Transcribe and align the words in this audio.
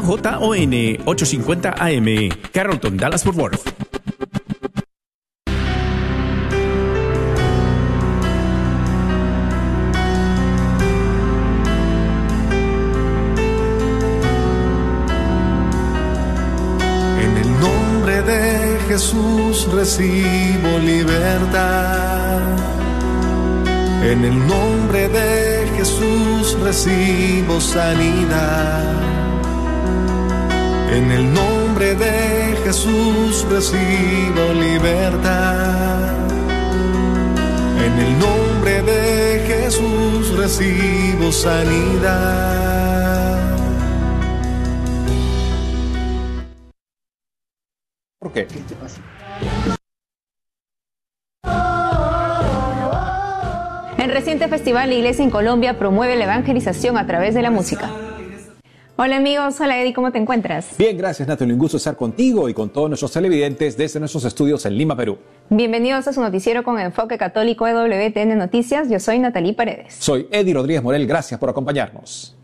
KJON 0.00 1.02
850 1.04 1.74
AM, 1.78 2.28
Carrollton, 2.52 2.96
Dallas 2.96 3.22
Fort 3.22 3.36
Worth. 3.36 3.72
En 17.20 17.36
el 17.36 17.60
nombre 17.60 18.22
de 18.22 18.78
Jesús 18.88 19.68
recibo 19.70 20.78
libertad. 20.78 22.40
En 24.02 24.24
el 24.24 24.46
nombre 24.46 25.08
de 25.08 25.68
Jesús 25.76 26.58
recibo 26.62 27.60
sanidad. 27.60 29.19
En 30.92 31.10
el 31.12 31.32
nombre 31.32 31.94
de 31.94 32.56
Jesús 32.64 33.46
recibo 33.48 34.52
libertad. 34.52 36.16
En 37.78 37.98
el 37.98 38.18
nombre 38.18 38.82
de 38.82 39.44
Jesús 39.46 40.36
recibo 40.36 41.30
sanidad. 41.30 42.50
¿Por 48.18 48.32
qué? 48.32 48.48
En 53.98 54.10
reciente 54.10 54.48
festival, 54.48 54.88
la 54.88 54.94
Iglesia 54.96 55.24
en 55.24 55.30
Colombia 55.30 55.78
promueve 55.78 56.16
la 56.16 56.24
evangelización 56.24 56.98
a 56.98 57.06
través 57.06 57.34
de 57.34 57.42
la 57.42 57.50
música. 57.50 58.09
Hola 59.02 59.16
amigos, 59.16 59.58
hola 59.58 59.80
Eddie, 59.80 59.94
¿cómo 59.94 60.12
te 60.12 60.18
encuentras? 60.18 60.76
Bien, 60.76 60.98
gracias 60.98 61.26
Natalie, 61.26 61.54
un 61.54 61.58
gusto 61.58 61.78
estar 61.78 61.96
contigo 61.96 62.50
y 62.50 62.52
con 62.52 62.68
todos 62.68 62.90
nuestros 62.90 63.10
televidentes 63.10 63.74
desde 63.74 63.98
nuestros 63.98 64.26
estudios 64.26 64.66
en 64.66 64.76
Lima, 64.76 64.94
Perú. 64.94 65.16
Bienvenidos 65.48 66.06
a 66.06 66.12
su 66.12 66.20
noticiero 66.20 66.62
con 66.64 66.78
enfoque 66.78 67.16
católico 67.16 67.66
EWTN 67.66 68.36
Noticias. 68.36 68.90
Yo 68.90 69.00
soy 69.00 69.18
Natalie 69.18 69.54
Paredes. 69.54 69.94
Soy 69.98 70.28
Eddie 70.30 70.52
Rodríguez 70.52 70.82
Morel, 70.82 71.06
gracias 71.06 71.40
por 71.40 71.48
acompañarnos. 71.48 72.36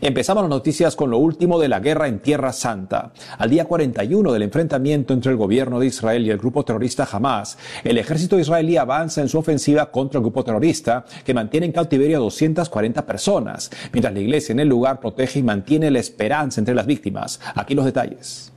Empezamos 0.00 0.42
las 0.42 0.50
noticias 0.50 0.96
con 0.96 1.10
lo 1.10 1.18
último 1.18 1.58
de 1.58 1.68
la 1.68 1.80
guerra 1.80 2.08
en 2.08 2.20
Tierra 2.20 2.52
Santa. 2.52 3.12
Al 3.38 3.50
día 3.50 3.64
41 3.64 4.32
del 4.32 4.42
enfrentamiento 4.42 5.12
entre 5.12 5.32
el 5.32 5.36
gobierno 5.36 5.80
de 5.80 5.86
Israel 5.86 6.26
y 6.26 6.30
el 6.30 6.38
grupo 6.38 6.64
terrorista 6.64 7.08
Hamas, 7.10 7.58
el 7.84 7.98
ejército 7.98 8.38
israelí 8.38 8.76
avanza 8.76 9.20
en 9.20 9.28
su 9.28 9.38
ofensiva 9.38 9.90
contra 9.90 10.18
el 10.18 10.22
grupo 10.22 10.44
terrorista 10.44 11.04
que 11.24 11.34
mantiene 11.34 11.66
en 11.66 11.72
cautiverio 11.72 12.18
a 12.18 12.20
240 12.20 13.04
personas, 13.04 13.70
mientras 13.92 14.14
la 14.14 14.20
iglesia 14.20 14.52
en 14.52 14.60
el 14.60 14.68
lugar 14.68 15.00
protege 15.00 15.40
y 15.40 15.42
mantiene 15.42 15.90
la 15.90 15.98
esperanza 15.98 16.60
entre 16.60 16.74
las 16.74 16.86
víctimas. 16.86 17.40
Aquí 17.54 17.74
los 17.74 17.84
detalles. 17.84 18.52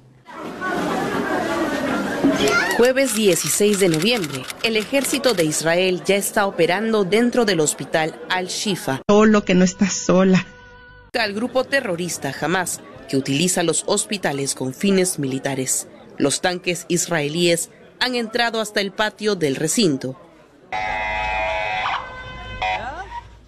Jueves 2.77 3.15
16 3.15 3.79
de 3.79 3.89
noviembre, 3.89 4.43
el 4.63 4.77
ejército 4.77 5.33
de 5.33 5.45
Israel 5.45 6.01
ya 6.05 6.15
está 6.15 6.47
operando 6.47 7.03
dentro 7.03 7.45
del 7.45 7.59
hospital 7.59 8.15
Al-Shifa. 8.29 9.01
Solo 9.07 9.45
que 9.45 9.53
no 9.53 9.63
estás 9.63 9.93
sola. 9.93 10.45
Al 11.19 11.33
grupo 11.33 11.63
terrorista 11.63 12.33
Hamas, 12.41 12.81
que 13.07 13.17
utiliza 13.17 13.61
los 13.61 13.83
hospitales 13.85 14.55
con 14.55 14.73
fines 14.73 15.19
militares. 15.19 15.87
Los 16.17 16.41
tanques 16.41 16.85
israelíes 16.87 17.69
han 17.99 18.15
entrado 18.15 18.59
hasta 18.59 18.81
el 18.81 18.91
patio 18.91 19.35
del 19.35 19.55
recinto. 19.55 20.19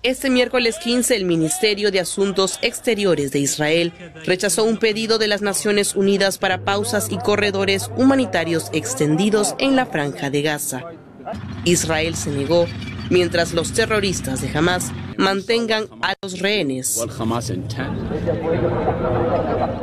Este 0.04 0.30
miércoles 0.30 0.78
15, 0.78 1.16
el 1.16 1.26
Ministerio 1.26 1.90
de 1.90 2.00
Asuntos 2.00 2.60
Exteriores 2.62 3.32
de 3.32 3.40
Israel 3.40 3.94
rechazó 4.26 4.64
un 4.64 4.78
pedido 4.78 5.18
de 5.18 5.28
las 5.28 5.42
Naciones 5.42 5.96
Unidas 5.96 6.38
para 6.38 6.64
pausas 6.64 7.08
y 7.10 7.18
corredores 7.18 7.90
humanitarios 7.98 8.70
extendidos 8.74 9.56
en 9.58 9.76
la 9.76 9.88
franja 9.88 10.30
de 10.30 10.44
Gaza. 10.44 10.84
Israel 11.64 12.16
se 12.16 12.30
negó, 12.30 12.68
mientras 13.10 13.54
los 13.54 13.74
terroristas 13.74 14.42
de 14.42 14.50
Hamas 14.58 14.92
mantengan 15.18 15.88
a 16.02 16.14
los 16.22 16.40
rehenes. 16.40 17.00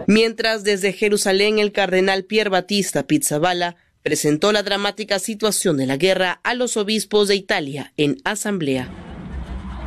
Mientras 0.06 0.64
desde 0.64 0.92
Jerusalén 0.92 1.58
el 1.58 1.72
cardenal 1.72 2.24
Pierre 2.24 2.50
Batista 2.50 3.06
Pizzaballa 3.06 3.76
presentó 4.02 4.52
la 4.52 4.62
dramática 4.62 5.18
situación 5.18 5.76
de 5.76 5.86
la 5.86 5.96
guerra 5.96 6.40
a 6.42 6.54
los 6.54 6.76
obispos 6.76 7.28
de 7.28 7.36
Italia 7.36 7.92
en 7.96 8.16
asamblea. 8.24 8.88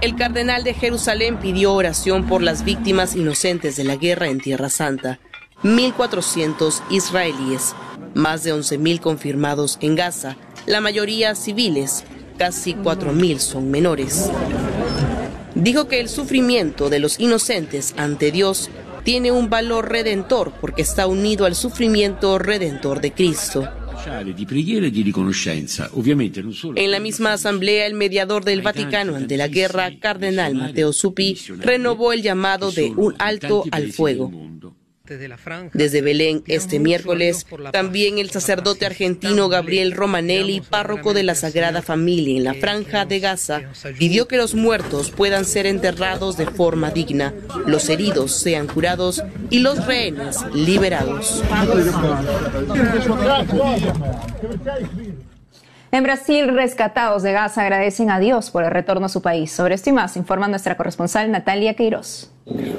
El 0.02 0.16
cardenal 0.16 0.64
de 0.64 0.74
Jerusalén 0.74 1.40
pidió 1.40 1.74
oración 1.74 2.28
por 2.28 2.42
las 2.42 2.64
víctimas 2.64 3.16
inocentes 3.16 3.76
de 3.76 3.86
la 3.86 3.96
guerra 3.96 4.28
en 4.28 4.40
Tierra 4.40 4.70
Santa, 4.70 5.20
1.400 5.64 6.82
israelíes, 6.90 7.76
más 8.14 8.44
de 8.44 8.54
11.000 8.54 9.00
confirmados 9.00 9.78
en 9.82 9.96
Gaza, 9.96 10.38
la 10.66 10.82
mayoría 10.82 11.34
civiles, 11.34 12.04
casi 12.38 12.74
4.000 12.74 13.40
son 13.40 13.72
menores. 13.72 14.30
Dijo 15.56 15.88
que 15.88 16.00
el 16.00 16.10
sufrimiento 16.10 16.90
de 16.90 17.00
los 17.00 17.20
inocentes 17.20 17.94
ante 17.98 18.32
Dios 18.32 18.70
tiene 19.04 19.32
un 19.32 19.50
valor 19.50 19.90
redentor 19.90 20.52
porque 20.60 20.82
está 20.82 21.08
unido 21.08 21.46
al 21.46 21.56
sufrimiento 21.56 22.38
redentor 22.40 23.00
de 23.00 23.14
Cristo. 23.14 23.70
En 26.76 26.92
la 26.92 27.00
misma 27.00 27.34
asamblea, 27.34 27.86
el 27.88 27.94
mediador 27.94 28.44
del 28.44 28.62
Vaticano 28.62 29.16
ante 29.16 29.38
la 29.38 29.48
guerra, 29.48 29.92
cardenal 30.00 30.56
Matteo 30.56 30.92
Supi, 30.94 31.38
renovó 31.60 32.14
el 32.14 32.22
llamado 32.22 32.72
de 32.72 32.92
un 32.96 33.16
alto 33.18 33.64
al 33.72 33.92
fuego. 33.92 34.32
Desde 35.74 36.02
Belén 36.02 36.44
este 36.48 36.80
miércoles, 36.80 37.46
también 37.72 38.18
el 38.18 38.32
sacerdote 38.32 38.86
argentino 38.86 39.50
Gabriel 39.50 39.92
Romanelli, 39.92 40.62
párroco 40.62 41.14
de 41.14 41.24
la 41.24 41.36
Sagrada 41.36 41.82
Familia 41.82 42.38
en 42.38 42.44
la 42.44 42.54
Franja 42.56 43.06
de 43.06 43.20
Gaza, 43.20 43.62
pidió 44.00 44.28
que 44.28 44.38
los 44.38 44.56
muertos 44.56 45.12
puedan 45.12 45.46
ser 45.46 45.68
enterrados 45.68 46.38
de 46.38 46.48
forma 46.48 46.90
digna, 46.90 47.34
los 47.68 47.90
heridos 47.90 48.32
sean 48.32 48.68
curados 48.68 49.24
y 49.50 49.60
los 49.60 49.86
rehenes 49.86 50.38
liberados. 50.54 51.44
En 55.96 56.04
Brasil, 56.04 56.50
rescatados 56.50 57.24
de 57.24 57.32
Gaza 57.32 57.62
agradecen 57.62 58.12
a 58.12 58.20
Dios 58.20 58.52
por 58.52 58.66
el 58.66 58.72
retorno 58.72 59.06
a 59.06 59.08
su 59.08 59.22
país. 59.22 59.50
Sobre 59.50 59.76
esto 59.76 59.92
y 59.92 59.94
más 59.94 60.18
informa 60.18 60.50
nuestra 60.50 60.76
corresponsal 60.76 61.32
Natalia 61.32 61.74
Queiroz. 61.74 62.30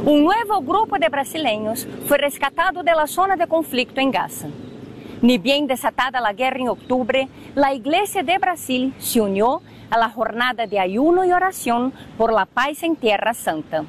Um 0.05 0.21
novo 0.21 0.61
grupo 0.61 0.99
de 0.99 1.09
brasileños 1.09 1.89
foi 2.07 2.19
rescatado 2.19 2.83
de 2.83 2.93
la 2.93 3.07
zona 3.07 3.35
de 3.35 3.47
conflicto 3.47 4.03
em 4.03 4.11
Gaza. 4.11 4.49
Ni 5.23 5.39
bien 5.39 5.67
desatada 5.67 6.21
la 6.21 6.35
guerra 6.35 6.61
en 6.61 6.69
octubre, 6.69 7.27
la 7.55 7.73
Iglesia 7.73 8.23
de 8.23 8.37
Brasil 8.37 8.93
se 8.99 9.23
unió 9.23 9.63
a 9.89 9.97
la 9.97 10.11
jornada 10.11 10.67
de 10.67 10.79
ayuno 10.79 11.25
y 11.25 11.33
oración 11.33 11.95
por 12.19 12.35
la 12.35 12.45
paz 12.45 12.83
en 12.83 12.97
Tierra 12.97 13.33
Santa. 13.33 13.87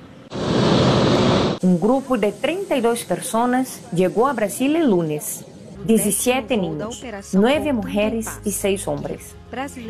Un 1.61 1.81
grupo 1.81 2.17
de 2.17 2.31
32 2.31 3.03
personas 3.03 3.81
llegó 3.91 4.29
a 4.29 4.31
Brasil 4.31 4.77
el 4.77 4.89
lunes. 4.89 5.43
17 5.85 6.57
niños, 6.57 7.03
9 7.33 7.73
mujeres 7.73 8.27
y 8.43 8.51
6 8.51 8.87
hombres. 8.87 9.35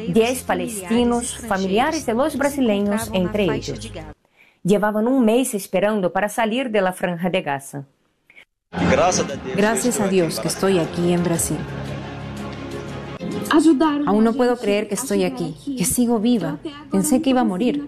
10 0.08 0.44
palestinos, 0.44 1.38
familiares 1.38 2.06
de 2.06 2.14
los 2.14 2.38
brasileños 2.38 3.10
entre 3.14 3.44
ellos. 3.46 3.92
Llevaban 4.64 5.08
un 5.08 5.24
mes 5.24 5.54
esperando 5.54 6.12
para 6.12 6.30
salir 6.30 6.70
de 6.72 6.82
la 6.82 6.94
franja 6.94 7.30
de 7.30 7.42
Gaza. 7.42 7.86
Gracias 9.56 10.00
a 10.00 10.08
Dios 10.08 10.40
que 10.40 10.48
estoy 10.48 10.78
aquí 10.78 11.14
en 11.14 11.24
Brasil. 11.24 11.58
Aún 14.06 14.24
no 14.24 14.34
puedo 14.34 14.58
creer 14.58 14.88
que 14.88 14.96
estoy 14.96 15.24
aquí, 15.24 15.56
que 15.78 15.86
sigo 15.86 16.20
viva. 16.20 16.60
Pensé 16.92 17.22
que 17.22 17.30
iba 17.30 17.42
a 17.42 17.46
morir. 17.46 17.88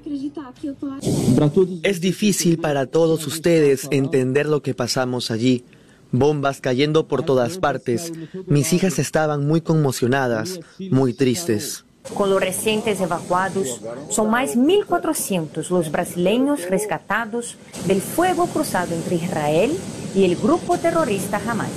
Es 1.84 2.02
difícil 2.02 2.60
para 2.60 2.86
todos 2.86 3.28
ustedes 3.28 3.88
entender 3.92 4.46
lo 4.46 4.62
que 4.62 4.74
pasamos 4.74 5.32
allí. 5.32 5.66
Bombas 6.12 6.62
cayendo 6.62 7.08
por 7.08 7.24
todas 7.24 7.58
partes. 7.58 8.12
Mis 8.48 8.74
hijas 8.74 9.00
estaban 9.00 9.48
muy 9.48 9.62
conmocionadas, 9.62 10.60
muy 10.92 11.14
tristes. 11.14 11.86
Con 12.14 12.30
los 12.30 12.42
recientes 12.42 13.00
evacuados, 13.02 13.82
son 14.10 14.32
más 14.32 14.56
1.400 14.56 15.70
los 15.70 15.92
brasileños 15.92 16.68
rescatados 16.70 17.58
del 17.86 18.02
fuego 18.02 18.48
cruzado 18.48 18.96
entre 18.96 19.16
Israel 19.16 19.78
y 20.16 20.24
el 20.24 20.36
grupo 20.36 20.78
terrorista 20.78 21.40
Hamas. 21.46 21.70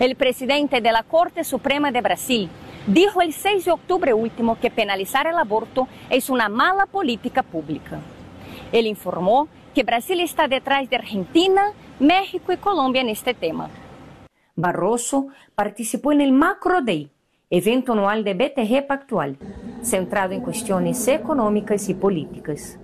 El 0.00 0.16
presidente 0.16 0.80
de 0.80 0.92
la 0.92 1.04
Corte 1.04 1.44
Suprema 1.44 1.92
de 1.92 2.00
Brasil 2.00 2.50
dijo 2.86 3.22
el 3.22 3.32
6 3.32 3.64
de 3.64 3.70
octubre 3.70 4.14
último 4.14 4.58
que 4.58 4.70
penalizar 4.70 5.26
el 5.26 5.36
aborto 5.36 5.86
es 6.10 6.28
una 6.28 6.48
mala 6.48 6.86
política 6.86 7.42
pública. 7.42 8.00
Él 8.72 8.86
informó 8.86 9.48
que 9.76 9.82
Brasil 9.82 10.20
está 10.20 10.48
detrás 10.48 10.88
de 10.88 10.96
Argentina, 10.96 11.74
México 12.00 12.50
y 12.50 12.56
Colombia 12.56 13.02
en 13.02 13.10
este 13.10 13.34
tema. 13.34 13.68
Barroso 14.54 15.28
participó 15.54 16.12
en 16.12 16.22
el 16.22 16.32
Macro 16.32 16.80
Day, 16.80 17.10
evento 17.50 17.92
anual 17.92 18.24
de 18.24 18.32
BTG 18.32 18.86
Pactual, 18.86 19.36
centrado 19.82 20.32
en 20.32 20.40
cuestiones 20.40 21.06
económicas 21.08 21.90
y 21.90 21.94
políticas. 21.94 22.78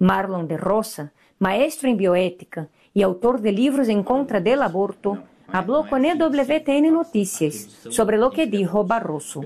Marlon 0.00 0.48
de 0.48 0.56
Rosa, 0.56 1.12
maestro 1.38 1.88
en 1.88 1.96
bioética 1.96 2.66
y 2.92 3.02
autor 3.02 3.40
de 3.40 3.52
libros 3.52 3.88
en 3.88 4.02
contra 4.02 4.40
del 4.40 4.62
aborto, 4.62 5.22
habló 5.50 5.86
con 5.88 6.04
EWTN 6.04 6.92
Noticias 6.92 7.68
sobre 7.90 8.18
lo 8.18 8.30
que 8.30 8.46
dijo 8.46 8.84
Barroso. 8.84 9.42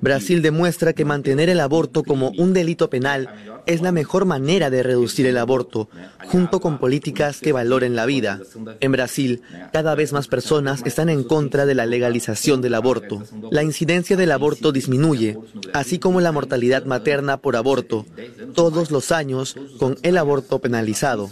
Brasil 0.00 0.42
demuestra 0.42 0.92
que 0.92 1.04
mantener 1.04 1.48
el 1.48 1.60
aborto 1.60 2.02
como 2.02 2.30
un 2.38 2.52
delito 2.52 2.88
penal 2.88 3.28
es 3.66 3.82
la 3.82 3.92
mejor 3.92 4.24
manera 4.24 4.70
de 4.70 4.82
reducir 4.82 5.26
el 5.26 5.38
aborto, 5.38 5.88
junto 6.28 6.60
con 6.60 6.78
políticas 6.78 7.40
que 7.40 7.52
valoren 7.52 7.96
la 7.96 8.06
vida. 8.06 8.40
En 8.80 8.92
Brasil, 8.92 9.42
cada 9.72 9.94
vez 9.94 10.12
más 10.12 10.28
personas 10.28 10.82
están 10.86 11.08
en 11.08 11.24
contra 11.24 11.66
de 11.66 11.74
la 11.74 11.86
legalización 11.86 12.62
del 12.62 12.74
aborto. 12.74 13.22
La 13.50 13.62
incidencia 13.62 14.16
del 14.16 14.32
aborto 14.32 14.72
disminuye, 14.72 15.38
así 15.72 15.98
como 15.98 16.20
la 16.20 16.32
mortalidad 16.32 16.84
materna 16.84 17.38
por 17.38 17.56
aborto, 17.56 18.06
todos 18.54 18.90
los 18.90 19.10
años 19.12 19.56
con 19.78 19.96
el 20.02 20.16
aborto 20.16 20.60
penalizado. 20.60 21.30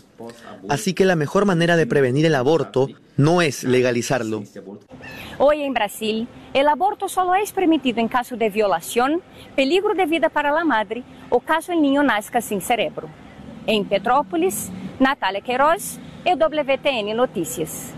Así 0.69 0.95
que 0.95 1.05
la 1.05 1.17
mejor 1.17 1.45
manera 1.45 1.77
de 1.77 1.87
prevenir 1.87 2.27
el 2.27 2.35
aborto 2.35 2.89
no 3.17 3.43
es 3.43 3.65
legalizarlo. 3.65 4.43
Hoy 5.39 5.63
en 5.63 5.73
Brasil, 5.73 6.29
el 6.53 6.69
aborto 6.69 7.09
solo 7.09 7.35
es 7.35 7.53
permitido 7.53 8.01
en 8.01 8.09
caso 8.09 8.37
de 8.37 8.51
violación, 8.51 9.23
peligro 9.57 9.95
de 9.95 10.07
vida 10.07 10.29
para 10.29 10.53
la 10.53 10.65
madre 10.65 11.03
o 11.31 11.41
caso 11.41 11.73
el 11.73 11.83
niño 11.83 12.03
nazca 12.03 12.41
sin 12.41 12.61
cerebro. 12.61 13.09
En 13.67 13.85
Petrópolis, 13.85 14.71
Natalia 14.99 15.41
Queiroz, 15.41 15.99
EWTN 16.25 17.17
Noticias. 17.17 17.95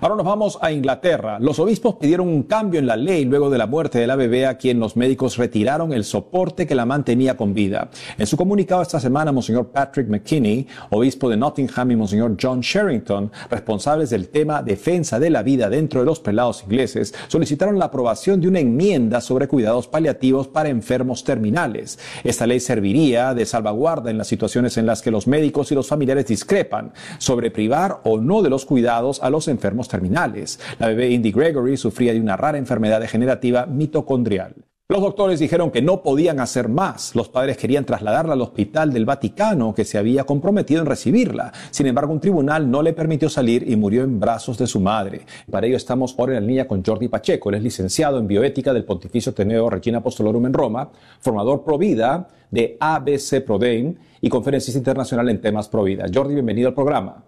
Ahora 0.00 0.16
nos 0.16 0.24
vamos 0.24 0.58
a 0.60 0.72
Inglaterra. 0.72 1.38
Los 1.38 1.58
obispos 1.58 1.96
pidieron 1.96 2.28
un 2.28 2.42
cambio 2.44 2.80
en 2.80 2.86
la 2.86 2.96
ley 2.96 3.24
luego 3.24 3.48
de 3.48 3.58
la 3.58 3.66
muerte 3.66 3.98
de 3.98 4.06
la 4.06 4.16
bebé 4.16 4.46
a 4.46 4.58
quien 4.58 4.80
los 4.80 4.96
médicos 4.96 5.36
retiraron 5.36 5.92
el 5.92 6.04
soporte 6.04 6.66
que 6.66 6.74
la 6.74 6.84
mantenía 6.84 7.36
con 7.36 7.54
vida. 7.54 7.90
En 8.18 8.26
su 8.26 8.36
comunicado 8.36 8.82
esta 8.82 8.98
semana, 8.98 9.30
Monseñor 9.30 9.68
Patrick 9.68 10.08
McKinney, 10.08 10.66
obispo 10.90 11.28
de 11.28 11.36
Nottingham, 11.36 11.92
y 11.92 11.96
Monseñor 11.96 12.36
John 12.40 12.60
Sherrington, 12.60 13.30
responsables 13.50 14.10
del 14.10 14.28
tema 14.28 14.62
defensa 14.62 15.18
de 15.18 15.30
la 15.30 15.42
vida 15.42 15.68
dentro 15.68 16.00
de 16.00 16.06
los 16.06 16.20
prelados 16.20 16.64
ingleses, 16.64 17.14
solicitaron 17.28 17.78
la 17.78 17.86
aprobación 17.86 18.40
de 18.40 18.48
una 18.48 18.60
enmienda 18.60 19.20
sobre 19.20 19.48
cuidados 19.48 19.86
paliativos 19.86 20.48
para 20.48 20.68
enfermos 20.68 21.24
terminales. 21.24 21.98
Esta 22.24 22.46
ley 22.46 22.60
serviría 22.60 23.34
de 23.34 23.46
salvaguarda 23.46 24.10
en 24.10 24.18
las 24.18 24.26
situaciones 24.26 24.76
en 24.76 24.86
las 24.86 25.02
que 25.02 25.10
los 25.10 25.26
médicos 25.26 25.70
y 25.70 25.74
los 25.74 25.86
familiares 25.86 26.26
discrepan 26.26 26.92
sobre 27.18 27.50
privar 27.50 28.00
o 28.04 28.18
no 28.18 28.42
de 28.42 28.50
los 28.50 28.64
cuidados 28.64 29.22
a 29.22 29.30
los 29.30 29.48
enfermos 29.48 29.83
terminales. 29.88 30.60
La 30.78 30.88
bebé 30.88 31.10
Indy 31.10 31.32
Gregory 31.32 31.76
sufría 31.76 32.12
de 32.12 32.20
una 32.20 32.36
rara 32.36 32.58
enfermedad 32.58 33.00
degenerativa 33.00 33.66
mitocondrial. 33.66 34.54
Los 34.86 35.00
doctores 35.00 35.40
dijeron 35.40 35.70
que 35.70 35.80
no 35.80 36.02
podían 36.02 36.40
hacer 36.40 36.68
más. 36.68 37.14
Los 37.14 37.30
padres 37.30 37.56
querían 37.56 37.86
trasladarla 37.86 38.34
al 38.34 38.42
hospital 38.42 38.92
del 38.92 39.06
Vaticano, 39.06 39.74
que 39.74 39.86
se 39.86 39.96
había 39.96 40.24
comprometido 40.24 40.82
en 40.82 40.86
recibirla. 40.86 41.54
Sin 41.70 41.86
embargo, 41.86 42.12
un 42.12 42.20
tribunal 42.20 42.70
no 42.70 42.82
le 42.82 42.92
permitió 42.92 43.30
salir 43.30 43.64
y 43.66 43.76
murió 43.76 44.04
en 44.04 44.20
brazos 44.20 44.58
de 44.58 44.66
su 44.66 44.80
madre. 44.80 45.22
Para 45.50 45.66
ello 45.66 45.78
estamos 45.78 46.14
ahora 46.18 46.36
en 46.36 46.42
la 46.42 46.46
línea 46.46 46.68
con 46.68 46.84
Jordi 46.84 47.08
Pacheco. 47.08 47.48
Él 47.48 47.54
es 47.54 47.62
licenciado 47.62 48.18
en 48.18 48.26
bioética 48.26 48.74
del 48.74 48.84
Pontificio 48.84 49.32
Teneo 49.32 49.70
Regina 49.70 49.98
Apostolorum 49.98 50.44
en 50.44 50.52
Roma, 50.52 50.90
formador 51.18 51.64
pro 51.64 51.78
vida 51.78 52.28
de 52.50 52.76
ABC 52.78 53.42
Prodein 53.42 53.98
y 54.20 54.28
conferencista 54.28 54.76
internacional 54.76 55.30
en 55.30 55.40
temas 55.40 55.66
pro 55.66 55.84
vida. 55.84 56.04
Jordi, 56.12 56.34
bienvenido 56.34 56.68
al 56.68 56.74
programa. 56.74 57.24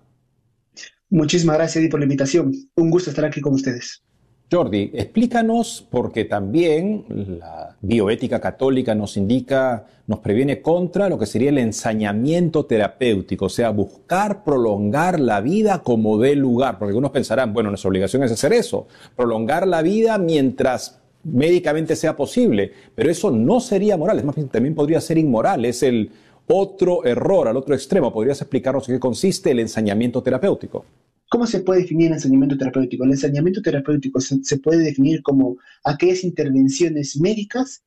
Muchísimas 1.10 1.56
gracias 1.56 1.76
Eddie, 1.76 1.90
por 1.90 2.00
la 2.00 2.04
invitación. 2.04 2.52
Un 2.74 2.90
gusto 2.90 3.10
estar 3.10 3.24
aquí 3.24 3.40
con 3.40 3.54
ustedes. 3.54 4.02
Jordi, 4.50 4.92
explícanos, 4.94 5.84
porque 5.90 6.24
también 6.24 7.04
la 7.40 7.76
bioética 7.80 8.40
católica 8.40 8.94
nos 8.94 9.16
indica, 9.16 9.86
nos 10.06 10.20
previene 10.20 10.62
contra 10.62 11.08
lo 11.08 11.18
que 11.18 11.26
sería 11.26 11.48
el 11.48 11.58
ensañamiento 11.58 12.64
terapéutico, 12.64 13.46
o 13.46 13.48
sea, 13.48 13.70
buscar 13.70 14.44
prolongar 14.44 15.18
la 15.18 15.40
vida 15.40 15.82
como 15.82 16.18
dé 16.18 16.36
lugar, 16.36 16.78
porque 16.78 16.90
algunos 16.90 17.10
pensarán, 17.10 17.52
bueno, 17.52 17.70
nuestra 17.70 17.88
obligación 17.88 18.22
es 18.22 18.30
hacer 18.30 18.52
eso, 18.52 18.86
prolongar 19.16 19.66
la 19.66 19.82
vida 19.82 20.16
mientras 20.16 21.00
médicamente 21.24 21.96
sea 21.96 22.14
posible, 22.14 22.70
pero 22.94 23.10
eso 23.10 23.32
no 23.32 23.58
sería 23.58 23.96
moral, 23.96 24.20
es 24.20 24.24
más 24.24 24.36
bien 24.36 24.48
también 24.48 24.76
podría 24.76 25.00
ser 25.00 25.18
inmoral, 25.18 25.64
es 25.64 25.82
el 25.82 26.12
otro 26.46 27.04
error 27.04 27.48
al 27.48 27.56
otro 27.56 27.74
extremo. 27.74 28.12
¿Podrías 28.12 28.40
explicarnos 28.40 28.88
en 28.88 28.96
qué 28.96 29.00
consiste 29.00 29.50
el 29.50 29.60
ensañamiento 29.60 30.22
terapéutico? 30.22 30.84
¿Cómo 31.28 31.46
se 31.46 31.60
puede 31.60 31.80
definir 31.80 32.08
el 32.08 32.14
ensañamiento 32.14 32.56
terapéutico? 32.56 33.04
El 33.04 33.10
ensañamiento 33.10 33.60
terapéutico 33.60 34.20
se, 34.20 34.58
puede 34.58 34.84
definir 34.84 35.22
como 35.22 35.58
aquellas 35.84 36.22
intervenciones 36.22 37.18
médicas 37.20 37.82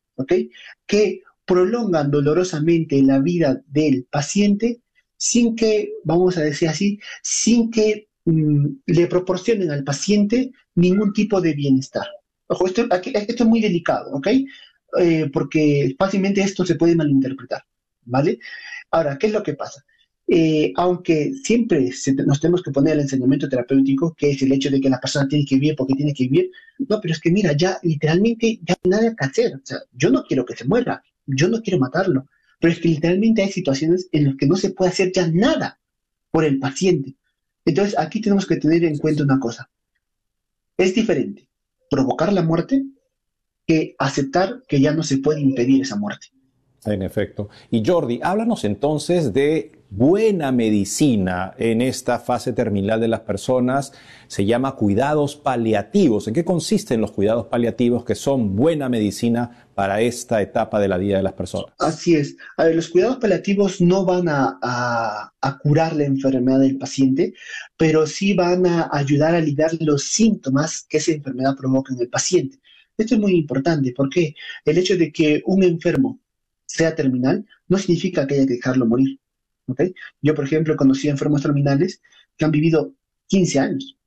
que 0.85 1.21
prolongan 1.45 2.11
dolorosamente 2.11 3.01
la 3.01 3.19
vida 3.19 3.61
del 3.67 4.05
paciente 4.11 4.81
sin 5.17 5.55
que, 5.55 5.91
vamos 6.03 6.37
a 6.37 6.41
decir 6.41 6.69
así, 6.69 6.99
sin 7.21 7.69
que 7.71 8.07
mm, 8.25 8.65
le 8.85 9.07
proporcionen 9.07 9.71
al 9.71 9.83
paciente 9.83 10.51
ningún 10.75 11.13
tipo 11.13 11.41
de 11.41 11.53
bienestar. 11.53 12.05
Ojo, 12.47 12.67
esto, 12.67 12.87
esto 12.91 13.43
es 13.43 13.49
muy 13.49 13.61
delicado, 13.61 14.11
¿ok? 14.13 14.27
Eh, 14.99 15.29
porque 15.31 15.95
fácilmente 15.99 16.41
esto 16.41 16.65
se 16.65 16.75
puede 16.75 16.95
malinterpretar, 16.95 17.63
¿vale? 18.09 18.39
Ahora, 18.91 19.17
¿qué 19.17 19.27
es 19.27 19.33
lo 19.33 19.43
que 19.43 19.53
pasa? 19.53 19.85
Eh, 20.31 20.71
aunque 20.75 21.33
siempre 21.43 21.89
nos 22.25 22.39
tenemos 22.39 22.61
que 22.61 22.71
poner 22.71 22.93
el 22.93 22.99
enseñamiento 22.99 23.49
terapéutico, 23.49 24.13
que 24.15 24.31
es 24.31 24.41
el 24.43 24.51
hecho 24.51 24.69
de 24.69 24.79
que 24.79 24.89
la 24.89 24.99
persona 24.99 25.27
tiene 25.27 25.43
que 25.43 25.55
vivir 25.55 25.75
porque 25.75 25.95
tiene 25.95 26.13
que 26.13 26.25
vivir, 26.25 26.51
no, 26.87 27.01
pero 27.01 27.13
es 27.13 27.19
que 27.19 27.31
mira, 27.31 27.53
ya 27.53 27.79
literalmente 27.81 28.59
ya 28.63 28.75
hay 28.83 28.89
nada 28.89 29.15
que 29.15 29.25
hacer. 29.25 29.55
O 29.55 29.61
sea, 29.63 29.79
yo 29.91 30.11
no 30.11 30.23
quiero 30.23 30.45
que 30.45 30.55
se 30.55 30.65
muera, 30.65 31.03
yo 31.25 31.47
no 31.47 31.61
quiero 31.61 31.79
matarlo, 31.79 32.27
pero 32.59 32.73
es 32.73 32.79
que 32.79 32.89
literalmente 32.89 33.41
hay 33.41 33.51
situaciones 33.51 34.07
en 34.11 34.25
las 34.25 34.35
que 34.35 34.45
no 34.45 34.55
se 34.55 34.69
puede 34.69 34.91
hacer 34.91 35.11
ya 35.11 35.27
nada 35.27 35.79
por 36.29 36.45
el 36.45 36.59
paciente. 36.59 37.15
Entonces, 37.65 37.97
aquí 37.97 38.21
tenemos 38.21 38.45
que 38.45 38.57
tener 38.57 38.83
en 38.83 38.99
cuenta 38.99 39.23
una 39.23 39.39
cosa. 39.39 39.69
Es 40.77 40.93
diferente 40.93 41.49
provocar 41.89 42.31
la 42.31 42.43
muerte 42.43 42.85
que 43.65 43.95
aceptar 43.97 44.61
que 44.67 44.79
ya 44.79 44.93
no 44.93 45.01
se 45.01 45.17
puede 45.17 45.41
impedir 45.41 45.81
esa 45.81 45.95
muerte. 45.95 46.27
En 46.85 47.01
efecto. 47.01 47.49
Y 47.69 47.83
Jordi, 47.85 48.19
háblanos 48.23 48.63
entonces 48.63 49.33
de 49.33 49.79
buena 49.89 50.51
medicina 50.51 51.53
en 51.57 51.81
esta 51.81 52.19
fase 52.19 52.53
terminal 52.53 53.01
de 53.01 53.07
las 53.07 53.21
personas. 53.21 53.91
Se 54.27 54.45
llama 54.45 54.75
cuidados 54.75 55.35
paliativos. 55.35 56.27
¿En 56.27 56.33
qué 56.33 56.45
consisten 56.45 57.01
los 57.01 57.11
cuidados 57.11 57.47
paliativos 57.47 58.05
que 58.05 58.15
son 58.15 58.55
buena 58.55 58.87
medicina 58.87 59.67
para 59.73 60.01
esta 60.01 60.41
etapa 60.41 60.79
de 60.79 60.87
la 60.87 60.97
vida 60.97 61.17
de 61.17 61.23
las 61.23 61.33
personas? 61.33 61.73
Así 61.79 62.15
es. 62.15 62.37
A 62.57 62.65
ver, 62.65 62.75
los 62.75 62.89
cuidados 62.89 63.17
paliativos 63.17 63.81
no 63.81 64.05
van 64.05 64.27
a, 64.29 65.33
curar 65.63 65.95
la 65.95 66.05
enfermedad 66.05 66.59
del 66.59 66.77
paciente, 66.77 67.33
pero 67.75 68.05
sí 68.05 68.33
van 68.33 68.65
a 68.65 68.89
ayudar 68.91 69.33
a 69.33 69.39
aliviar 69.39 69.71
los 69.79 70.03
síntomas 70.03 70.85
que 70.87 70.97
esa 70.97 71.11
enfermedad 71.11 71.55
provoca 71.57 71.93
en 71.93 72.01
el 72.01 72.09
paciente. 72.09 72.59
Esto 72.97 73.15
es 73.15 73.21
muy 73.21 73.33
importante 73.33 73.93
porque 73.95 74.35
el 74.65 74.77
hecho 74.77 74.97
de 74.97 75.11
que 75.11 75.41
un 75.45 75.63
enfermo 75.63 76.19
sea 76.69 76.95
terminal 76.95 77.45
no 77.67 77.77
significa 77.77 78.27
que 78.27 78.35
haya 78.35 78.45
que 78.45 78.53
dejarlo 78.53 78.85
morir. 78.85 79.19
Yo, 80.21 80.35
por 80.35 80.45
ejemplo, 80.45 80.75
conocí 80.75 81.09
enfermos 81.09 81.41
terminales 81.41 82.01
que 82.37 82.45
han 82.45 82.51
vivido 82.51 82.93
15 83.27 83.59
años. 83.59 83.97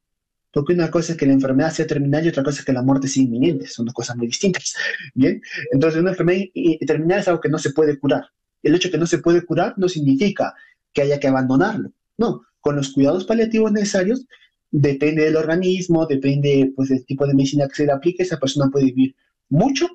Porque 0.52 0.74
una 0.74 0.90
cosa 0.90 1.12
es 1.12 1.18
que 1.18 1.26
la 1.26 1.32
enfermedad 1.32 1.72
sea 1.72 1.86
terminal 1.86 2.24
y 2.24 2.28
otra 2.28 2.42
cosa 2.42 2.60
es 2.60 2.64
que 2.64 2.72
la 2.72 2.82
muerte 2.82 3.08
sea 3.08 3.22
inminente. 3.22 3.66
Son 3.66 3.86
dos 3.86 3.94
cosas 3.94 4.16
muy 4.16 4.26
distintas. 4.26 4.74
Bien, 5.14 5.40
entonces 5.72 6.00
una 6.00 6.10
enfermedad 6.10 6.46
terminal 6.86 7.20
es 7.20 7.28
algo 7.28 7.40
que 7.40 7.48
no 7.48 7.58
se 7.58 7.70
puede 7.70 7.98
curar. 7.98 8.26
El 8.62 8.74
hecho 8.74 8.88
de 8.88 8.92
que 8.92 8.98
no 8.98 9.06
se 9.06 9.18
puede 9.18 9.44
curar 9.44 9.74
no 9.76 9.88
significa 9.88 10.54
que 10.92 11.02
haya 11.02 11.18
que 11.18 11.28
abandonarlo. 11.28 11.92
No, 12.18 12.42
con 12.60 12.76
los 12.76 12.92
cuidados 12.92 13.24
paliativos 13.24 13.72
necesarios, 13.72 14.26
depende 14.70 15.24
del 15.24 15.36
organismo, 15.36 16.06
depende 16.06 16.72
pues, 16.76 16.90
del 16.90 17.04
tipo 17.04 17.26
de 17.26 17.34
medicina 17.34 17.66
que 17.66 17.74
se 17.74 17.86
le 17.86 17.92
aplique, 17.92 18.22
esa 18.22 18.38
persona 18.38 18.70
puede 18.70 18.86
vivir 18.86 19.16
mucho 19.48 19.88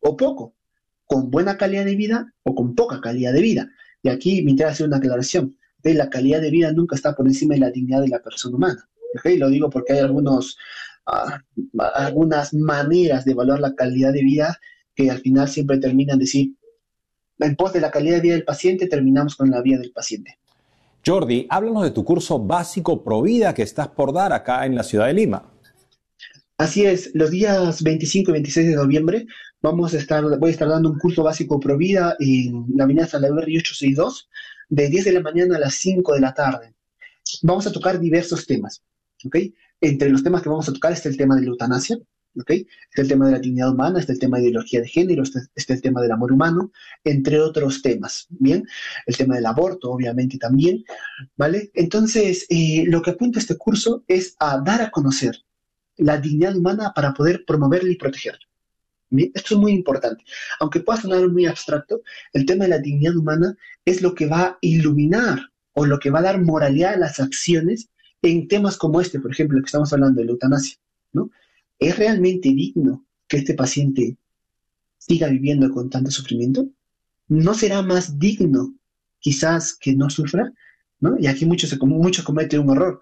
o 0.00 0.16
poco, 0.16 0.54
con 1.06 1.30
buena 1.30 1.56
calidad 1.56 1.84
de 1.84 1.96
vida 1.96 2.32
o 2.42 2.54
con 2.54 2.74
poca 2.74 3.00
calidad 3.00 3.32
de 3.32 3.42
vida. 3.42 3.70
Y 4.02 4.08
aquí 4.08 4.42
me 4.42 4.50
interesa 4.52 4.72
hacer 4.72 4.86
una 4.86 4.96
aclaración. 4.96 5.56
La 5.82 6.10
calidad 6.10 6.40
de 6.40 6.50
vida 6.50 6.72
nunca 6.72 6.94
está 6.94 7.14
por 7.14 7.26
encima 7.26 7.54
de 7.54 7.60
la 7.60 7.70
dignidad 7.70 8.02
de 8.02 8.08
la 8.08 8.20
persona 8.20 8.56
humana. 8.56 8.88
Lo 9.24 9.48
digo 9.48 9.68
porque 9.68 9.94
hay 9.94 9.98
algunos, 9.98 10.56
ah, 11.06 11.42
algunas 11.94 12.54
maneras 12.54 13.24
de 13.24 13.32
evaluar 13.32 13.60
la 13.60 13.74
calidad 13.74 14.12
de 14.12 14.22
vida 14.22 14.58
que 14.94 15.10
al 15.10 15.18
final 15.18 15.48
siempre 15.48 15.78
terminan 15.78 16.18
de 16.18 16.24
decir, 16.24 16.54
en 17.38 17.56
pos 17.56 17.72
de 17.72 17.80
la 17.80 17.90
calidad 17.90 18.16
de 18.16 18.20
vida 18.20 18.34
del 18.34 18.44
paciente, 18.44 18.86
terminamos 18.86 19.34
con 19.34 19.50
la 19.50 19.60
vida 19.62 19.78
del 19.78 19.90
paciente. 19.90 20.38
Jordi, 21.04 21.46
háblanos 21.50 21.82
de 21.82 21.90
tu 21.90 22.04
curso 22.04 22.38
básico 22.38 23.02
Provida 23.02 23.52
que 23.54 23.62
estás 23.62 23.88
por 23.88 24.12
dar 24.12 24.32
acá 24.32 24.64
en 24.66 24.76
la 24.76 24.84
ciudad 24.84 25.06
de 25.06 25.14
Lima. 25.14 25.50
Así 26.58 26.84
es, 26.84 27.10
los 27.14 27.30
días 27.32 27.82
25 27.82 28.30
y 28.30 28.32
26 28.34 28.68
de 28.68 28.76
noviembre 28.76 29.26
vamos 29.62 29.94
a 29.94 29.98
estar, 29.98 30.24
voy 30.38 30.50
a 30.50 30.52
estar 30.52 30.68
dando 30.68 30.90
un 30.90 30.98
curso 30.98 31.22
básico 31.22 31.58
pro 31.60 31.78
vida 31.78 32.16
en 32.18 32.66
la 32.74 32.84
avenida 32.84 33.06
Salaverry 33.06 33.58
862 33.58 34.28
de 34.68 34.88
10 34.88 35.04
de 35.04 35.12
la 35.12 35.20
mañana 35.20 35.56
a 35.56 35.60
las 35.60 35.74
5 35.74 36.14
de 36.14 36.20
la 36.20 36.34
tarde. 36.34 36.74
Vamos 37.42 37.66
a 37.66 37.72
tocar 37.72 37.98
diversos 38.00 38.46
temas, 38.46 38.82
¿ok? 39.24 39.36
Entre 39.80 40.10
los 40.10 40.22
temas 40.22 40.42
que 40.42 40.48
vamos 40.48 40.68
a 40.68 40.72
tocar 40.72 40.92
está 40.92 41.08
el 41.08 41.16
tema 41.16 41.36
de 41.36 41.42
la 41.42 41.48
eutanasia, 41.48 41.98
¿okay? 42.40 42.66
Está 42.90 43.02
el 43.02 43.08
tema 43.08 43.26
de 43.26 43.32
la 43.32 43.38
dignidad 43.38 43.70
humana, 43.70 44.00
está 44.00 44.12
el 44.12 44.18
tema 44.18 44.38
de 44.38 44.44
ideología 44.44 44.80
de 44.80 44.88
género, 44.88 45.22
está, 45.22 45.40
está, 45.54 45.74
el 45.74 45.82
tema 45.82 46.02
del 46.02 46.10
amor 46.10 46.32
humano, 46.32 46.72
entre 47.04 47.38
otros 47.40 47.82
temas, 47.82 48.26
¿bien? 48.30 48.66
El 49.06 49.16
tema 49.16 49.36
del 49.36 49.46
aborto, 49.46 49.92
obviamente, 49.92 50.38
también, 50.38 50.84
¿vale? 51.36 51.70
Entonces, 51.74 52.46
eh, 52.48 52.84
lo 52.88 53.00
que 53.00 53.10
apunta 53.10 53.38
este 53.38 53.56
curso 53.56 54.04
es 54.08 54.34
a 54.40 54.58
dar 54.60 54.82
a 54.82 54.90
conocer 54.90 55.36
la 55.98 56.18
dignidad 56.18 56.56
humana 56.56 56.92
para 56.94 57.14
poder 57.14 57.44
promoverla 57.44 57.92
y 57.92 57.96
protegerla. 57.96 58.51
Esto 59.34 59.54
es 59.54 59.60
muy 59.60 59.72
importante. 59.72 60.24
Aunque 60.60 60.80
pueda 60.80 61.00
sonar 61.00 61.28
muy 61.28 61.46
abstracto, 61.46 62.02
el 62.32 62.46
tema 62.46 62.64
de 62.64 62.70
la 62.70 62.78
dignidad 62.78 63.16
humana 63.16 63.56
es 63.84 64.02
lo 64.02 64.14
que 64.14 64.26
va 64.26 64.42
a 64.42 64.58
iluminar 64.60 65.40
o 65.74 65.86
lo 65.86 65.98
que 65.98 66.10
va 66.10 66.20
a 66.20 66.22
dar 66.22 66.40
moralidad 66.40 66.94
a 66.94 66.98
las 66.98 67.20
acciones 67.20 67.88
en 68.22 68.48
temas 68.48 68.76
como 68.76 69.00
este, 69.00 69.20
por 69.20 69.32
ejemplo, 69.32 69.56
lo 69.56 69.62
que 69.62 69.68
estamos 69.68 69.92
hablando 69.92 70.20
de 70.20 70.26
la 70.26 70.32
eutanasia, 70.32 70.78
¿no? 71.12 71.30
¿Es 71.78 71.98
realmente 71.98 72.50
digno 72.50 73.04
que 73.26 73.38
este 73.38 73.54
paciente 73.54 74.16
siga 74.98 75.28
viviendo 75.28 75.70
con 75.70 75.90
tanto 75.90 76.10
sufrimiento? 76.10 76.68
¿No 77.28 77.54
será 77.54 77.82
más 77.82 78.18
digno 78.18 78.74
quizás 79.18 79.74
que 79.74 79.94
no 79.94 80.08
sufra? 80.08 80.52
¿No? 81.00 81.16
Y 81.18 81.26
aquí 81.26 81.44
muchos, 81.44 81.76
muchos 81.80 82.24
cometen 82.24 82.60
un 82.60 82.76
error. 82.76 83.00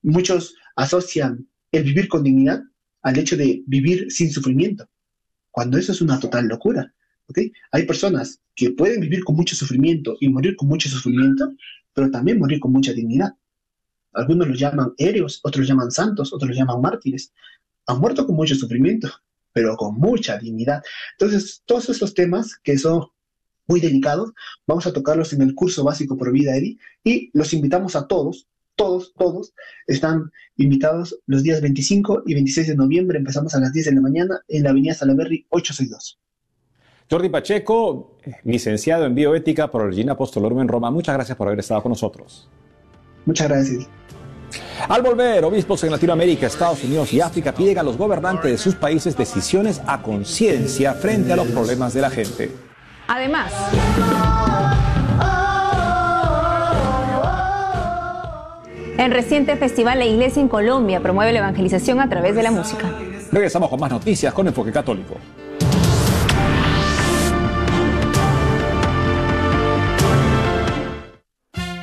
Muchos 0.00 0.54
asocian 0.76 1.46
el 1.70 1.84
vivir 1.84 2.08
con 2.08 2.22
dignidad 2.22 2.62
al 3.02 3.18
hecho 3.18 3.36
de 3.36 3.62
vivir 3.66 4.10
sin 4.10 4.30
sufrimiento, 4.30 4.88
cuando 5.52 5.78
eso 5.78 5.92
es 5.92 6.00
una 6.00 6.18
total 6.18 6.48
locura. 6.48 6.92
Hay 7.70 7.86
personas 7.86 8.40
que 8.54 8.70
pueden 8.72 9.00
vivir 9.00 9.24
con 9.24 9.36
mucho 9.36 9.54
sufrimiento 9.54 10.16
y 10.20 10.28
morir 10.28 10.56
con 10.56 10.68
mucho 10.68 10.88
sufrimiento, 10.88 11.52
pero 11.94 12.10
también 12.10 12.38
morir 12.38 12.58
con 12.58 12.72
mucha 12.72 12.92
dignidad. 12.92 13.34
Algunos 14.12 14.48
los 14.48 14.58
llaman 14.58 14.92
héroes, 14.98 15.40
otros 15.42 15.60
los 15.60 15.68
llaman 15.68 15.90
santos, 15.90 16.32
otros 16.32 16.48
los 16.50 16.58
llaman 16.58 16.80
mártires. 16.82 17.32
Han 17.86 18.00
muerto 18.00 18.26
con 18.26 18.36
mucho 18.36 18.54
sufrimiento, 18.54 19.08
pero 19.52 19.76
con 19.76 19.94
mucha 19.94 20.36
dignidad. 20.36 20.82
Entonces, 21.18 21.62
todos 21.64 21.88
esos 21.88 22.12
temas 22.12 22.56
que 22.62 22.76
son 22.76 23.06
muy 23.66 23.80
delicados, 23.80 24.32
vamos 24.66 24.86
a 24.86 24.92
tocarlos 24.92 25.32
en 25.32 25.40
el 25.40 25.54
curso 25.54 25.84
básico 25.84 26.16
por 26.18 26.32
vida, 26.32 26.52
y 27.04 27.30
los 27.32 27.54
invitamos 27.54 27.96
a 27.96 28.06
todos, 28.06 28.48
todos, 28.76 29.12
todos, 29.14 29.52
están 29.86 30.30
invitados 30.56 31.18
los 31.26 31.42
días 31.42 31.60
25 31.60 32.22
y 32.26 32.34
26 32.34 32.68
de 32.68 32.76
noviembre, 32.76 33.18
empezamos 33.18 33.54
a 33.54 33.60
las 33.60 33.72
10 33.72 33.86
de 33.86 33.92
la 33.92 34.00
mañana 34.00 34.40
en 34.48 34.62
la 34.62 34.70
avenida 34.70 34.94
Salaberry 34.94 35.46
862. 35.50 36.18
Jordi 37.10 37.28
Pacheco, 37.28 38.16
licenciado 38.44 39.04
en 39.04 39.14
bioética 39.14 39.70
por 39.70 39.86
Regina 39.86 40.12
Apostolorum 40.12 40.60
en 40.60 40.68
Roma, 40.68 40.90
muchas 40.90 41.14
gracias 41.14 41.36
por 41.36 41.48
haber 41.48 41.60
estado 41.60 41.82
con 41.82 41.90
nosotros. 41.90 42.48
Muchas 43.26 43.48
gracias. 43.48 43.86
Al 44.88 45.02
volver, 45.02 45.44
obispos 45.44 45.84
en 45.84 45.90
Latinoamérica, 45.90 46.46
Estados 46.46 46.82
Unidos 46.84 47.12
y 47.12 47.20
África 47.20 47.52
piden 47.52 47.78
a 47.78 47.82
los 47.82 47.96
gobernantes 47.96 48.50
de 48.50 48.58
sus 48.58 48.74
países 48.74 49.16
decisiones 49.16 49.80
a 49.86 50.02
conciencia 50.02 50.94
frente 50.94 51.32
a 51.32 51.36
los 51.36 51.48
problemas 51.48 51.94
de 51.94 52.00
la 52.00 52.10
gente. 52.10 52.50
Además, 53.08 53.52
en 59.04 59.12
reciente 59.12 59.56
festival 59.56 59.98
La 59.98 60.04
Iglesia 60.04 60.40
en 60.40 60.48
Colombia 60.48 61.00
promueve 61.00 61.32
la 61.32 61.40
evangelización 61.40 62.00
a 62.00 62.08
través 62.08 62.34
de 62.34 62.42
la 62.42 62.50
música. 62.50 62.90
Regresamos 63.30 63.68
con 63.68 63.80
más 63.80 63.90
noticias 63.90 64.32
con 64.32 64.46
Enfoque 64.46 64.70
Católico. 64.70 65.16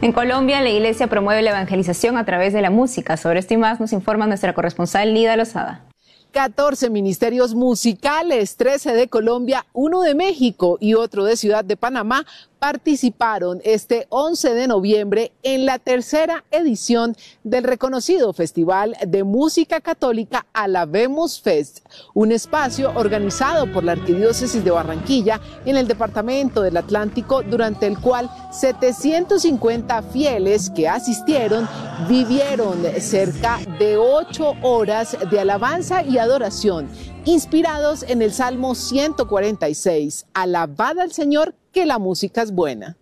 En 0.00 0.12
Colombia, 0.12 0.60
la 0.60 0.70
iglesia 0.70 1.08
promueve 1.08 1.42
la 1.42 1.50
evangelización 1.50 2.18
a 2.18 2.24
través 2.24 2.52
de 2.52 2.62
la 2.62 2.70
música. 2.70 3.16
Sobre 3.16 3.40
esto 3.40 3.54
y 3.54 3.56
más 3.56 3.80
nos 3.80 3.92
informa 3.92 4.28
nuestra 4.28 4.54
corresponsal 4.54 5.12
Lida 5.12 5.36
Lozada. 5.36 5.82
14 6.30 6.88
ministerios 6.88 7.56
musicales, 7.56 8.56
13 8.56 8.92
de 8.92 9.08
Colombia, 9.08 9.66
uno 9.72 10.02
de 10.02 10.14
México 10.14 10.78
y 10.80 10.94
otro 10.94 11.24
de 11.24 11.36
Ciudad 11.36 11.64
de 11.64 11.76
Panamá 11.76 12.24
participaron 12.58 13.60
este 13.64 14.06
11 14.10 14.54
de 14.54 14.66
noviembre 14.66 15.32
en 15.42 15.66
la 15.66 15.78
tercera 15.78 16.44
edición 16.50 17.16
del 17.44 17.64
reconocido 17.64 18.32
Festival 18.32 18.96
de 19.06 19.24
Música 19.24 19.80
Católica 19.80 20.46
Alabemos 20.52 21.40
Fest, 21.40 21.80
un 22.14 22.32
espacio 22.32 22.92
organizado 22.94 23.70
por 23.72 23.84
la 23.84 23.92
Arquidiócesis 23.92 24.64
de 24.64 24.70
Barranquilla 24.70 25.40
en 25.64 25.76
el 25.76 25.88
Departamento 25.88 26.62
del 26.62 26.76
Atlántico, 26.76 27.42
durante 27.42 27.86
el 27.86 27.98
cual 27.98 28.30
750 28.52 30.02
fieles 30.02 30.70
que 30.70 30.88
asistieron 30.88 31.68
vivieron 32.08 32.78
cerca 33.00 33.58
de 33.78 33.96
ocho 33.96 34.54
horas 34.62 35.16
de 35.30 35.40
alabanza 35.40 36.02
y 36.02 36.18
adoración 36.18 36.88
inspirados 37.28 38.04
en 38.08 38.22
el 38.22 38.32
Salmo 38.32 38.74
146, 38.74 40.26
Alabad 40.32 40.98
al 40.98 41.12
Señor 41.12 41.54
que 41.72 41.84
la 41.84 41.98
música 41.98 42.40
es 42.40 42.52
buena. 42.52 42.96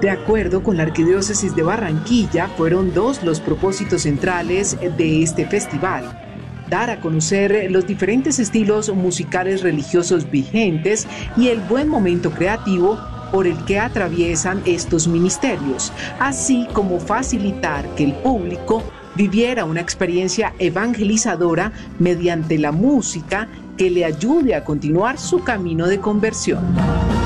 De 0.00 0.10
acuerdo 0.10 0.62
con 0.62 0.76
la 0.76 0.84
Arquidiócesis 0.84 1.56
de 1.56 1.64
Barranquilla, 1.64 2.48
fueron 2.56 2.94
dos 2.94 3.24
los 3.24 3.40
propósitos 3.40 4.02
centrales 4.02 4.76
de 4.80 5.22
este 5.22 5.46
festival 5.46 6.22
dar 6.68 6.90
a 6.90 7.00
conocer 7.00 7.70
los 7.70 7.86
diferentes 7.86 8.40
estilos 8.40 8.92
musicales 8.92 9.62
religiosos 9.62 10.28
vigentes 10.28 11.06
y 11.36 11.48
el 11.48 11.60
buen 11.60 11.88
momento 11.88 12.32
creativo 12.32 12.98
por 13.30 13.46
el 13.46 13.56
que 13.66 13.78
atraviesan 13.78 14.62
estos 14.66 15.06
ministerios, 15.06 15.92
así 16.18 16.66
como 16.72 16.98
facilitar 16.98 17.88
que 17.94 18.02
el 18.02 18.14
público 18.14 18.82
viviera 19.16 19.64
una 19.64 19.80
experiencia 19.80 20.52
evangelizadora 20.58 21.72
mediante 21.98 22.58
la 22.58 22.70
música 22.70 23.48
que 23.76 23.90
le 23.90 24.04
ayude 24.04 24.54
a 24.54 24.64
continuar 24.64 25.18
su 25.18 25.42
camino 25.42 25.86
de 25.86 25.98
conversión. 25.98 27.25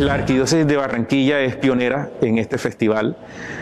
La 0.00 0.14
Arquidiócesis 0.14 0.66
de 0.66 0.78
Barranquilla 0.78 1.42
es 1.42 1.56
pionera 1.56 2.08
en 2.22 2.38
este 2.38 2.56
festival. 2.56 3.18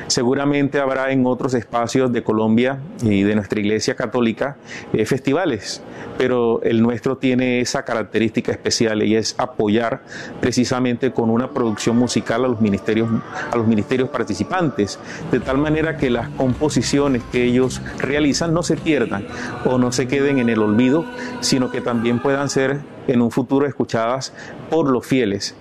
Seguramente 0.07 0.79
habrá 0.79 1.11
en 1.11 1.27
otros 1.27 1.53
espacios 1.55 2.13
de 2.13 2.23
Colombia 2.23 2.79
y 3.03 3.25
de 3.25 3.35
nuestra 3.35 3.59
Iglesia 3.59 3.97
Católica 3.97 4.57
eh, 4.93 5.05
festivales, 5.05 5.83
pero 6.17 6.63
el 6.63 6.81
nuestro 6.81 7.17
tiene 7.17 7.61
esa 7.61 7.85
característica 7.85 8.53
especial 8.53 9.03
y 9.03 9.17
es 9.17 9.35
apoyar 9.37 10.05
precisamente 10.41 11.11
con 11.11 11.29
una 11.29 11.51
producción 11.51 11.97
musical 11.97 12.45
a 12.45 12.49
los 12.49 12.61
ministerios, 12.61 13.11
a 13.51 13.57
los 13.57 13.67
ministerios 13.67 14.09
participantes, 14.09 15.01
de 15.33 15.41
tal 15.41 15.59
manera 15.59 15.97
que 15.97 16.09
las 16.09 16.29
composiciones 16.29 17.23
que 17.33 17.43
ellos 17.43 17.83
realizan 17.99 18.55
no 18.55 18.63
se 18.63 18.77
pierdan 18.77 19.27
o 19.65 19.77
no 19.77 19.91
se 19.91 20.07
queden 20.07 20.39
en 20.39 20.51
el 20.51 20.61
olvido, 20.61 21.05
sino 21.41 21.73
que 21.73 21.81
también 21.81 22.21
puedan 22.21 22.49
ser 22.49 22.79
en 23.09 23.23
un 23.23 23.33
futuro 23.33 23.67
escuchadas 23.67 24.33
por 24.71 24.89
los 24.89 25.05
fieles. 25.05 25.57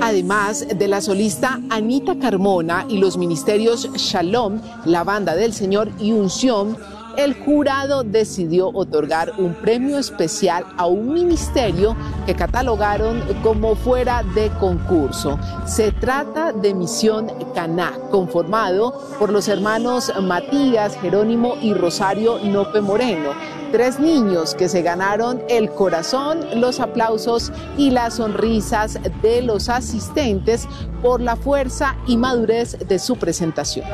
Además 0.00 0.66
de 0.76 0.88
la 0.88 1.00
solista 1.00 1.60
Anita 1.70 2.18
Carmona 2.18 2.86
y 2.88 2.98
los 2.98 3.16
ministerios 3.16 3.88
Shalom, 3.94 4.60
la 4.84 5.04
banda 5.04 5.36
del 5.36 5.52
Señor 5.52 5.92
y 6.00 6.10
Unción, 6.12 6.76
el 7.18 7.34
jurado 7.34 8.04
decidió 8.04 8.68
otorgar 8.68 9.32
un 9.38 9.52
premio 9.52 9.98
especial 9.98 10.64
a 10.76 10.86
un 10.86 11.12
ministerio 11.12 11.96
que 12.26 12.36
catalogaron 12.36 13.20
como 13.42 13.74
fuera 13.74 14.22
de 14.36 14.50
concurso. 14.60 15.36
Se 15.66 15.90
trata 15.90 16.52
de 16.52 16.74
Misión 16.74 17.26
Caná, 17.56 17.92
conformado 18.12 19.02
por 19.18 19.30
los 19.32 19.48
hermanos 19.48 20.12
Matías, 20.22 20.96
Jerónimo 21.00 21.56
y 21.60 21.74
Rosario 21.74 22.38
Nope 22.38 22.80
Moreno. 22.80 23.30
Tres 23.72 23.98
niños 23.98 24.54
que 24.54 24.68
se 24.68 24.82
ganaron 24.82 25.42
el 25.48 25.70
corazón, 25.70 26.38
los 26.54 26.78
aplausos 26.78 27.50
y 27.76 27.90
las 27.90 28.14
sonrisas 28.14 28.96
de 29.22 29.42
los 29.42 29.68
asistentes 29.68 30.68
por 31.02 31.20
la 31.20 31.34
fuerza 31.34 31.96
y 32.06 32.16
madurez 32.16 32.78
de 32.86 33.00
su 33.00 33.16
presentación. 33.16 33.86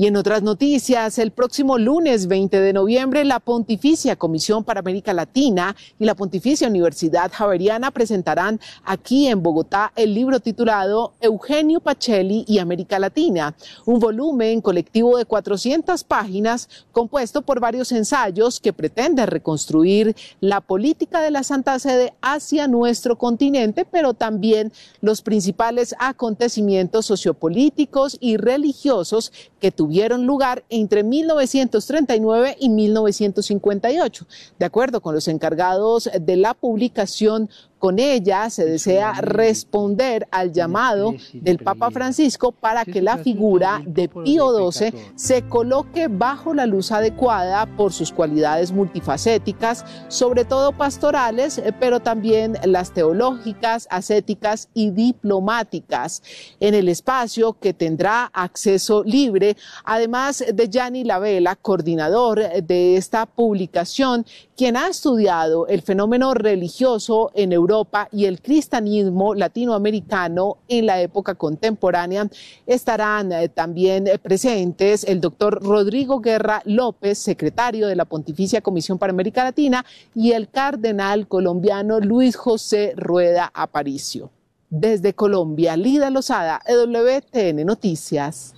Y 0.00 0.06
en 0.06 0.16
otras 0.16 0.42
noticias, 0.42 1.18
el 1.18 1.30
próximo 1.30 1.76
lunes 1.76 2.26
20 2.26 2.58
de 2.58 2.72
noviembre, 2.72 3.22
la 3.22 3.38
Pontificia 3.38 4.16
Comisión 4.16 4.64
para 4.64 4.80
América 4.80 5.12
Latina 5.12 5.76
y 5.98 6.06
la 6.06 6.14
Pontificia 6.14 6.68
Universidad 6.68 7.30
Javeriana 7.30 7.90
presentarán 7.90 8.60
aquí 8.82 9.26
en 9.26 9.42
Bogotá 9.42 9.92
el 9.96 10.14
libro 10.14 10.40
titulado 10.40 11.12
Eugenio 11.20 11.80
Pacelli 11.80 12.46
y 12.48 12.60
América 12.60 12.98
Latina, 12.98 13.54
un 13.84 14.00
volumen 14.00 14.62
colectivo 14.62 15.18
de 15.18 15.26
400 15.26 16.02
páginas 16.04 16.70
compuesto 16.92 17.42
por 17.42 17.60
varios 17.60 17.92
ensayos 17.92 18.58
que 18.58 18.72
pretende 18.72 19.26
reconstruir 19.26 20.16
la 20.40 20.62
política 20.62 21.20
de 21.20 21.30
la 21.30 21.42
Santa 21.42 21.78
Sede 21.78 22.14
hacia 22.22 22.68
nuestro 22.68 23.18
continente, 23.18 23.84
pero 23.84 24.14
también 24.14 24.72
los 25.02 25.20
principales 25.20 25.94
acontecimientos 25.98 27.04
sociopolíticos 27.04 28.16
y 28.18 28.38
religiosos 28.38 29.30
que 29.60 29.70
tuvieron 29.70 29.89
lugar 30.26 30.64
entre 30.68 31.02
1939 31.02 32.56
y 32.58 32.68
1958. 32.68 34.26
De 34.58 34.66
acuerdo 34.66 35.00
con 35.00 35.14
los 35.14 35.28
encargados 35.28 36.10
de 36.20 36.36
la 36.36 36.54
publicación, 36.54 37.50
con 37.80 37.98
ella 37.98 38.50
se 38.50 38.66
desea 38.66 39.14
responder 39.22 40.28
al 40.30 40.52
llamado 40.52 41.14
del 41.32 41.58
Papa 41.58 41.90
Francisco 41.90 42.52
para 42.52 42.84
que 42.84 43.00
la 43.00 43.16
figura 43.16 43.82
de 43.86 44.06
Pío 44.08 44.70
XII 44.70 44.92
se 45.16 45.48
coloque 45.48 46.08
bajo 46.08 46.52
la 46.52 46.66
luz 46.66 46.92
adecuada 46.92 47.64
por 47.78 47.94
sus 47.94 48.12
cualidades 48.12 48.70
multifacéticas, 48.70 49.86
sobre 50.08 50.44
todo 50.44 50.72
pastorales, 50.72 51.56
eh, 51.56 51.72
pero 51.80 52.00
también 52.00 52.58
las 52.64 52.92
teológicas, 52.92 53.88
ascéticas 53.90 54.68
y 54.74 54.90
diplomáticas, 54.90 56.22
en 56.60 56.74
el 56.74 56.86
espacio 56.86 57.54
que 57.54 57.72
tendrá 57.72 58.30
acceso 58.34 59.02
libre, 59.04 59.56
además 59.84 60.44
de 60.52 60.68
Gianni 60.68 61.04
Lavela, 61.04 61.56
coordinador 61.56 62.40
de 62.62 62.96
esta 62.96 63.24
publicación, 63.24 64.26
quien 64.60 64.76
ha 64.76 64.88
estudiado 64.88 65.66
el 65.68 65.80
fenómeno 65.80 66.34
religioso 66.34 67.30
en 67.32 67.54
Europa 67.54 68.10
y 68.12 68.26
el 68.26 68.42
cristianismo 68.42 69.34
latinoamericano 69.34 70.58
en 70.68 70.84
la 70.84 71.00
época 71.00 71.34
contemporánea. 71.34 72.28
Estarán 72.66 73.32
eh, 73.32 73.48
también 73.48 74.06
eh, 74.06 74.18
presentes 74.18 75.04
el 75.04 75.22
doctor 75.22 75.62
Rodrigo 75.62 76.20
Guerra 76.20 76.60
López, 76.66 77.16
secretario 77.16 77.86
de 77.86 77.96
la 77.96 78.04
Pontificia 78.04 78.60
Comisión 78.60 78.98
para 78.98 79.14
América 79.14 79.44
Latina, 79.44 79.82
y 80.14 80.32
el 80.32 80.50
cardenal 80.50 81.26
colombiano 81.26 81.98
Luis 81.98 82.36
José 82.36 82.92
Rueda 82.96 83.50
Aparicio. 83.54 84.30
Desde 84.68 85.14
Colombia, 85.14 85.74
Lida 85.74 86.10
Lozada, 86.10 86.60
EWTN 86.66 87.64
Noticias. 87.64 88.54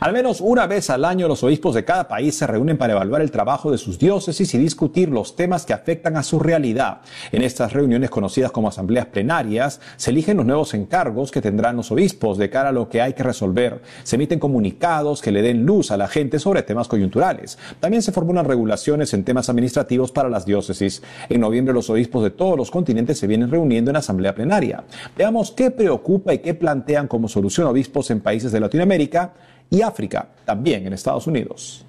Al 0.00 0.12
menos 0.12 0.40
una 0.40 0.66
vez 0.66 0.90
al 0.90 1.04
año 1.04 1.28
los 1.28 1.42
obispos 1.44 1.74
de 1.74 1.84
cada 1.84 2.08
país 2.08 2.36
se 2.36 2.46
reúnen 2.46 2.76
para 2.76 2.94
evaluar 2.94 3.22
el 3.22 3.30
trabajo 3.30 3.70
de 3.70 3.78
sus 3.78 3.98
diócesis 3.98 4.52
y 4.54 4.58
discutir 4.58 5.08
los 5.08 5.36
temas 5.36 5.64
que 5.64 5.72
afectan 5.72 6.16
a 6.16 6.22
su 6.22 6.38
realidad. 6.38 7.00
En 7.32 7.42
estas 7.42 7.72
reuniones 7.72 8.10
conocidas 8.10 8.50
como 8.50 8.68
asambleas 8.68 9.06
plenarias 9.06 9.80
se 9.96 10.10
eligen 10.10 10.36
los 10.36 10.46
nuevos 10.46 10.74
encargos 10.74 11.30
que 11.30 11.40
tendrán 11.40 11.76
los 11.76 11.92
obispos 11.92 12.38
de 12.38 12.50
cara 12.50 12.70
a 12.70 12.72
lo 12.72 12.88
que 12.88 13.00
hay 13.00 13.12
que 13.12 13.22
resolver. 13.22 13.82
Se 14.02 14.16
emiten 14.16 14.38
comunicados 14.38 15.22
que 15.22 15.32
le 15.32 15.42
den 15.42 15.64
luz 15.64 15.90
a 15.90 15.96
la 15.96 16.08
gente 16.08 16.38
sobre 16.38 16.62
temas 16.62 16.88
coyunturales. 16.88 17.58
También 17.80 18.02
se 18.02 18.12
formulan 18.12 18.46
regulaciones 18.46 19.14
en 19.14 19.24
temas 19.24 19.48
administrativos 19.48 20.10
para 20.12 20.28
las 20.28 20.44
diócesis. 20.44 21.02
En 21.28 21.40
noviembre 21.40 21.74
los 21.74 21.90
obispos 21.90 22.24
de 22.24 22.30
todos 22.30 22.56
los 22.56 22.70
continentes 22.70 23.18
se 23.18 23.26
vienen 23.26 23.50
reuniendo 23.50 23.90
en 23.90 23.96
asamblea 23.96 24.34
plenaria. 24.34 24.84
Veamos 25.16 25.52
qué 25.52 25.70
preocupa 25.70 26.34
y 26.34 26.38
qué 26.38 26.54
plantean 26.54 27.08
como 27.08 27.28
solución 27.28 27.66
obispos 27.66 28.10
en 28.10 28.20
países 28.20 28.52
de 28.52 28.60
Latinoamérica 28.60 29.32
y 29.70 29.82
África, 29.82 30.28
también 30.44 30.86
en 30.86 30.92
Estados 30.92 31.26
Unidos. 31.26 31.84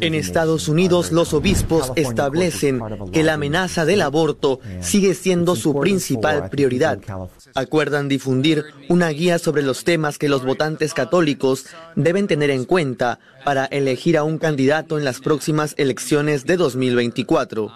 En 0.00 0.14
Estados 0.14 0.68
Unidos 0.68 1.12
los 1.12 1.34
obispos 1.34 1.92
establecen 1.96 2.80
que 3.12 3.22
la 3.22 3.34
amenaza 3.34 3.84
del 3.84 4.02
aborto 4.02 4.60
sigue 4.80 5.14
siendo 5.14 5.56
su 5.56 5.78
principal 5.78 6.48
prioridad. 6.48 7.00
Acuerdan 7.54 8.08
difundir 8.08 8.64
una 8.88 9.08
guía 9.08 9.38
sobre 9.38 9.62
los 9.62 9.84
temas 9.84 10.18
que 10.18 10.28
los 10.28 10.44
votantes 10.44 10.94
católicos 10.94 11.66
deben 11.96 12.26
tener 12.26 12.50
en 12.50 12.64
cuenta 12.64 13.18
para 13.44 13.64
elegir 13.66 14.16
a 14.16 14.24
un 14.24 14.38
candidato 14.38 14.98
en 14.98 15.04
las 15.04 15.20
próximas 15.20 15.74
elecciones 15.76 16.46
de 16.46 16.56
2024. 16.56 17.72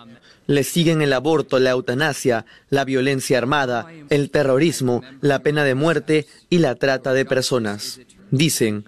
Le 0.47 0.63
siguen 0.63 1.01
el 1.01 1.15
aborto, 1.15 1.59
la 1.59 1.71
eutanasia, 1.71 2.45
la 2.69 2.85
violencia 2.85 3.39
armada, 3.39 3.87
el 4.11 4.31
terrorismo, 4.31 5.03
la 5.23 5.39
pena 5.39 5.65
de 5.65 5.75
muerte 5.75 6.27
y 6.51 6.59
la 6.59 6.75
trata 6.75 7.15
de 7.15 7.25
personas. 7.25 7.99
Dicen, 8.31 8.85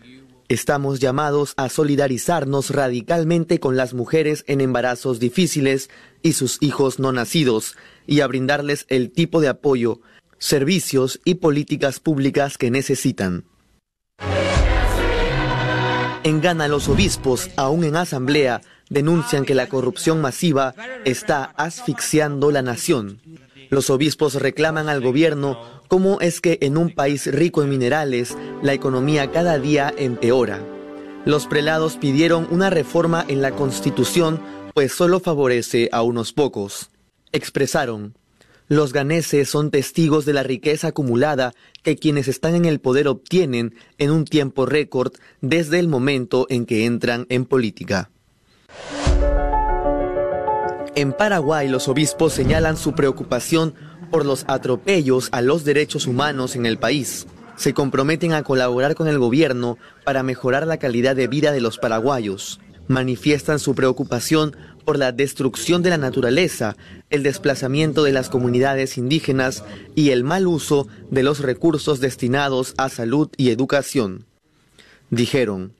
estamos 0.49 1.01
llamados 1.01 1.55
a 1.57 1.69
solidarizarnos 1.69 2.71
radicalmente 2.71 3.61
con 3.61 3.77
las 3.77 3.95
mujeres 3.95 4.45
en 4.47 4.61
embarazos 4.61 5.21
difíciles 5.21 5.91
y 6.23 6.33
sus 6.33 6.59
hijos 6.61 6.99
no 6.99 7.13
nacidos 7.13 7.77
y 8.07 8.21
a 8.21 8.27
brindarles 8.27 8.87
el 8.89 9.11
tipo 9.11 9.41
de 9.41 9.49
apoyo, 9.49 10.01
servicios 10.39 11.21
y 11.25 11.37
políticas 11.37 12.01
públicas 12.01 12.59
que 12.59 12.71
necesitan. 12.71 13.45
En 16.25 16.41
Ghana 16.41 16.67
los 16.67 16.89
obispos, 16.89 17.51
aún 17.57 17.85
en 17.85 17.95
asamblea, 17.95 18.61
denuncian 18.91 19.45
que 19.45 19.55
la 19.55 19.69
corrupción 19.69 20.21
masiva 20.21 20.75
está 21.05 21.45
asfixiando 21.57 22.51
la 22.51 22.63
nación. 22.63 23.21
Los 23.71 23.91
obispos 23.91 24.35
reclaman 24.35 24.89
al 24.89 25.01
gobierno 25.01 25.59
cómo 25.89 26.21
es 26.21 26.41
que 26.41 26.59
en 26.61 26.77
un 26.77 26.95
país 26.95 27.27
rico 27.27 27.63
en 27.63 27.71
minerales 27.71 28.37
la 28.63 28.73
economía 28.73 29.31
cada 29.31 29.59
día 29.59 29.93
empeora. 29.97 30.61
Los 31.25 31.47
prelados 31.47 31.97
pidieron 31.97 32.47
una 32.51 32.71
reforma 32.71 33.25
en 33.27 33.43
la 33.43 33.51
constitución 33.53 34.41
pues 34.75 34.93
solo 34.93 35.21
favorece 35.21 35.89
a 35.91 36.03
unos 36.03 36.33
pocos. 36.33 36.91
Expresaron, 37.33 38.15
los 38.69 38.93
ganeses 38.93 39.49
son 39.49 39.71
testigos 39.71 40.27
de 40.27 40.33
la 40.33 40.43
riqueza 40.43 40.89
acumulada 40.89 41.55
que 41.83 41.97
quienes 41.97 42.27
están 42.27 42.55
en 42.57 42.65
el 42.65 42.81
poder 42.81 43.07
obtienen 43.07 43.75
en 43.99 44.11
un 44.11 44.25
tiempo 44.25 44.67
récord 44.67 45.13
desde 45.41 45.79
el 45.79 45.87
momento 45.87 46.47
en 46.51 46.67
que 46.67 46.85
entran 46.85 47.27
en 47.29 47.45
política. 47.45 48.11
En 50.97 51.13
Paraguay 51.13 51.69
los 51.69 51.89
obispos 51.89 52.33
señalan 52.33 52.79
su 52.79 52.95
preocupación 52.95 53.75
por 54.11 54.25
los 54.25 54.47
atropellos 54.49 55.29
a 55.31 55.43
los 55.43 55.63
derechos 55.63 56.07
humanos 56.07 56.57
en 56.57 56.65
el 56.65 56.79
país. 56.79 57.27
Se 57.57 57.75
comprometen 57.75 58.33
a 58.33 58.43
colaborar 58.43 58.95
con 58.95 59.07
el 59.07 59.19
gobierno 59.19 59.77
para 60.05 60.23
mejorar 60.23 60.67
la 60.67 60.79
calidad 60.79 61.15
de 61.15 61.29
vida 61.29 61.53
de 61.53 61.61
los 61.61 61.77
paraguayos. 61.77 62.61
Manifiestan 62.89 63.59
su 63.59 63.75
preocupación 63.75 64.57
por 64.87 64.99
la 64.99 65.13
destrucción 65.13 65.83
de 65.83 65.91
la 65.91 65.99
naturaleza, 65.99 66.77
el 67.11 67.23
desplazamiento 67.23 68.03
de 68.03 68.13
las 68.13 68.31
comunidades 68.31 68.97
indígenas 68.97 69.65
y 69.95 70.13
el 70.13 70.25
mal 70.25 70.47
uso 70.47 70.89
de 71.11 71.23
los 71.23 71.41
recursos 71.41 72.01
destinados 72.01 72.73
a 72.79 72.89
salud 72.89 73.29
y 73.37 73.51
educación. 73.51 74.25
Dijeron, 75.11 75.75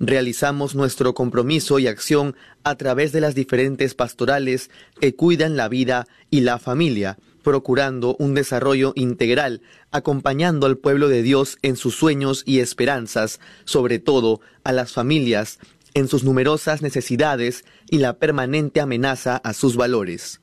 Realizamos 0.00 0.74
nuestro 0.74 1.14
compromiso 1.14 1.78
y 1.78 1.86
acción 1.86 2.34
a 2.64 2.74
través 2.74 3.12
de 3.12 3.20
las 3.20 3.34
diferentes 3.34 3.94
pastorales 3.94 4.70
que 5.00 5.14
cuidan 5.14 5.56
la 5.56 5.68
vida 5.68 6.06
y 6.30 6.40
la 6.40 6.58
familia, 6.58 7.16
procurando 7.42 8.16
un 8.18 8.34
desarrollo 8.34 8.92
integral, 8.96 9.62
acompañando 9.92 10.66
al 10.66 10.78
pueblo 10.78 11.08
de 11.08 11.22
Dios 11.22 11.58
en 11.62 11.76
sus 11.76 11.94
sueños 11.94 12.42
y 12.44 12.58
esperanzas, 12.58 13.38
sobre 13.64 14.00
todo 14.00 14.40
a 14.64 14.72
las 14.72 14.92
familias, 14.92 15.60
en 15.94 16.08
sus 16.08 16.24
numerosas 16.24 16.82
necesidades 16.82 17.64
y 17.88 17.98
la 17.98 18.14
permanente 18.14 18.80
amenaza 18.80 19.36
a 19.36 19.52
sus 19.52 19.76
valores. 19.76 20.40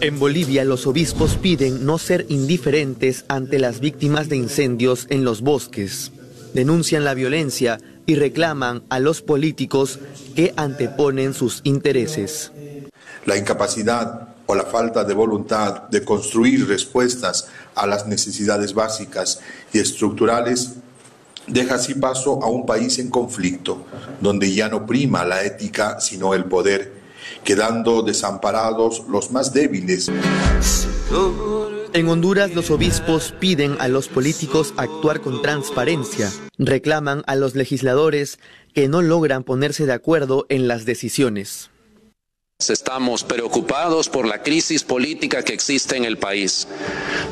En 0.00 0.18
Bolivia 0.18 0.64
los 0.64 0.86
obispos 0.88 1.36
piden 1.36 1.86
no 1.86 1.98
ser 1.98 2.26
indiferentes 2.28 3.24
ante 3.28 3.60
las 3.60 3.78
víctimas 3.78 4.28
de 4.28 4.36
incendios 4.36 5.06
en 5.10 5.24
los 5.24 5.42
bosques 5.42 6.10
denuncian 6.54 7.04
la 7.04 7.14
violencia 7.14 7.78
y 8.06 8.14
reclaman 8.16 8.82
a 8.88 8.98
los 8.98 9.22
políticos 9.22 9.98
que 10.34 10.52
anteponen 10.56 11.34
sus 11.34 11.60
intereses. 11.64 12.52
La 13.26 13.36
incapacidad 13.36 14.28
o 14.46 14.54
la 14.54 14.64
falta 14.64 15.04
de 15.04 15.14
voluntad 15.14 15.88
de 15.90 16.04
construir 16.04 16.66
respuestas 16.66 17.48
a 17.74 17.86
las 17.86 18.06
necesidades 18.06 18.74
básicas 18.74 19.40
y 19.72 19.78
estructurales 19.78 20.72
deja 21.46 21.76
así 21.76 21.94
paso 21.94 22.42
a 22.42 22.48
un 22.48 22.66
país 22.66 22.98
en 22.98 23.10
conflicto, 23.10 23.84
donde 24.20 24.52
ya 24.52 24.68
no 24.68 24.86
prima 24.86 25.24
la 25.24 25.44
ética 25.44 26.00
sino 26.00 26.34
el 26.34 26.44
poder, 26.46 26.92
quedando 27.44 28.02
desamparados 28.02 29.04
los 29.08 29.30
más 29.30 29.52
débiles. 29.52 30.10
En 31.92 32.08
Honduras 32.08 32.54
los 32.54 32.70
obispos 32.70 33.34
piden 33.40 33.76
a 33.80 33.88
los 33.88 34.06
políticos 34.06 34.74
actuar 34.76 35.20
con 35.20 35.42
transparencia, 35.42 36.30
reclaman 36.56 37.24
a 37.26 37.34
los 37.34 37.56
legisladores 37.56 38.38
que 38.74 38.86
no 38.86 39.02
logran 39.02 39.42
ponerse 39.42 39.86
de 39.86 39.92
acuerdo 39.92 40.46
en 40.48 40.68
las 40.68 40.84
decisiones. 40.84 41.70
Estamos 42.68 43.24
preocupados 43.24 44.10
por 44.10 44.26
la 44.26 44.42
crisis 44.42 44.84
política 44.84 45.42
que 45.42 45.54
existe 45.54 45.96
en 45.96 46.04
el 46.04 46.18
país, 46.18 46.68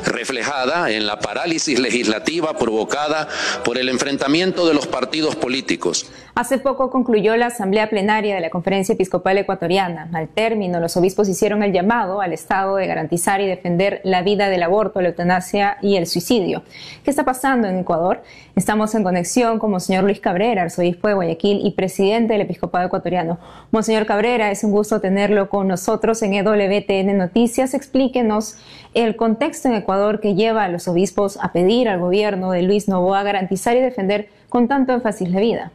reflejada 0.03 0.91
en 0.91 1.05
la 1.05 1.19
parálisis 1.19 1.79
legislativa 1.79 2.57
provocada 2.57 3.29
por 3.63 3.77
el 3.77 3.89
enfrentamiento 3.89 4.67
de 4.67 4.73
los 4.73 4.87
partidos 4.87 5.35
políticos. 5.35 6.07
Hace 6.39 6.57
poco 6.57 6.89
concluyó 6.89 7.35
la 7.35 7.47
asamblea 7.47 7.89
plenaria 7.89 8.33
de 8.33 8.39
la 8.39 8.49
Conferencia 8.49 8.93
Episcopal 8.93 9.37
Ecuatoriana. 9.37 10.07
Al 10.13 10.29
término, 10.29 10.79
los 10.79 10.95
obispos 10.95 11.27
hicieron 11.27 11.63
el 11.63 11.73
llamado 11.73 12.21
al 12.21 12.31
Estado 12.31 12.77
de 12.77 12.87
garantizar 12.87 13.41
y 13.41 13.45
defender 13.45 13.99
la 14.05 14.21
vida 14.21 14.47
del 14.47 14.63
aborto, 14.63 15.01
la 15.01 15.09
eutanasia 15.09 15.79
y 15.81 15.97
el 15.97 16.07
suicidio. 16.07 16.63
¿Qué 17.03 17.09
está 17.09 17.25
pasando 17.25 17.67
en 17.67 17.79
Ecuador? 17.79 18.23
Estamos 18.55 18.95
en 18.95 19.03
conexión 19.03 19.59
con 19.59 19.71
Monseñor 19.71 20.05
Luis 20.05 20.21
Cabrera, 20.21 20.61
arzobispo 20.61 21.09
de 21.09 21.15
Guayaquil 21.15 21.59
y 21.61 21.71
presidente 21.71 22.31
del 22.31 22.43
Episcopado 22.43 22.87
Ecuatoriano. 22.87 23.37
Monseñor 23.71 24.05
Cabrera, 24.05 24.49
es 24.49 24.63
un 24.63 24.71
gusto 24.71 25.01
tener 25.01 25.49
con 25.49 25.67
nosotros 25.67 26.21
en 26.21 26.35
EWTN 26.35 27.17
Noticias. 27.17 27.73
Explíquenos 27.73 28.55
el 28.93 29.17
contexto 29.17 29.67
en 29.67 29.73
Ecuador 29.73 30.21
que 30.21 30.35
lleva 30.35 30.63
a 30.63 30.69
los 30.69 30.87
obispos 30.87 31.37
a 31.41 31.51
pedir 31.51 31.89
al 31.89 31.99
gobierno 31.99 32.51
de 32.51 32.61
Luis 32.61 32.87
Novoa 32.87 33.23
garantizar 33.23 33.75
y 33.75 33.81
defender 33.81 34.29
con 34.47 34.69
tanto 34.69 34.93
énfasis 34.93 35.29
la 35.31 35.41
vida. 35.41 35.73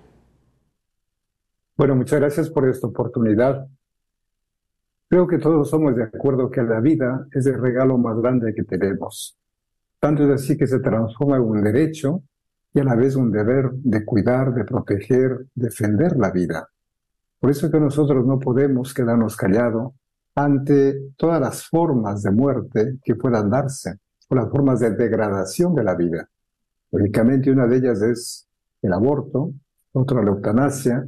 Bueno, 1.76 1.96
muchas 1.96 2.20
gracias 2.20 2.50
por 2.50 2.68
esta 2.68 2.86
oportunidad. 2.86 3.66
Creo 5.08 5.26
que 5.26 5.38
todos 5.38 5.68
somos 5.68 5.96
de 5.96 6.04
acuerdo 6.04 6.48
que 6.48 6.62
la 6.62 6.78
vida 6.78 7.26
es 7.32 7.46
el 7.46 7.60
regalo 7.60 7.98
más 7.98 8.16
grande 8.16 8.54
que 8.54 8.62
tenemos. 8.62 9.36
Tanto 9.98 10.22
es 10.22 10.30
así 10.30 10.56
que 10.56 10.68
se 10.68 10.78
transforma 10.78 11.36
en 11.36 11.42
un 11.42 11.64
derecho 11.64 12.22
y 12.72 12.78
a 12.78 12.84
la 12.84 12.94
vez 12.94 13.16
un 13.16 13.32
deber 13.32 13.72
de 13.72 14.04
cuidar, 14.04 14.54
de 14.54 14.64
proteger, 14.64 15.46
defender 15.52 16.16
la 16.16 16.30
vida. 16.30 16.68
Por 17.40 17.50
eso 17.50 17.68
que 17.68 17.80
nosotros 17.80 18.24
no 18.24 18.38
podemos 18.38 18.94
quedarnos 18.94 19.36
callados 19.36 19.94
ante 20.36 21.10
todas 21.16 21.40
las 21.40 21.66
formas 21.66 22.22
de 22.22 22.30
muerte 22.30 22.98
que 23.02 23.16
puedan 23.16 23.50
darse, 23.50 23.98
o 24.28 24.36
las 24.36 24.48
formas 24.48 24.78
de 24.78 24.90
degradación 24.90 25.74
de 25.74 25.82
la 25.82 25.96
vida. 25.96 26.28
Lógicamente 26.92 27.50
una 27.50 27.66
de 27.66 27.76
ellas 27.78 28.00
es 28.00 28.48
el 28.80 28.92
aborto, 28.92 29.52
otra 29.92 30.22
la 30.22 30.30
eutanasia, 30.30 31.04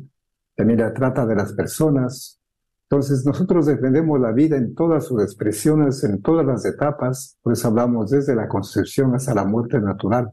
también 0.57 0.81
la 0.81 0.93
trata 0.93 1.27
de 1.27 1.37
las 1.37 1.53
personas. 1.53 2.41
Entonces 2.89 3.25
nosotros 3.25 3.67
defendemos 3.67 4.19
la 4.21 4.33
vida 4.33 4.57
en 4.57 4.75
todas 4.75 5.05
sus 5.05 5.23
expresiones, 5.23 6.03
en 6.05 6.23
todas 6.23 6.47
las 6.47 6.65
etapas, 6.65 7.37
por 7.43 7.53
eso 7.53 7.69
hablamos 7.69 8.11
desde 8.11 8.35
la 8.35 8.49
concepción 8.49 9.15
hasta 9.15 9.35
la 9.35 9.45
muerte 9.45 9.81
natural. 9.81 10.31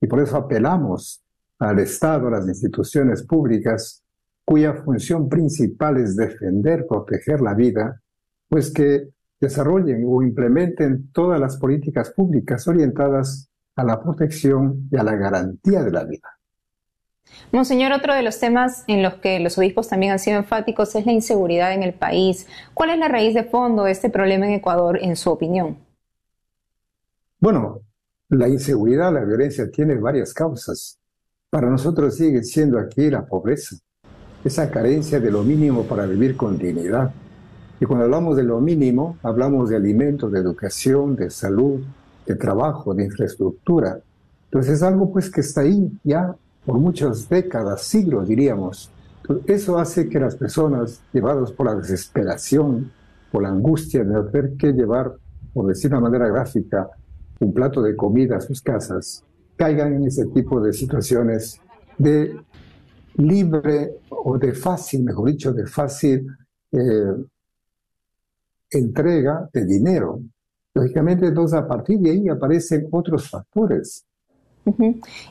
Y 0.00 0.06
por 0.06 0.20
eso 0.20 0.36
apelamos 0.36 1.24
al 1.58 1.78
Estado, 1.78 2.28
a 2.28 2.32
las 2.32 2.46
instituciones 2.46 3.22
públicas, 3.22 4.02
cuya 4.44 4.74
función 4.74 5.28
principal 5.28 5.96
es 5.96 6.16
defender, 6.16 6.86
proteger 6.86 7.40
la 7.40 7.54
vida, 7.54 8.00
pues 8.48 8.70
que 8.72 9.08
desarrollen 9.40 10.04
o 10.06 10.22
implementen 10.22 11.10
todas 11.12 11.40
las 11.40 11.56
políticas 11.56 12.10
públicas 12.10 12.66
orientadas 12.68 13.48
a 13.74 13.84
la 13.84 14.02
protección 14.02 14.88
y 14.90 14.96
a 14.96 15.02
la 15.02 15.16
garantía 15.16 15.82
de 15.82 15.90
la 15.90 16.04
vida. 16.04 16.35
Monseñor, 17.52 17.92
otro 17.92 18.14
de 18.14 18.22
los 18.22 18.38
temas 18.38 18.84
en 18.86 19.02
los 19.02 19.14
que 19.14 19.40
los 19.40 19.56
obispos 19.58 19.88
también 19.88 20.12
han 20.12 20.18
sido 20.18 20.38
enfáticos 20.38 20.94
es 20.94 21.06
la 21.06 21.12
inseguridad 21.12 21.72
en 21.72 21.82
el 21.82 21.94
país. 21.94 22.46
¿Cuál 22.74 22.90
es 22.90 22.98
la 22.98 23.08
raíz 23.08 23.34
de 23.34 23.44
fondo 23.44 23.84
de 23.84 23.92
este 23.92 24.10
problema 24.10 24.46
en 24.46 24.52
Ecuador, 24.52 24.98
en 25.00 25.16
su 25.16 25.30
opinión? 25.30 25.78
Bueno, 27.38 27.80
la 28.28 28.48
inseguridad, 28.48 29.12
la 29.12 29.24
violencia 29.24 29.70
tiene 29.70 29.94
varias 29.94 30.34
causas. 30.34 30.98
Para 31.50 31.70
nosotros 31.70 32.16
sigue 32.16 32.42
siendo 32.42 32.78
aquí 32.78 33.08
la 33.08 33.24
pobreza, 33.24 33.76
esa 34.44 34.70
carencia 34.70 35.20
de 35.20 35.30
lo 35.30 35.42
mínimo 35.42 35.84
para 35.84 36.06
vivir 36.06 36.36
con 36.36 36.58
dignidad. 36.58 37.12
Y 37.80 37.84
cuando 37.84 38.06
hablamos 38.06 38.36
de 38.36 38.42
lo 38.42 38.60
mínimo, 38.60 39.18
hablamos 39.22 39.68
de 39.68 39.76
alimentos, 39.76 40.32
de 40.32 40.40
educación, 40.40 41.14
de 41.14 41.30
salud, 41.30 41.80
de 42.26 42.34
trabajo, 42.34 42.94
de 42.94 43.04
infraestructura. 43.04 44.00
Entonces 44.46 44.74
es 44.74 44.82
algo 44.82 45.12
pues 45.12 45.30
que 45.30 45.42
está 45.42 45.60
ahí 45.60 45.92
ya 46.02 46.34
por 46.66 46.78
muchas 46.78 47.28
décadas, 47.28 47.82
siglos 47.82 48.28
diríamos. 48.28 48.90
eso 49.46 49.78
hace 49.78 50.08
que 50.08 50.18
las 50.18 50.36
personas, 50.36 51.00
llevadas 51.12 51.52
por 51.52 51.66
la 51.66 51.76
desesperación, 51.76 52.90
por 53.30 53.42
la 53.42 53.50
angustia 53.50 54.04
de 54.04 54.22
tener 54.30 54.56
que 54.56 54.72
llevar, 54.72 55.14
por 55.54 55.66
decir 55.66 55.90
de 55.90 56.00
manera 56.00 56.28
gráfica, 56.28 56.90
un 57.40 57.52
plato 57.52 57.82
de 57.82 57.94
comida 57.94 58.36
a 58.36 58.40
sus 58.40 58.60
casas, 58.60 59.22
caigan 59.56 59.94
en 59.94 60.06
ese 60.06 60.26
tipo 60.26 60.60
de 60.60 60.72
situaciones 60.72 61.60
de 61.98 62.36
libre 63.16 63.98
o 64.10 64.38
de 64.38 64.52
fácil, 64.52 65.04
mejor 65.04 65.28
dicho, 65.28 65.52
de 65.52 65.66
fácil 65.66 66.26
eh, 66.72 67.14
entrega 68.70 69.48
de 69.52 69.64
dinero. 69.64 70.20
Lógicamente, 70.74 71.26
entonces 71.26 71.58
a 71.58 71.66
partir 71.66 71.98
de 72.00 72.10
ahí 72.10 72.28
aparecen 72.28 72.88
otros 72.90 73.28
factores. 73.28 74.05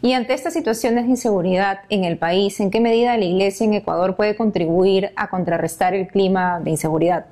Y 0.02 0.14
ante 0.14 0.34
estas 0.34 0.54
situaciones 0.54 1.06
de 1.06 1.12
inseguridad 1.12 1.80
en 1.90 2.04
el 2.04 2.18
país, 2.18 2.60
¿en 2.60 2.72
qué 2.72 2.80
medida 2.80 3.18
la 3.18 3.26
Iglesia 3.26 3.66
en 3.66 3.74
Ecuador 3.74 4.16
puede 4.16 4.36
contribuir 4.36 5.12
a 5.16 5.30
contrarrestar 5.30 5.94
el 5.94 6.08
clima 6.08 6.60
de 6.62 6.72
inseguridad? 6.72 7.26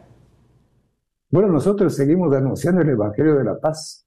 Bueno, 1.29 1.47
nosotros 1.47 1.95
seguimos 1.95 2.33
anunciando 2.35 2.81
el 2.81 2.89
Evangelio 2.89 3.35
de 3.35 3.43
la 3.43 3.59
Paz 3.59 4.03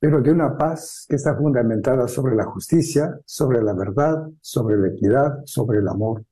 pero 0.00 0.22
de 0.22 0.32
una 0.32 0.56
paz 0.56 1.04
que 1.06 1.16
está 1.16 1.36
fundamentada 1.36 2.08
sobre 2.08 2.34
la 2.34 2.46
justicia, 2.46 3.20
sobre 3.26 3.62
la 3.62 3.74
verdad, 3.74 4.30
sobre 4.40 4.78
la 4.78 4.88
equidad, 4.88 5.40
sobre 5.44 5.80
el 5.80 5.88
amor. 5.88 6.24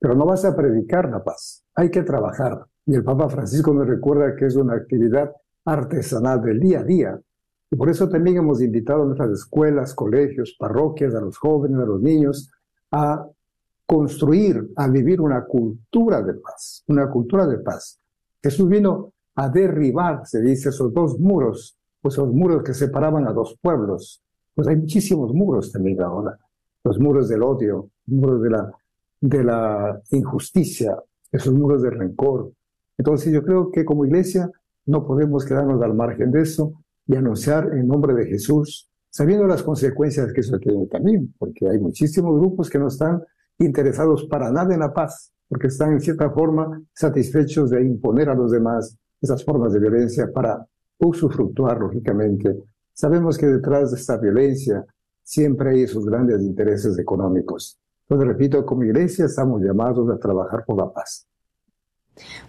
Pero 0.00 0.14
no 0.14 0.24
vas 0.24 0.46
a 0.46 0.56
predicar 0.56 1.10
la 1.10 1.22
paz, 1.22 1.62
hay 1.74 1.90
que 1.90 2.02
trabajar. 2.02 2.64
Y 2.86 2.94
el 2.94 3.04
Papa 3.04 3.28
Francisco 3.28 3.74
nos 3.74 3.86
recuerda 3.86 4.34
que 4.34 4.46
es 4.46 4.56
una 4.56 4.76
actividad 4.76 5.30
artesanal 5.66 6.40
del 6.40 6.58
día 6.58 6.80
a 6.80 6.84
día. 6.84 7.20
Y 7.70 7.76
por 7.76 7.90
eso 7.90 8.08
también 8.08 8.36
hemos 8.38 8.62
invitado 8.62 9.02
a 9.02 9.06
nuestras 9.06 9.30
escuelas, 9.30 9.94
colegios, 9.94 10.56
parroquias, 10.58 11.14
a 11.14 11.20
los 11.20 11.36
jóvenes, 11.36 11.78
a 11.78 11.84
los 11.84 12.00
niños, 12.00 12.50
a 12.92 13.26
construir, 13.86 14.70
a 14.76 14.88
vivir 14.88 15.20
una 15.20 15.44
cultura 15.44 16.22
de 16.22 16.34
paz, 16.34 16.84
una 16.88 17.08
cultura 17.10 17.46
de 17.46 17.58
paz. 17.58 17.98
Jesús 18.42 18.68
vino 18.68 19.12
a 19.34 19.48
derribar, 19.48 20.26
se 20.26 20.40
dice, 20.40 20.68
esos 20.68 20.92
dos 20.92 21.18
muros 21.18 21.76
pues 22.06 22.14
esos 22.14 22.32
muros 22.32 22.62
que 22.62 22.72
separaban 22.72 23.26
a 23.26 23.32
dos 23.32 23.58
pueblos. 23.60 24.22
Pues 24.54 24.68
hay 24.68 24.76
muchísimos 24.76 25.34
muros 25.34 25.72
también 25.72 26.00
ahora. 26.00 26.38
Los 26.84 27.00
muros 27.00 27.28
del 27.28 27.42
odio, 27.42 27.90
muros 28.06 28.42
de 28.42 28.50
la, 28.50 28.72
de 29.20 29.42
la 29.42 30.00
injusticia, 30.12 30.96
esos 31.32 31.52
muros 31.52 31.82
de 31.82 31.90
rencor. 31.90 32.52
Entonces 32.96 33.32
yo 33.32 33.42
creo 33.42 33.72
que 33.72 33.84
como 33.84 34.04
iglesia 34.04 34.48
no 34.86 35.04
podemos 35.04 35.44
quedarnos 35.44 35.82
al 35.82 35.94
margen 35.94 36.30
de 36.30 36.42
eso 36.42 36.74
y 37.06 37.16
anunciar 37.16 37.72
en 37.72 37.86
nombre 37.86 38.14
de 38.14 38.26
Jesús, 38.26 38.90
sabiendo 39.10 39.46
las 39.46 39.62
consecuencias 39.62 40.32
que 40.32 40.40
eso 40.40 40.58
tiene 40.58 40.86
también, 40.86 41.34
porque 41.38 41.68
hay 41.68 41.78
muchísimos 41.78 42.38
grupos 42.38 42.68
que 42.68 42.78
no 42.78 42.88
están 42.88 43.22
interesados 43.58 44.26
para 44.28 44.50
nada 44.50 44.74
en 44.74 44.80
la 44.80 44.92
paz, 44.92 45.32
porque 45.48 45.68
están 45.68 45.92
en 45.92 46.00
cierta 46.00 46.30
forma 46.30 46.82
satisfechos 46.92 47.70
de 47.70 47.82
imponer 47.82 48.28
a 48.28 48.34
los 48.34 48.50
demás 48.50 48.96
esas 49.20 49.44
formas 49.44 49.72
de 49.72 49.80
violencia 49.80 50.30
para 50.32 50.66
usufructuar, 50.98 51.78
lógicamente. 51.80 52.64
Sabemos 52.92 53.38
que 53.38 53.46
detrás 53.46 53.92
de 53.92 53.98
esta 53.98 54.16
violencia 54.18 54.84
siempre 55.22 55.70
hay 55.70 55.82
esos 55.82 56.04
grandes 56.04 56.42
intereses 56.42 56.98
económicos. 56.98 57.78
Entonces, 58.08 58.28
repito, 58.28 58.64
como 58.64 58.84
iglesia 58.84 59.26
estamos 59.26 59.62
llamados 59.62 60.08
a 60.10 60.18
trabajar 60.18 60.64
por 60.64 60.78
la 60.78 60.92
paz. 60.92 61.26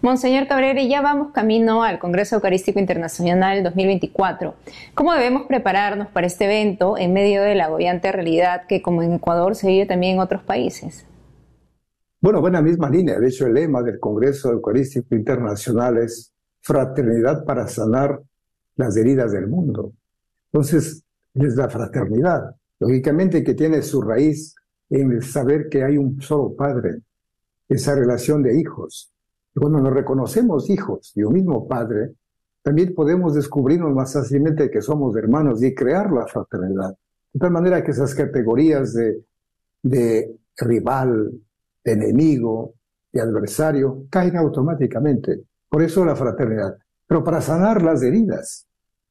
Monseñor 0.01 0.47
Cabrera, 0.47 0.81
ya 0.83 1.01
vamos 1.01 1.31
camino 1.33 1.83
al 1.83 1.99
Congreso 1.99 2.35
Eucarístico 2.35 2.79
Internacional 2.79 3.63
2024. 3.63 4.55
¿Cómo 4.93 5.13
debemos 5.13 5.47
prepararnos 5.47 6.07
para 6.07 6.27
este 6.27 6.45
evento 6.45 6.97
en 6.97 7.13
medio 7.13 7.41
de 7.41 7.55
la 7.55 7.65
agobiante 7.65 8.11
realidad 8.11 8.65
que, 8.67 8.81
como 8.81 9.03
en 9.03 9.13
Ecuador, 9.13 9.55
se 9.55 9.67
vive 9.67 9.85
también 9.85 10.15
en 10.15 10.19
otros 10.19 10.43
países? 10.43 11.05
Bueno, 12.21 12.41
buena 12.41 12.61
misma 12.61 12.89
línea. 12.89 13.19
De 13.19 13.27
hecho, 13.27 13.45
el 13.45 13.53
lema 13.53 13.81
del 13.81 13.99
Congreso 13.99 14.51
Eucarístico 14.51 15.15
Internacional 15.15 15.97
es 15.97 16.31
fraternidad 16.61 17.43
para 17.43 17.67
sanar 17.67 18.21
las 18.75 18.95
heridas 18.95 19.31
del 19.31 19.47
mundo. 19.47 19.93
Entonces, 20.51 21.03
es 21.33 21.55
la 21.55 21.69
fraternidad, 21.69 22.55
lógicamente 22.79 23.43
que 23.43 23.53
tiene 23.53 23.81
su 23.81 24.01
raíz 24.01 24.55
en 24.89 25.11
el 25.11 25.23
saber 25.23 25.67
que 25.69 25.83
hay 25.83 25.97
un 25.97 26.21
solo 26.21 26.55
padre, 26.55 27.01
esa 27.67 27.95
relación 27.95 28.41
de 28.41 28.59
hijos. 28.59 29.11
Cuando 29.59 29.79
nos 29.79 29.93
reconocemos 29.93 30.69
hijos 30.69 31.11
y 31.15 31.23
un 31.23 31.33
mismo 31.33 31.67
padre, 31.67 32.13
también 32.61 32.93
podemos 32.93 33.33
descubrirnos 33.33 33.93
más 33.93 34.13
fácilmente 34.13 34.69
que 34.69 34.81
somos 34.81 35.15
hermanos 35.15 35.63
y 35.63 35.73
crear 35.73 36.11
la 36.11 36.27
fraternidad. 36.27 36.95
De 37.33 37.39
tal 37.39 37.51
manera 37.51 37.83
que 37.83 37.91
esas 37.91 38.13
categorías 38.13 38.93
de, 38.93 39.23
de 39.83 40.35
rival, 40.57 41.31
de 41.83 41.91
enemigo, 41.91 42.73
de 43.11 43.21
adversario, 43.21 44.05
caen 44.09 44.37
automáticamente. 44.37 45.43
Por 45.69 45.81
eso 45.81 46.05
la 46.05 46.15
fraternidad. 46.15 46.77
Pero 47.07 47.23
para 47.23 47.41
sanar 47.41 47.81
las 47.81 48.03
heridas, 48.03 48.67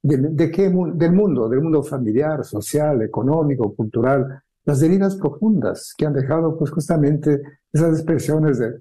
¿De, 0.08 0.50
qué? 0.52 0.70
Del 0.94 1.12
mundo, 1.12 1.48
del 1.48 1.60
mundo 1.60 1.82
familiar, 1.82 2.44
social, 2.44 3.02
económico, 3.02 3.74
cultural, 3.74 4.40
las 4.64 4.80
heridas 4.80 5.16
profundas 5.16 5.94
que 5.98 6.06
han 6.06 6.12
dejado 6.12 6.56
pues 6.56 6.70
justamente 6.70 7.42
esas 7.72 7.98
expresiones 7.98 8.58
de, 8.58 8.74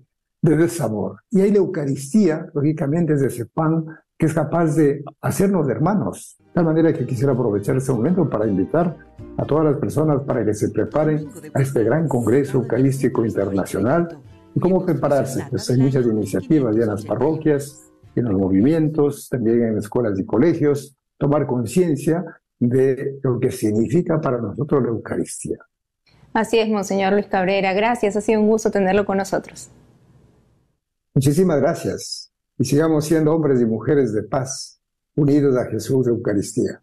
de 0.46 0.58
desamor. 0.58 1.22
Y 1.32 1.42
hay 1.42 1.52
la 1.52 1.58
Eucaristía, 1.58 2.46
lógicamente, 2.54 3.14
es 3.14 3.22
ese 3.22 3.46
pan 3.48 3.86
que 4.18 4.28
es 4.28 4.34
capaz 4.34 4.76
de 4.76 5.04
hacernos 5.22 5.68
hermanos. 5.68 6.38
De 6.40 6.46
tal 6.54 6.66
manera 6.66 6.94
que 6.94 7.06
quisiera 7.06 7.34
aprovechar 7.34 7.76
este 7.76 7.92
momento 7.92 8.30
para 8.30 8.48
invitar 8.48 8.96
a 9.38 9.44
todas 9.44 9.66
las 9.66 9.78
personas 9.78 10.22
para 10.22 10.46
que 10.46 10.54
se 10.54 10.70
preparen 10.70 11.28
a 11.54 11.62
este 11.62 11.84
gran 11.84 12.08
Congreso 12.08 12.60
Eucarístico 12.60 13.26
Internacional. 13.26 14.18
¿Y 14.56 14.60
cómo 14.60 14.86
prepararse? 14.86 15.46
Pues 15.50 15.70
hay 15.70 15.80
muchas 15.80 16.06
iniciativas 16.06 16.74
ya 16.76 16.84
en 16.84 16.90
las 16.90 17.04
parroquias, 17.04 17.92
en 18.16 18.26
los 18.26 18.40
movimientos, 18.40 19.28
también 19.28 19.64
en 19.64 19.78
escuelas 19.80 20.18
y 20.18 20.26
colegios, 20.26 20.96
tomar 21.18 21.46
conciencia 21.46 22.24
de 22.58 23.20
lo 23.22 23.38
que 23.38 23.52
significa 23.52 24.22
para 24.22 24.38
nosotros 24.38 24.82
la 24.82 24.90
Eucaristía. 24.90 25.58
Así 26.34 26.58
es, 26.58 26.70
Monseñor 26.70 27.12
Luis 27.12 27.28
Cabrera. 27.28 27.74
Gracias, 27.74 28.16
ha 28.16 28.22
sido 28.22 28.40
un 28.40 28.48
gusto 28.48 28.72
tenerlo 28.72 29.06
con 29.06 29.18
nosotros. 29.18 29.72
Muchísimas 31.16 31.62
gracias. 31.62 32.32
Y 32.58 32.66
sigamos 32.66 33.06
siendo 33.06 33.34
hombres 33.34 33.62
y 33.62 33.66
mujeres 33.66 34.14
de 34.14 34.24
paz, 34.24 34.82
unidos 35.16 35.58
a 35.58 35.66
Jesús 35.66 36.06
de 36.06 36.12
Eucaristía. 36.12 36.82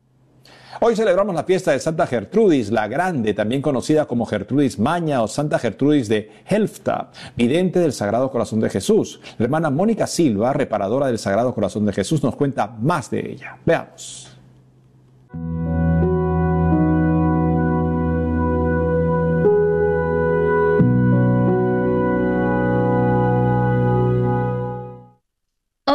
Hoy 0.81 0.97
celebramos 0.97 1.35
la 1.35 1.45
fiesta 1.45 1.73
de 1.73 1.79
Santa 1.79 2.07
Gertrudis, 2.07 2.71
la 2.71 2.89
Grande, 2.89 3.35
también 3.35 3.61
conocida 3.61 4.07
como 4.07 4.25
Gertrudis 4.25 4.79
Maña 4.79 5.23
o 5.23 5.29
Santa 5.29 5.59
Gertrudis 5.59 6.09
de 6.09 6.31
Helfta, 6.47 7.11
vidente 7.37 7.79
del 7.79 7.93
Sagrado 7.93 8.31
Corazón 8.31 8.61
de 8.61 8.71
Jesús. 8.71 9.21
La 9.37 9.45
hermana 9.45 9.69
Mónica 9.69 10.07
Silva, 10.07 10.55
reparadora 10.55 11.09
del 11.09 11.19
Sagrado 11.19 11.55
Corazón 11.55 11.85
de 11.85 11.93
Jesús, 11.93 12.23
nos 12.23 12.35
cuenta 12.35 12.67
más 12.67 13.11
de 13.11 13.33
ella. 13.33 13.59
Veamos. 13.67 14.35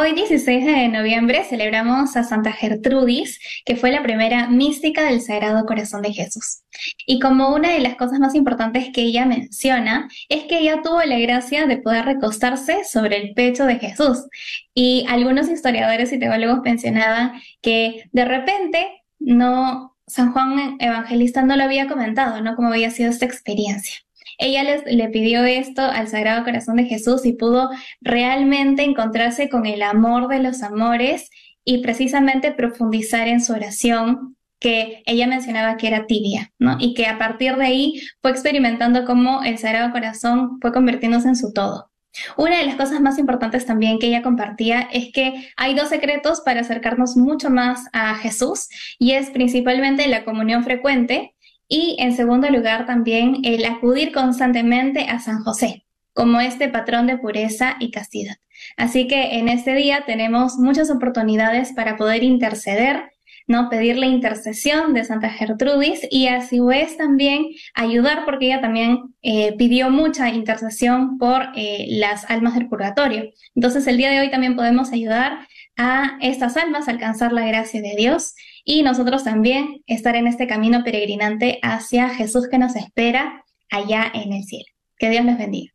Hoy 0.07 0.13
16 0.13 0.65
de 0.65 0.87
noviembre 0.87 1.43
celebramos 1.43 2.15
a 2.15 2.23
Santa 2.23 2.53
Gertrudis, 2.53 3.41
que 3.65 3.75
fue 3.75 3.91
la 3.91 4.03
primera 4.03 4.47
mística 4.47 5.03
del 5.03 5.19
Sagrado 5.19 5.65
Corazón 5.65 6.01
de 6.01 6.13
Jesús. 6.13 6.63
Y 7.05 7.19
como 7.19 7.53
una 7.53 7.73
de 7.73 7.81
las 7.81 7.95
cosas 7.95 8.17
más 8.17 8.33
importantes 8.33 8.87
que 8.93 9.01
ella 9.01 9.25
menciona 9.25 10.07
es 10.29 10.45
que 10.45 10.59
ella 10.59 10.81
tuvo 10.81 11.01
la 11.01 11.19
gracia 11.19 11.67
de 11.67 11.79
poder 11.79 12.05
recostarse 12.05 12.85
sobre 12.85 13.17
el 13.17 13.33
pecho 13.33 13.65
de 13.65 13.79
Jesús. 13.79 14.29
Y 14.73 15.05
algunos 15.09 15.49
historiadores 15.49 16.13
y 16.13 16.19
teólogos 16.19 16.61
mencionaban 16.63 17.41
que 17.61 18.05
de 18.13 18.23
repente 18.23 18.87
no 19.19 19.97
San 20.07 20.31
Juan 20.31 20.77
Evangelista 20.79 21.43
no 21.43 21.57
lo 21.57 21.63
había 21.63 21.89
comentado, 21.89 22.39
¿no? 22.39 22.55
Cómo 22.55 22.69
había 22.69 22.91
sido 22.91 23.09
esta 23.09 23.25
experiencia. 23.25 24.06
Ella 24.37 24.81
le 24.85 25.09
pidió 25.09 25.43
esto 25.43 25.81
al 25.81 26.07
Sagrado 26.07 26.43
Corazón 26.43 26.77
de 26.77 26.85
Jesús 26.85 27.25
y 27.25 27.33
pudo 27.33 27.69
realmente 28.01 28.83
encontrarse 28.83 29.49
con 29.49 29.65
el 29.65 29.81
amor 29.81 30.27
de 30.27 30.39
los 30.39 30.61
amores 30.63 31.29
y 31.63 31.79
precisamente 31.79 32.51
profundizar 32.51 33.27
en 33.27 33.41
su 33.41 33.53
oración 33.53 34.37
que 34.59 35.03
ella 35.05 35.27
mencionaba 35.27 35.77
que 35.77 35.87
era 35.87 36.07
tibia, 36.07 36.51
¿no? 36.59 36.77
Y 36.79 36.93
que 36.93 37.05
a 37.05 37.17
partir 37.17 37.55
de 37.57 37.65
ahí 37.65 38.01
fue 38.21 38.31
experimentando 38.31 39.05
cómo 39.05 39.43
el 39.43 39.57
Sagrado 39.57 39.91
Corazón 39.91 40.59
fue 40.61 40.71
convirtiéndose 40.71 41.27
en 41.27 41.35
su 41.35 41.53
todo. 41.53 41.91
Una 42.35 42.57
de 42.57 42.65
las 42.65 42.75
cosas 42.75 42.99
más 42.99 43.19
importantes 43.19 43.65
también 43.65 43.99
que 43.99 44.07
ella 44.07 44.23
compartía 44.23 44.87
es 44.91 45.11
que 45.13 45.51
hay 45.55 45.75
dos 45.75 45.89
secretos 45.89 46.41
para 46.41 46.61
acercarnos 46.61 47.15
mucho 47.15 47.49
más 47.49 47.85
a 47.93 48.15
Jesús 48.15 48.69
y 48.97 49.11
es 49.11 49.29
principalmente 49.29 50.07
la 50.07 50.25
comunión 50.25 50.63
frecuente 50.63 51.35
y 51.67 51.97
en 51.99 52.15
segundo 52.15 52.49
lugar, 52.49 52.85
también 52.85 53.37
el 53.43 53.65
acudir 53.65 54.11
constantemente 54.11 55.01
a 55.01 55.19
San 55.19 55.43
José 55.43 55.83
como 56.17 56.41
este 56.41 56.67
patrón 56.67 57.05
de 57.05 57.17
pureza 57.17 57.75
y 57.79 57.91
castidad. 57.91 58.37
Así 58.75 59.07
que 59.07 59.37
en 59.37 59.49
este 59.49 59.75
día 59.75 60.03
tenemos 60.07 60.57
muchas 60.57 60.89
oportunidades 60.89 61.73
para 61.73 61.95
poder 61.95 62.23
interceder, 62.23 63.11
¿no? 63.45 63.69
Pedir 63.69 63.97
la 63.97 64.07
intercesión 64.07 64.95
de 64.95 65.03
Santa 65.03 65.29
Gertrudis 65.29 66.07
y 66.09 66.27
a 66.27 66.41
su 66.41 66.65
vez 66.65 66.97
también 66.97 67.45
ayudar 67.75 68.25
porque 68.25 68.47
ella 68.47 68.61
también 68.61 69.15
eh, 69.21 69.53
pidió 69.57 69.91
mucha 69.91 70.29
intercesión 70.29 71.19
por 71.19 71.49
eh, 71.55 71.85
las 71.91 72.27
almas 72.31 72.55
del 72.55 72.67
purgatorio. 72.67 73.29
Entonces 73.53 73.85
el 73.85 73.97
día 73.97 74.09
de 74.09 74.19
hoy 74.21 74.31
también 74.31 74.55
podemos 74.55 74.91
ayudar 74.91 75.47
a 75.77 76.17
estas 76.19 76.57
almas 76.57 76.87
a 76.87 76.91
alcanzar 76.91 77.31
la 77.31 77.45
gracia 77.45 77.79
de 77.79 77.93
Dios 77.95 78.33
y 78.69 78.83
nosotros 78.83 79.23
también 79.23 79.81
estar 79.87 80.17
en 80.17 80.27
este 80.27 80.45
camino 80.45 80.83
peregrinante 80.83 81.57
hacia 81.63 82.09
Jesús 82.09 82.49
que 82.51 82.57
nos 82.57 82.75
espera 82.75 83.45
allá 83.71 84.11
en 84.13 84.33
el 84.33 84.43
cielo. 84.43 84.65
Que 84.99 85.09
Dios 85.09 85.23
les 85.23 85.37
bendiga. 85.37 85.71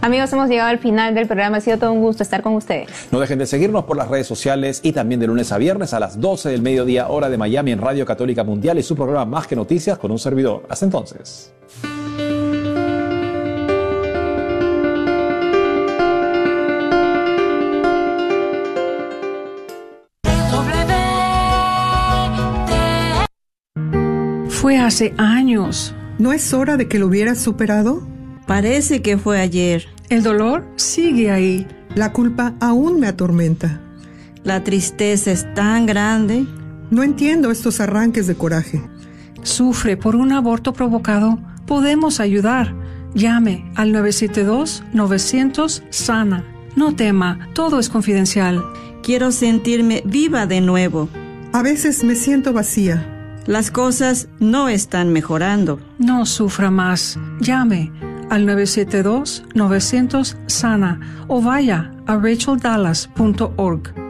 Amigos, 0.00 0.32
hemos 0.32 0.48
llegado 0.48 0.68
al 0.68 0.80
final 0.80 1.14
del 1.14 1.28
programa. 1.28 1.58
Ha 1.58 1.60
sido 1.60 1.78
todo 1.78 1.92
un 1.92 2.00
gusto 2.00 2.24
estar 2.24 2.42
con 2.42 2.54
ustedes. 2.54 2.88
No 3.12 3.20
dejen 3.20 3.38
de 3.38 3.46
seguirnos 3.46 3.84
por 3.84 3.96
las 3.96 4.08
redes 4.08 4.26
sociales 4.26 4.80
y 4.82 4.90
también 4.90 5.20
de 5.20 5.28
lunes 5.28 5.52
a 5.52 5.58
viernes 5.58 5.94
a 5.94 6.00
las 6.00 6.20
12 6.20 6.48
del 6.48 6.60
mediodía, 6.60 7.06
hora 7.06 7.30
de 7.30 7.38
Miami, 7.38 7.70
en 7.70 7.80
Radio 7.80 8.04
Católica 8.04 8.42
Mundial 8.42 8.80
y 8.80 8.82
su 8.82 8.96
programa 8.96 9.26
Más 9.26 9.46
que 9.46 9.54
Noticias 9.54 9.96
con 9.96 10.10
un 10.10 10.18
servidor. 10.18 10.66
Hasta 10.68 10.86
entonces. 10.86 11.52
Fue 24.62 24.78
hace 24.78 25.12
años. 25.18 25.94
¿No 26.20 26.32
es 26.32 26.54
hora 26.54 26.76
de 26.76 26.86
que 26.86 27.00
lo 27.00 27.08
hubieras 27.08 27.40
superado? 27.40 28.06
Parece 28.46 29.02
que 29.02 29.18
fue 29.18 29.40
ayer. 29.40 29.88
El 30.08 30.22
dolor 30.22 30.64
sigue 30.76 31.32
ahí. 31.32 31.66
La 31.96 32.12
culpa 32.12 32.54
aún 32.60 33.00
me 33.00 33.08
atormenta. 33.08 33.80
La 34.44 34.62
tristeza 34.62 35.32
es 35.32 35.52
tan 35.54 35.84
grande. 35.84 36.46
No 36.92 37.02
entiendo 37.02 37.50
estos 37.50 37.80
arranques 37.80 38.28
de 38.28 38.36
coraje. 38.36 38.80
Sufre 39.42 39.96
por 39.96 40.14
un 40.14 40.30
aborto 40.30 40.72
provocado. 40.72 41.40
Podemos 41.66 42.20
ayudar. 42.20 42.72
Llame 43.14 43.68
al 43.74 43.92
972-900-SANA. 43.92 46.44
No 46.76 46.94
tema, 46.94 47.48
todo 47.52 47.80
es 47.80 47.88
confidencial. 47.88 48.62
Quiero 49.02 49.32
sentirme 49.32 50.04
viva 50.06 50.46
de 50.46 50.60
nuevo. 50.60 51.08
A 51.52 51.62
veces 51.62 52.04
me 52.04 52.14
siento 52.14 52.52
vacía. 52.52 53.08
Las 53.46 53.70
cosas 53.70 54.28
no 54.38 54.68
están 54.68 55.10
mejorando. 55.12 55.80
No 55.98 56.26
sufra 56.26 56.70
más. 56.70 57.18
Llame 57.40 57.90
al 58.30 58.46
972-900-SANA 58.46 61.24
o 61.28 61.42
vaya 61.42 61.92
a 62.06 62.16
racheldallas.org. 62.16 64.01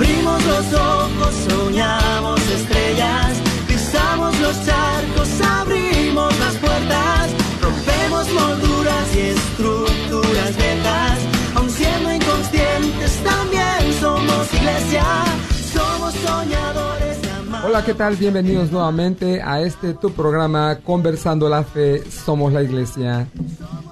Abrimos 0.00 0.42
los 0.46 0.72
ojos, 0.72 1.34
soñamos 1.46 2.40
estrellas, 2.50 3.36
pisamos 3.68 4.40
los 4.40 4.64
charcos, 4.64 5.28
abrimos 5.42 6.38
las 6.38 6.54
puertas, 6.54 7.30
rompemos 7.60 8.32
molduras 8.32 9.14
y 9.14 9.20
estructuras 9.20 10.56
viejas, 10.56 11.18
aun 11.54 11.68
siendo 11.68 12.14
inconscientes 12.14 13.22
también 13.22 13.92
somos 14.00 14.54
iglesia, 14.54 15.04
somos 15.70 16.14
soñadores. 16.14 17.18
Hola, 17.62 17.84
¿qué 17.84 17.92
tal? 17.92 18.16
Bienvenidos 18.16 18.72
nuevamente 18.72 19.42
a 19.42 19.60
este 19.60 19.92
tu 19.92 20.12
programa 20.12 20.78
Conversando 20.82 21.46
la 21.46 21.62
Fe, 21.62 22.10
Somos 22.10 22.54
la 22.54 22.62
Iglesia. 22.62 23.28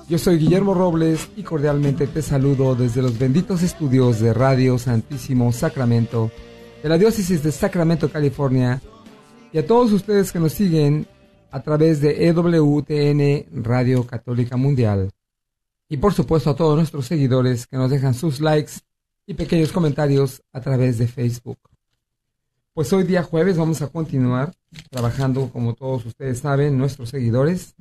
Yo 0.09 0.17
soy 0.17 0.39
Guillermo 0.39 0.73
Robles 0.73 1.29
y 1.37 1.43
cordialmente 1.43 2.07
te 2.07 2.23
saludo 2.23 2.75
desde 2.75 3.03
los 3.03 3.19
benditos 3.19 3.63
estudios 3.63 4.21
de 4.21 4.33
Radio 4.33 4.79
Santísimo 4.79 5.53
Sacramento 5.53 6.31
de 6.83 6.89
la 6.89 6.97
Diócesis 6.97 7.43
de 7.43 7.53
Sacramento, 7.53 8.11
California, 8.11 8.81
y 9.53 9.59
a 9.59 9.67
todos 9.67 9.93
ustedes 9.93 10.33
que 10.33 10.41
nos 10.41 10.53
siguen 10.53 11.07
a 11.51 11.61
través 11.61 12.01
de 12.01 12.27
EWTN 12.27 13.63
Radio 13.63 14.07
Católica 14.07 14.57
Mundial. 14.57 15.11
Y 15.91 15.99
por 15.99 16.15
supuesto 16.15 16.49
a 16.49 16.57
todos 16.57 16.77
nuestros 16.77 17.05
seguidores 17.05 17.67
que 17.67 17.77
nos 17.77 17.91
dejan 17.91 18.15
sus 18.15 18.41
likes 18.41 18.73
y 19.27 19.35
pequeños 19.35 19.73
comentarios 19.73 20.43
a 20.55 20.63
través 20.63 20.97
de 20.97 21.07
Facebook. 21.07 21.59
Pues 22.73 22.91
hoy 22.95 23.05
día 23.05 23.23
jueves 23.23 23.59
vamos 23.59 23.83
a 23.83 23.89
continuar 23.89 24.55
trabajando, 24.89 25.51
como 25.53 25.75
todos 25.75 26.07
ustedes 26.07 26.39
saben, 26.39 26.79
nuestros 26.79 27.11
seguidores, 27.11 27.75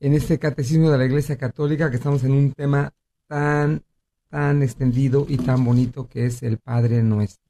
en 0.00 0.14
este 0.14 0.38
catecismo 0.38 0.90
de 0.90 0.98
la 0.98 1.04
Iglesia 1.04 1.36
Católica, 1.36 1.90
que 1.90 1.96
estamos 1.96 2.22
en 2.24 2.32
un 2.32 2.52
tema 2.52 2.92
tan, 3.26 3.82
tan 4.28 4.62
extendido 4.62 5.26
y 5.28 5.36
tan 5.38 5.64
bonito 5.64 6.08
que 6.08 6.26
es 6.26 6.42
el 6.42 6.58
Padre 6.58 7.02
Nuestro. 7.02 7.48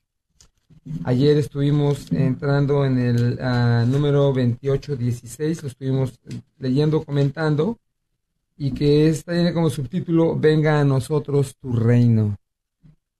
Ayer 1.05 1.37
estuvimos 1.37 2.11
entrando 2.13 2.85
en 2.87 2.99
el 2.99 3.39
uh, 3.39 3.87
número 3.87 4.33
2816, 4.33 5.63
lo 5.63 5.69
estuvimos 5.69 6.19
leyendo, 6.59 7.05
comentando, 7.05 7.79
y 8.57 8.73
que 8.73 9.09
está 9.09 9.33
tiene 9.33 9.53
como 9.53 9.69
subtítulo 9.69 10.39
Venga 10.39 10.81
a 10.81 10.85
nosotros 10.85 11.57
tu 11.61 11.73
reino. 11.75 12.37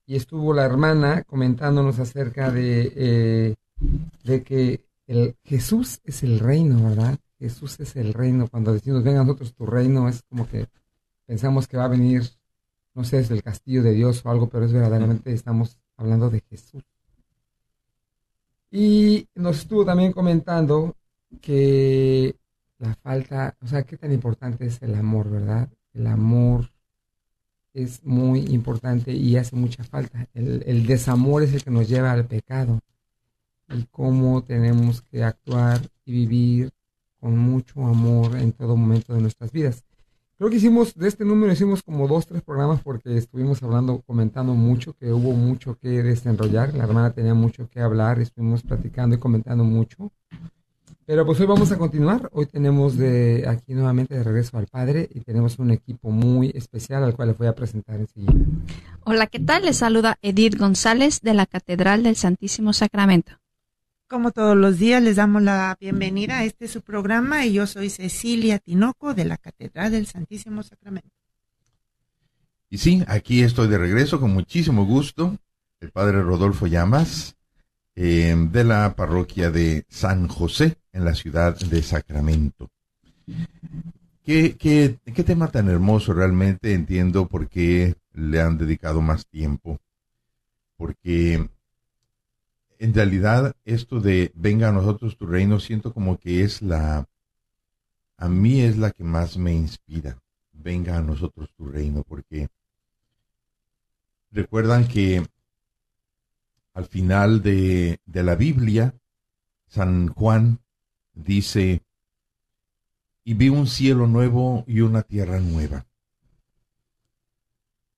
Y 0.07 0.17
estuvo 0.17 0.55
la 0.55 0.64
hermana 0.64 1.23
comentándonos 1.25 1.99
acerca 1.99 2.51
de, 2.51 2.93
eh, 2.97 3.55
de 4.25 4.43
que 4.43 4.81
el 5.07 5.37
Jesús 5.45 6.01
es 6.05 6.23
el 6.23 6.38
reino, 6.41 6.88
¿verdad? 6.88 7.19
Jesús 7.38 7.79
es 7.81 7.96
el 7.96 8.12
reino. 8.12 8.48
Cuando 8.48 8.72
decimos 8.72 9.03
venga 9.03 9.20
a 9.20 9.24
nosotros 9.24 9.55
tu 9.55 9.66
reino, 9.66 10.09
es 10.09 10.22
como 10.29 10.48
que 10.48 10.66
pensamos 11.27 11.68
que 11.68 11.77
va 11.77 11.85
a 11.85 11.88
venir, 11.88 12.22
no 12.94 13.05
sé, 13.05 13.18
desde 13.18 13.35
el 13.35 13.42
castillo 13.42 13.83
de 13.83 13.92
Dios 13.92 14.24
o 14.24 14.31
algo, 14.31 14.48
pero 14.48 14.64
es 14.64 14.72
verdaderamente 14.72 15.33
estamos 15.33 15.79
hablando 15.96 16.31
de 16.31 16.40
Jesús. 16.40 16.83
Y 18.70 19.27
nos 19.35 19.59
estuvo 19.59 19.85
también 19.85 20.12
comentando 20.12 20.96
que 21.40 22.37
la 22.79 22.94
falta, 22.96 23.57
o 23.62 23.66
sea, 23.66 23.83
qué 23.83 23.96
tan 23.96 24.12
importante 24.12 24.66
es 24.66 24.83
el 24.83 24.94
amor, 24.94 25.31
¿verdad? 25.31 25.68
El 25.94 26.07
amor 26.07 26.70
es 27.72 28.05
muy 28.05 28.40
importante 28.46 29.12
y 29.12 29.37
hace 29.37 29.57
mucha 29.57 29.85
falta. 29.85 30.27
El, 30.35 30.62
el 30.66 30.87
desamor 30.87 31.42
es 31.42 31.55
el 31.55 31.64
que 31.64 31.70
nos 31.70 31.88
lleva 31.88 32.12
al 32.12 32.27
pecado 32.27 32.81
y 33.70 33.85
cómo 33.85 34.42
tenemos 34.42 35.03
que 35.03 35.22
actuar 35.22 35.81
y 36.05 36.12
vivir 36.12 36.72
con 37.20 37.37
mucho 37.37 37.87
amor 37.87 38.37
en 38.37 38.52
todo 38.52 38.76
momento 38.76 39.14
de 39.14 39.20
nuestras 39.20 39.52
vidas. 39.52 39.85
Creo 40.38 40.50
que 40.50 40.57
hicimos, 40.57 40.94
de 40.94 41.09
este 41.09 41.24
número 41.24 41.52
hicimos 41.52 41.83
como 41.83 42.07
dos, 42.07 42.26
tres 42.26 42.42
programas 42.42 42.81
porque 42.81 43.16
estuvimos 43.16 43.61
hablando, 43.64 44.02
comentando 44.07 44.54
mucho, 44.54 44.92
que 44.92 45.12
hubo 45.12 45.33
mucho 45.33 45.76
que 45.76 46.00
desenrollar, 46.02 46.74
la 46.74 46.85
hermana 46.85 47.11
tenía 47.11 47.35
mucho 47.35 47.68
que 47.68 47.81
hablar, 47.81 48.20
estuvimos 48.20 48.62
platicando 48.62 49.16
y 49.16 49.18
comentando 49.18 49.64
mucho. 49.64 50.12
Pero 51.07 51.26
pues 51.26 51.40
hoy 51.40 51.46
vamos 51.46 51.72
a 51.72 51.78
continuar, 51.78 52.28
hoy 52.33 52.46
tenemos 52.46 52.96
de 52.96 53.46
aquí 53.48 53.74
nuevamente 53.74 54.14
de 54.14 54.22
regreso 54.22 54.59
al 54.59 54.66
Padre 54.66 55.09
y 55.12 55.20
tenemos 55.20 55.59
un 55.59 55.72
equipo 55.72 56.11
muy 56.11 56.52
especial 56.54 57.02
al 57.02 57.16
cual 57.16 57.28
les 57.28 57.38
voy 57.38 57.48
a 57.48 57.54
presentar 57.54 57.98
enseguida. 57.98 58.35
Hola, 59.04 59.26
¿qué 59.26 59.40
tal? 59.40 59.64
Les 59.64 59.78
saluda 59.78 60.18
Edith 60.22 60.57
González 60.57 61.20
de 61.22 61.35
la 61.35 61.46
Catedral 61.46 62.04
del 62.04 62.14
Santísimo 62.14 62.72
Sacramento. 62.74 63.38
Como 64.09 64.31
todos 64.31 64.57
los 64.57 64.79
días, 64.79 65.03
les 65.03 65.16
damos 65.16 65.42
la 65.42 65.77
bienvenida 65.79 66.38
a 66.38 66.44
este 66.44 66.66
su 66.66 66.81
programa 66.81 67.44
y 67.44 67.53
yo 67.53 67.66
soy 67.66 67.90
Cecilia 67.90 68.59
Tinoco 68.59 69.12
de 69.12 69.27
la 69.27 69.37
Catedral 69.37 69.92
del 69.92 70.07
Santísimo 70.07 70.62
Sacramento. 70.62 71.11
Y 72.71 72.79
sí, 72.79 73.05
aquí 73.07 73.42
estoy 73.42 73.68
de 73.68 73.77
regreso 73.77 74.18
con 74.18 74.33
muchísimo 74.33 74.87
gusto, 74.87 75.37
el 75.81 75.90
padre 75.90 76.23
Rodolfo 76.23 76.66
Llamas, 76.66 77.37
eh, 77.97 78.35
de 78.51 78.64
la 78.64 78.97
parroquia 78.97 79.51
de 79.51 79.85
San 79.90 80.27
José, 80.27 80.79
en 80.94 81.05
la 81.05 81.14
ciudad 81.14 81.59
de 81.59 81.83
Sacramento. 81.83 82.71
¿Qué, 84.25 84.57
qué, 84.57 84.97
qué 85.05 85.23
tema 85.23 85.49
tan 85.49 85.68
hermoso 85.68 86.14
realmente 86.14 86.73
entiendo 86.73 87.27
por 87.29 87.51
qué 87.51 87.94
le 88.14 88.40
han 88.40 88.57
dedicado 88.57 89.03
más 89.03 89.27
tiempo? 89.27 89.79
Porque 90.79 91.47
en 92.79 92.95
realidad 92.95 93.55
esto 93.64 94.01
de 94.01 94.33
venga 94.35 94.69
a 94.69 94.73
nosotros 94.73 95.17
tu 95.17 95.27
reino, 95.27 95.61
siento 95.61 95.93
como 95.93 96.19
que 96.19 96.43
es 96.43 96.62
la, 96.62 97.09
a 98.17 98.29
mí 98.29 98.61
es 98.61 98.79
la 98.79 98.91
que 98.91 99.05
más 99.05 99.37
me 99.37 99.53
inspira. 99.53 100.19
Venga 100.53 100.97
a 100.97 101.03
nosotros 101.03 101.53
tu 101.57 101.67
reino, 101.67 102.03
porque 102.03 102.49
recuerdan 104.31 104.88
que 104.88 105.25
al 106.75 106.87
final 106.87 107.43
de, 107.43 108.01
de 108.07 108.23
la 108.23 108.35
Biblia, 108.35 108.95
San 109.67 110.09
Juan 110.09 110.61
dice, 111.12 111.83
y 113.25 113.35
vi 113.35 113.49
un 113.49 113.67
cielo 113.67 114.07
nuevo 114.07 114.64
y 114.67 114.81
una 114.81 115.03
tierra 115.03 115.41
nueva. 115.41 115.87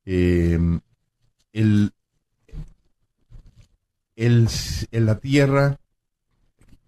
Eh, 0.04 0.58
el, 1.52 1.92
el, 4.20 4.48
la 4.90 5.18
tierra 5.18 5.78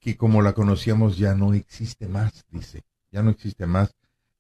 que 0.01 0.17
como 0.19 0.43
la 0.43 0.53
conocíamos 0.53 1.17
ya 1.17 1.35
no 1.35 1.55
existe 1.55 2.07
más, 2.07 2.45
dice, 2.51 2.83
ya 3.11 3.23
no 3.23 3.31
existe 3.31 3.67
más, 3.67 3.95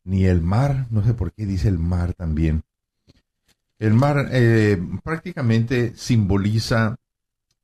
ni 0.04 0.26
el 0.26 0.42
mar, 0.42 0.86
no 0.90 1.02
sé 1.02 1.14
por 1.14 1.32
qué 1.32 1.46
dice 1.46 1.68
el 1.68 1.78
mar 1.78 2.12
también. 2.12 2.64
El 3.78 3.94
mar 3.94 4.28
eh, 4.32 4.78
prácticamente 5.02 5.94
simboliza 5.96 6.96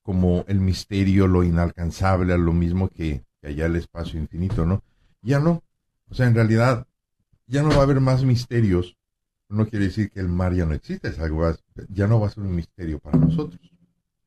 como 0.02 0.44
el 0.48 0.60
misterio, 0.60 1.26
lo 1.26 1.44
inalcanzable, 1.44 2.38
lo 2.38 2.52
mismo 2.52 2.88
que, 2.88 3.22
que 3.42 3.48
allá 3.48 3.66
el 3.66 3.76
espacio 3.76 4.18
infinito, 4.18 4.64
¿no? 4.64 4.82
Ya 5.20 5.40
no, 5.40 5.62
o 6.08 6.14
sea, 6.14 6.26
en 6.26 6.34
realidad 6.34 6.86
ya 7.46 7.62
no 7.62 7.68
va 7.70 7.80
a 7.80 7.82
haber 7.82 8.00
más 8.00 8.24
misterios, 8.24 8.96
no 9.50 9.66
quiere 9.68 9.86
decir 9.86 10.10
que 10.10 10.20
el 10.20 10.28
mar 10.28 10.54
ya 10.54 10.64
no 10.64 10.72
existe, 10.72 11.08
es 11.08 11.18
algo, 11.18 11.54
ya 11.88 12.06
no 12.06 12.18
va 12.18 12.28
a 12.28 12.30
ser 12.30 12.44
un 12.44 12.54
misterio 12.54 12.98
para 12.98 13.18
nosotros 13.18 13.77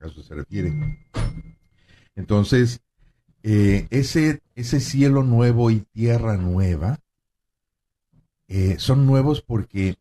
a 0.02 0.08
eso 0.08 0.24
se 0.24 0.36
refiere. 0.36 0.74
Entonces, 2.16 2.82
eh, 3.44 3.88
ese, 3.90 4.42
ese 4.56 4.80
cielo 4.80 5.24
nuevo 5.24 5.72
y 5.72 5.82
tierra 5.82 6.38
nueva 6.38 7.00
eh, 8.48 8.76
son 8.78 9.06
nuevos 9.06 9.42
porque 9.42 9.96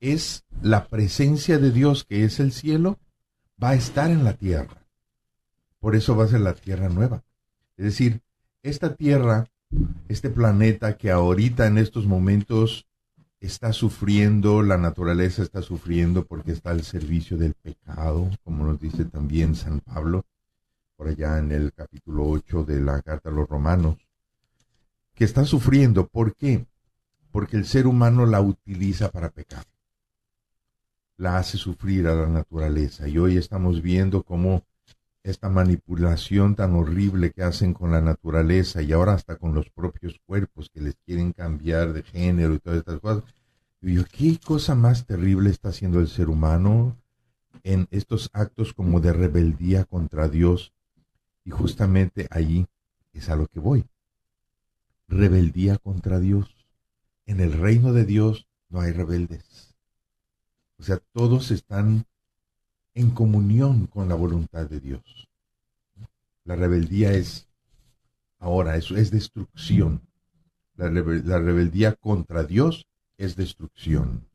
es 0.00 0.44
la 0.62 0.86
presencia 0.86 1.58
de 1.58 1.70
Dios 1.70 2.04
que 2.04 2.24
es 2.24 2.40
el 2.40 2.52
cielo, 2.52 2.98
va 3.62 3.70
a 3.70 3.74
estar 3.74 4.10
en 4.10 4.24
la 4.24 4.34
tierra. 4.34 4.86
Por 5.80 5.96
eso 5.96 6.16
va 6.16 6.24
a 6.24 6.28
ser 6.28 6.40
la 6.40 6.54
tierra 6.54 6.88
nueva. 6.88 7.24
Es 7.76 7.84
decir, 7.84 8.20
esta 8.62 8.94
tierra 8.94 9.48
este 10.08 10.30
planeta 10.30 10.96
que 10.96 11.10
ahorita 11.10 11.66
en 11.66 11.78
estos 11.78 12.06
momentos 12.06 12.86
está 13.46 13.72
sufriendo, 13.72 14.62
la 14.62 14.78
naturaleza 14.78 15.42
está 15.42 15.62
sufriendo 15.62 16.24
porque 16.24 16.52
está 16.52 16.70
al 16.70 16.84
servicio 16.84 17.36
del 17.36 17.54
pecado, 17.54 18.30
como 18.44 18.64
nos 18.64 18.80
dice 18.80 19.04
también 19.04 19.56
San 19.56 19.80
Pablo, 19.80 20.24
por 20.96 21.08
allá 21.08 21.38
en 21.38 21.50
el 21.50 21.72
capítulo 21.72 22.24
8 22.28 22.64
de 22.64 22.80
la 22.80 23.02
carta 23.02 23.30
a 23.30 23.32
los 23.32 23.48
romanos, 23.48 23.96
que 25.14 25.24
está 25.24 25.44
sufriendo. 25.44 26.06
¿Por 26.06 26.36
qué? 26.36 26.66
Porque 27.32 27.56
el 27.56 27.66
ser 27.66 27.88
humano 27.88 28.26
la 28.26 28.40
utiliza 28.40 29.10
para 29.10 29.30
pecar. 29.30 29.64
La 31.16 31.38
hace 31.38 31.58
sufrir 31.58 32.06
a 32.06 32.14
la 32.14 32.28
naturaleza. 32.28 33.08
Y 33.08 33.18
hoy 33.18 33.36
estamos 33.36 33.82
viendo 33.82 34.22
cómo 34.22 34.64
esta 35.24 35.48
manipulación 35.48 36.56
tan 36.56 36.74
horrible 36.74 37.30
que 37.30 37.42
hacen 37.42 37.74
con 37.74 37.92
la 37.92 38.00
naturaleza 38.00 38.82
y 38.82 38.92
ahora 38.92 39.14
hasta 39.14 39.36
con 39.36 39.54
los 39.54 39.70
propios 39.70 40.20
cuerpos 40.26 40.68
que 40.70 40.80
les 40.80 40.96
quieren 41.06 41.32
cambiar 41.32 41.92
de 41.92 42.02
género 42.02 42.54
y 42.54 42.58
todas 42.58 42.80
estas 42.80 43.00
cosas. 43.00 43.24
Y 43.80 43.94
yo, 43.94 44.04
¿qué 44.04 44.38
cosa 44.44 44.74
más 44.74 45.06
terrible 45.06 45.50
está 45.50 45.68
haciendo 45.68 46.00
el 46.00 46.08
ser 46.08 46.28
humano 46.28 46.96
en 47.62 47.86
estos 47.90 48.30
actos 48.32 48.72
como 48.72 49.00
de 49.00 49.12
rebeldía 49.12 49.84
contra 49.84 50.28
Dios? 50.28 50.72
Y 51.44 51.50
justamente 51.50 52.26
allí 52.30 52.66
es 53.12 53.28
a 53.28 53.36
lo 53.36 53.46
que 53.46 53.60
voy. 53.60 53.84
Rebeldía 55.08 55.78
contra 55.78 56.18
Dios. 56.18 56.66
En 57.26 57.40
el 57.40 57.52
reino 57.52 57.92
de 57.92 58.04
Dios 58.04 58.48
no 58.68 58.80
hay 58.80 58.92
rebeldes. 58.92 59.76
O 60.78 60.82
sea, 60.82 60.98
todos 61.12 61.50
están 61.52 62.06
en 62.94 63.10
comunión 63.10 63.86
con 63.86 64.08
la 64.08 64.14
voluntad 64.14 64.68
de 64.68 64.80
Dios. 64.80 65.28
La 66.44 66.56
rebeldía 66.56 67.12
es, 67.12 67.48
ahora, 68.38 68.76
eso 68.76 68.96
es 68.96 69.10
destrucción. 69.10 70.02
La, 70.76 70.88
rebeldía 70.88 71.94
contra 71.94 72.44
Dios 72.44 72.86
es 73.16 73.36
destrucción. 73.36 74.26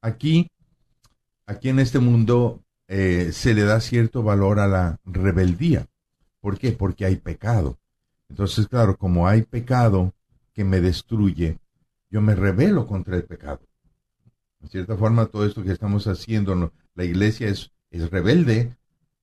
Aquí, 0.00 0.50
aquí 1.46 1.70
en 1.70 1.78
este 1.78 1.98
mundo 1.98 2.62
eh, 2.88 3.30
se 3.32 3.54
le 3.54 3.62
da 3.62 3.80
cierto 3.80 4.22
valor 4.22 4.60
a 4.60 4.68
la 4.68 5.00
rebeldía. 5.04 5.86
¿Por 6.40 6.58
qué? 6.58 6.72
Porque 6.72 7.04
hay 7.04 7.16
pecado. 7.16 7.78
Entonces, 8.28 8.68
claro, 8.68 8.96
como 8.96 9.26
hay 9.26 9.42
pecado 9.42 10.12
que 10.52 10.64
me 10.64 10.80
destruye, 10.80 11.58
yo 12.10 12.20
me 12.20 12.34
rebelo 12.34 12.86
contra 12.86 13.16
el 13.16 13.24
pecado. 13.24 13.60
En 14.60 14.68
cierta 14.68 14.96
forma, 14.96 15.26
todo 15.26 15.46
esto 15.46 15.62
que 15.62 15.72
estamos 15.72 16.06
haciendo, 16.06 16.72
la 16.94 17.04
iglesia 17.04 17.48
es 17.48 17.70
es 17.90 18.10
rebelde 18.10 18.76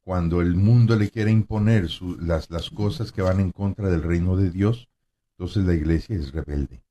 cuando 0.03 0.41
el 0.41 0.55
mundo 0.55 0.95
le 0.95 1.09
quiere 1.09 1.31
imponer 1.31 1.89
las, 2.19 2.49
las 2.49 2.69
cosas 2.69 3.11
que 3.11 3.21
van 3.21 3.39
en 3.39 3.51
contra 3.51 3.89
del 3.89 4.03
reino 4.03 4.37
de 4.37 4.51
Dios, 4.51 4.87
entonces 5.31 5.65
la 5.65 5.73
iglesia 5.73 6.15
es 6.15 6.31
rebelde. 6.31 6.81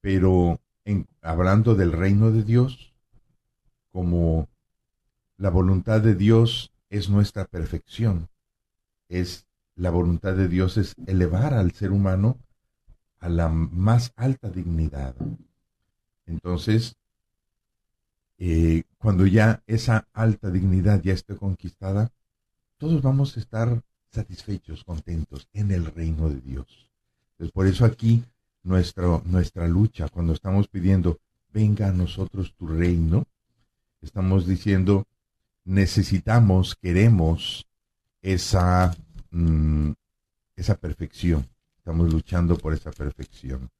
Pero 0.00 0.60
en, 0.84 1.08
hablando 1.20 1.74
del 1.74 1.92
reino 1.92 2.30
de 2.30 2.44
Dios, 2.44 2.94
como 3.90 4.48
la 5.36 5.50
voluntad 5.50 6.00
de 6.00 6.14
Dios 6.14 6.72
es 6.90 7.10
nuestra 7.10 7.44
perfección, 7.44 8.28
es 9.08 9.46
la 9.74 9.90
voluntad 9.90 10.34
de 10.34 10.48
Dios 10.48 10.76
es 10.76 10.94
elevar 11.06 11.54
al 11.54 11.72
ser 11.72 11.92
humano 11.92 12.38
a 13.18 13.28
la 13.28 13.48
más 13.48 14.12
alta 14.16 14.48
dignidad. 14.48 15.14
Entonces, 16.24 16.96
eh, 18.38 18.84
cuando 19.06 19.24
ya 19.24 19.62
esa 19.68 20.08
alta 20.14 20.50
dignidad 20.50 21.00
ya 21.00 21.12
esté 21.12 21.36
conquistada, 21.36 22.10
todos 22.76 23.02
vamos 23.02 23.36
a 23.36 23.38
estar 23.38 23.80
satisfechos, 24.10 24.82
contentos 24.82 25.46
en 25.52 25.70
el 25.70 25.86
reino 25.86 26.28
de 26.28 26.40
Dios. 26.40 26.90
Por 27.52 27.68
eso 27.68 27.84
aquí 27.84 28.24
nuestra 28.64 29.68
lucha, 29.68 30.08
cuando 30.08 30.32
estamos 30.32 30.66
pidiendo, 30.66 31.20
venga 31.52 31.86
a 31.86 31.92
nosotros 31.92 32.52
tu 32.56 32.66
reino, 32.66 33.28
estamos 34.02 34.44
diciendo, 34.44 35.06
necesitamos, 35.64 36.74
queremos 36.74 37.64
esa, 38.22 38.92
mm, 39.30 39.92
esa 40.56 40.74
perfección. 40.74 41.46
Estamos 41.78 42.12
luchando 42.12 42.58
por 42.58 42.74
esa 42.74 42.90
perfección. 42.90 43.70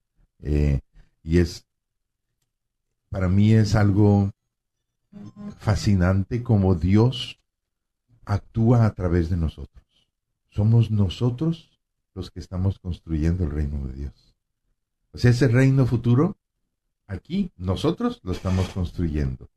Eh, 0.41 0.79
y 1.25 1.39
es, 1.39 1.67
para 3.11 3.29
mí 3.29 3.55
es 3.55 3.75
algo 3.75 4.31
fascinante 5.59 6.43
como 6.43 6.75
Dios 6.75 7.41
actúa 8.25 8.87
a 8.87 8.95
través 8.95 9.31
de 9.31 9.37
nosotros. 9.37 9.85
Somos 10.51 10.91
nosotros 10.91 11.71
los 12.15 12.31
que 12.31 12.41
estamos 12.41 12.79
construyendo 12.79 13.45
el 13.45 13.51
reino 13.51 13.87
de 13.87 13.95
Dios. 13.95 14.35
O 15.13 15.19
sea, 15.19 15.31
ese 15.31 15.49
reino 15.49 15.87
futuro, 15.87 16.37
aquí 17.07 17.53
nosotros 17.57 18.21
lo 18.23 18.33
estamos 18.33 18.69
construyendo, 18.71 19.49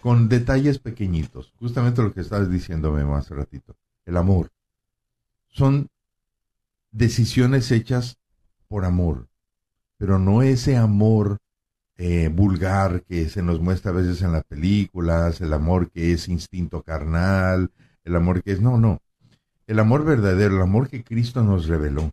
con 0.00 0.28
detalles 0.28 0.78
pequeñitos, 0.78 1.52
justamente 1.58 2.02
lo 2.02 2.12
que 2.12 2.20
estabas 2.20 2.50
diciéndome 2.50 3.04
más 3.04 3.30
ratito, 3.30 3.76
el 4.06 4.16
amor. 4.16 4.50
Son 5.50 5.88
decisiones 6.90 7.70
hechas 7.70 8.18
por 8.68 8.84
amor, 8.84 9.28
pero 9.96 10.18
no 10.18 10.42
ese 10.42 10.76
amor 10.76 11.38
eh, 11.96 12.28
vulgar 12.28 13.02
que 13.02 13.28
se 13.28 13.42
nos 13.42 13.60
muestra 13.60 13.92
a 13.92 13.94
veces 13.94 14.22
en 14.22 14.32
las 14.32 14.44
películas, 14.44 15.40
el 15.40 15.52
amor 15.52 15.90
que 15.90 16.12
es 16.12 16.28
instinto 16.28 16.82
carnal, 16.82 17.70
el 18.04 18.16
amor 18.16 18.42
que 18.42 18.52
es, 18.52 18.60
no, 18.60 18.78
no, 18.78 19.00
el 19.66 19.78
amor 19.78 20.04
verdadero, 20.04 20.56
el 20.56 20.62
amor 20.62 20.88
que 20.88 21.04
Cristo 21.04 21.42
nos 21.42 21.66
reveló, 21.66 22.10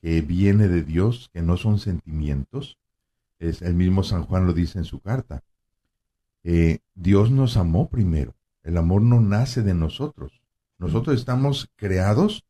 que 0.00 0.20
viene 0.20 0.68
de 0.68 0.82
Dios, 0.82 1.30
que 1.32 1.42
no 1.42 1.56
son 1.56 1.78
sentimientos, 1.78 2.78
es 3.38 3.62
el 3.62 3.74
mismo 3.74 4.02
San 4.02 4.24
Juan 4.24 4.46
lo 4.46 4.52
dice 4.52 4.78
en 4.78 4.84
su 4.84 5.00
carta. 5.00 5.42
Eh, 6.44 6.78
Dios 6.94 7.30
nos 7.30 7.56
amó 7.56 7.88
primero, 7.88 8.34
el 8.64 8.76
amor 8.76 9.02
no 9.02 9.20
nace 9.20 9.62
de 9.62 9.74
nosotros, 9.74 10.42
nosotros 10.78 11.16
estamos 11.18 11.70
creados 11.76 12.44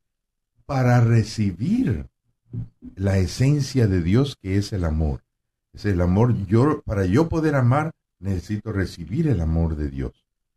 para 0.65 1.01
recibir 1.01 2.09
la 2.95 3.19
esencia 3.19 3.87
de 3.87 4.03
Dios 4.03 4.37
que 4.41 4.57
es 4.57 4.73
el 4.73 4.85
amor. 4.85 5.23
Es 5.73 5.85
el 5.87 6.01
amor. 6.01 6.35
Yo, 6.47 6.83
para 6.83 7.07
yo 7.07 7.29
poder 7.29 7.55
amar, 7.55 7.93
necesito 8.19 8.73
recibir 8.73 9.29
el 9.29 9.41
amor 9.41 9.77
de 9.77 9.89
Dios. 9.89 10.13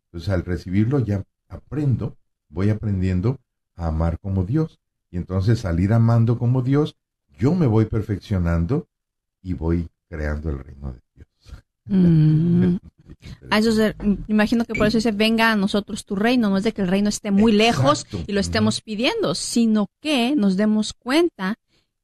Entonces, 0.06 0.28
al 0.28 0.44
recibirlo, 0.44 1.00
ya 1.00 1.24
aprendo, 1.48 2.16
voy 2.48 2.70
aprendiendo 2.70 3.38
a 3.76 3.88
amar 3.88 4.18
como 4.18 4.44
Dios. 4.44 4.78
Y 5.10 5.16
entonces, 5.16 5.60
salir 5.60 5.92
amando 5.92 6.38
como 6.38 6.62
Dios, 6.62 6.96
yo 7.38 7.54
me 7.54 7.66
voy 7.66 7.86
perfeccionando 7.86 8.86
y 9.42 9.54
voy 9.54 9.88
creando 10.08 10.50
el 10.50 10.58
reino 10.58 10.92
de 10.92 11.00
Dios. 11.14 11.28
Mm. 11.86 12.76
Ah, 13.50 13.58
eso 13.58 13.70
imagino 14.26 14.64
que 14.64 14.74
por 14.74 14.86
eso 14.86 14.98
dice, 14.98 15.12
venga 15.12 15.52
a 15.52 15.56
nosotros 15.56 16.04
tu 16.04 16.16
reino, 16.16 16.50
no 16.50 16.58
es 16.58 16.64
de 16.64 16.72
que 16.72 16.82
el 16.82 16.88
reino 16.88 17.08
esté 17.08 17.30
muy 17.30 17.52
lejos 17.52 18.06
y 18.26 18.32
lo 18.32 18.40
estemos 18.40 18.80
pidiendo, 18.80 19.34
sino 19.34 19.88
que 20.00 20.34
nos 20.36 20.56
demos 20.56 20.92
cuenta 20.92 21.56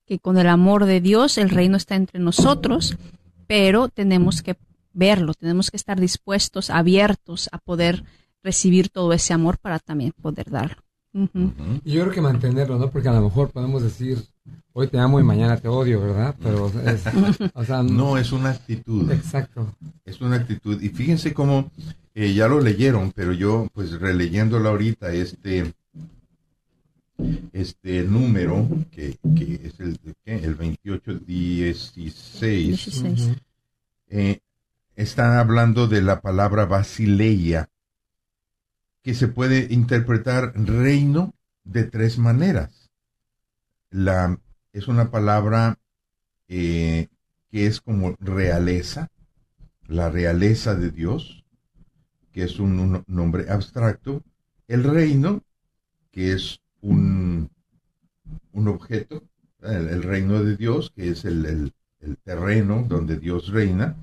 que 0.07 0.19
con 0.19 0.39
el 0.39 0.49
amor 0.49 0.85
de 0.85 1.01
Dios 1.01 1.39
el 1.39 1.51
reino 1.51 1.77
está 1.77 1.95
entre 1.95 2.21
nosotros, 2.21 2.97
pero 3.47 3.89
tenemos 3.89 4.43
que 4.43 4.57
verlo, 4.93 5.35
tenemos 5.35 5.71
que 5.71 5.77
estar 5.77 6.01
dispuestos, 6.01 6.71
abiertos 6.71 7.49
a 7.53 7.59
poder 7.59 8.05
recibir 8.43 8.89
todo 8.89 9.13
ese 9.13 9.33
amor 9.33 9.59
para 9.59 9.79
también 9.79 10.13
poder 10.21 10.51
darlo. 10.51 10.83
Y 11.85 11.93
yo 11.93 12.03
creo 12.03 12.13
que 12.13 12.21
mantenerlo, 12.23 12.79
¿no? 12.79 12.91
Porque 12.91 13.09
a 13.09 13.13
lo 13.13 13.21
mejor 13.21 13.51
podemos 13.51 13.83
decir, 13.83 14.19
hoy 14.73 14.89
te 14.89 14.99
amo 14.99 15.21
y 15.21 15.23
mañana 15.23 15.59
te 15.59 15.69
odio, 15.69 16.01
¿verdad? 16.01 16.35
Pero 16.43 16.73
es, 16.87 17.05
no, 17.91 18.17
es 18.17 18.33
una 18.33 18.51
actitud. 18.51 19.11
Exacto. 19.11 19.75
Es 20.07 20.21
una 20.23 20.37
actitud. 20.37 20.81
Y 20.81 20.89
fíjense 20.89 21.35
cómo 21.35 21.71
eh, 22.15 22.33
ya 22.33 22.49
lo 22.49 22.61
leyeron, 22.61 23.13
pero 23.13 23.33
yo, 23.33 23.69
pues 23.75 23.93
releyéndolo 24.01 24.71
ahorita, 24.71 25.13
este, 25.13 25.75
este 27.53 28.05
número, 28.05 28.69
que, 28.91 29.19
es 29.65 29.79
el, 29.81 29.99
el 30.25 30.57
2816, 30.57 33.35
eh, 34.09 34.41
está 34.97 35.39
hablando 35.41 35.89
de 35.89 36.03
la 36.03 36.21
palabra 36.21 36.67
basileia, 36.67 37.71
que 39.03 39.15
se 39.15 39.29
puede 39.29 39.73
interpretar 39.73 40.53
reino 40.55 41.35
de 41.65 41.85
tres 41.85 42.19
maneras. 42.19 42.91
La, 43.91 44.39
es 44.73 44.89
una 44.89 45.11
palabra 45.11 45.79
eh, 46.49 47.09
que 47.51 47.67
es 47.67 47.81
como 47.81 48.17
realeza, 48.21 49.11
la 49.87 50.11
realeza 50.11 50.75
de 50.75 50.91
Dios, 50.91 51.45
que 52.33 52.45
es 52.45 52.59
un 52.59 53.05
nombre 53.07 53.51
abstracto, 53.51 54.23
el 54.69 54.85
reino, 54.85 55.43
que 56.11 56.33
es 56.33 56.61
un, 56.81 57.12
un 58.53 58.69
objeto, 58.69 59.23
el, 59.63 60.03
reino 60.03 60.43
de 60.43 60.57
Dios, 60.57 60.91
que 60.95 61.11
es 61.11 61.25
el, 61.25 61.73
terreno 62.25 62.85
donde 62.89 63.19
Dios 63.19 63.49
reina, 63.49 63.97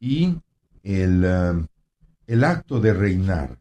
y 0.00 0.36
el, 0.82 1.24
um, 1.24 1.66
el 2.26 2.44
acto 2.44 2.80
de 2.80 2.92
reinar, 2.94 3.58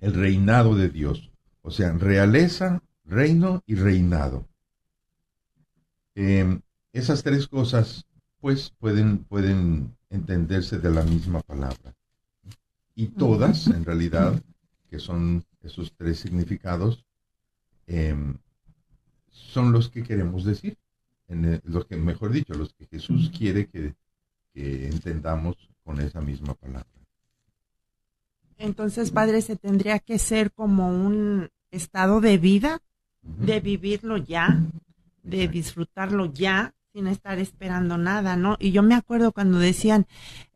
el 0.00 0.14
reinado 0.14 0.74
de 0.74 0.88
Dios. 0.88 1.30
O 1.62 1.70
sea, 1.70 1.92
realeza, 1.92 2.82
reino 3.04 3.62
y 3.66 3.74
reinado. 3.74 4.46
Em, 6.14 6.60
esas 6.92 7.22
tres 7.22 7.46
cosas, 7.46 8.06
pues, 8.40 8.72
pueden, 8.78 9.24
pueden 9.24 9.96
entenderse 10.10 10.78
de 10.78 10.90
la 10.90 11.02
misma 11.02 11.40
palabra. 11.40 11.94
Y 12.94 13.08
todas, 13.08 13.66
en 13.66 13.84
realidad, 13.84 14.42
que 14.88 14.98
son 14.98 15.44
esos 15.62 15.92
tres 15.96 16.18
significados, 16.20 17.04
em, 17.86 18.36
son 19.30 19.72
los 19.72 19.88
que 19.88 20.02
queremos 20.02 20.44
decir, 20.44 20.76
en 21.28 21.60
los 21.64 21.86
que, 21.86 21.96
mejor 21.96 22.32
dicho, 22.32 22.54
los 22.54 22.72
que 22.74 22.86
Jesús 22.86 23.30
quiere 23.36 23.66
que, 23.66 23.94
que 24.54 24.88
entendamos 24.88 25.56
con 25.82 26.00
esa 26.00 26.20
misma 26.20 26.54
palabra. 26.54 26.86
Entonces, 28.58 29.10
Padre, 29.10 29.42
se 29.42 29.56
tendría 29.56 29.98
que 29.98 30.18
ser 30.18 30.52
como 30.52 30.88
un 30.88 31.50
estado 31.70 32.20
de 32.20 32.38
vida, 32.38 32.80
de 33.22 33.60
vivirlo 33.60 34.16
ya, 34.16 34.60
de 35.22 35.48
disfrutarlo 35.48 36.32
ya, 36.32 36.74
sin 36.92 37.06
estar 37.06 37.38
esperando 37.38 37.98
nada, 37.98 38.36
¿no? 38.36 38.56
Y 38.58 38.72
yo 38.72 38.82
me 38.82 38.94
acuerdo 38.94 39.32
cuando 39.32 39.58
decían, 39.58 40.06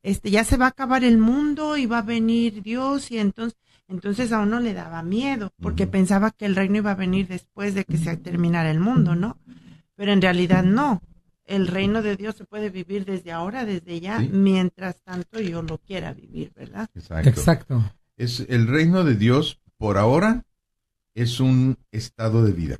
este, 0.02 0.30
ya 0.30 0.44
se 0.44 0.56
va 0.56 0.66
a 0.66 0.70
acabar 0.70 1.04
el 1.04 1.18
mundo 1.18 1.76
y 1.76 1.84
va 1.84 1.98
a 1.98 2.02
venir 2.02 2.62
Dios 2.62 3.10
y 3.10 3.18
entonces, 3.18 3.58
entonces 3.90 4.32
a 4.32 4.38
uno 4.38 4.60
le 4.60 4.72
daba 4.72 5.02
miedo 5.02 5.52
porque 5.60 5.86
pensaba 5.86 6.30
que 6.30 6.46
el 6.46 6.54
reino 6.54 6.78
iba 6.78 6.92
a 6.92 6.94
venir 6.94 7.26
después 7.26 7.74
de 7.74 7.84
que 7.84 7.98
se 7.98 8.16
terminara 8.16 8.70
el 8.70 8.80
mundo, 8.80 9.16
¿no? 9.16 9.36
Pero 9.96 10.12
en 10.12 10.22
realidad 10.22 10.62
no. 10.62 11.02
El 11.44 11.66
reino 11.66 12.00
de 12.00 12.16
Dios 12.16 12.36
se 12.36 12.44
puede 12.44 12.70
vivir 12.70 13.04
desde 13.04 13.32
ahora, 13.32 13.64
desde 13.64 14.00
ya, 14.00 14.20
mientras 14.20 15.02
tanto 15.02 15.40
yo 15.40 15.62
lo 15.62 15.78
quiera 15.78 16.14
vivir, 16.14 16.52
¿verdad? 16.54 16.88
Exacto. 16.94 17.28
Exacto. 17.28 17.92
Es 18.16 18.46
el 18.48 18.68
reino 18.68 19.02
de 19.02 19.16
Dios 19.16 19.60
por 19.76 19.98
ahora 19.98 20.44
es 21.14 21.40
un 21.40 21.76
estado 21.90 22.44
de 22.44 22.52
vida. 22.52 22.78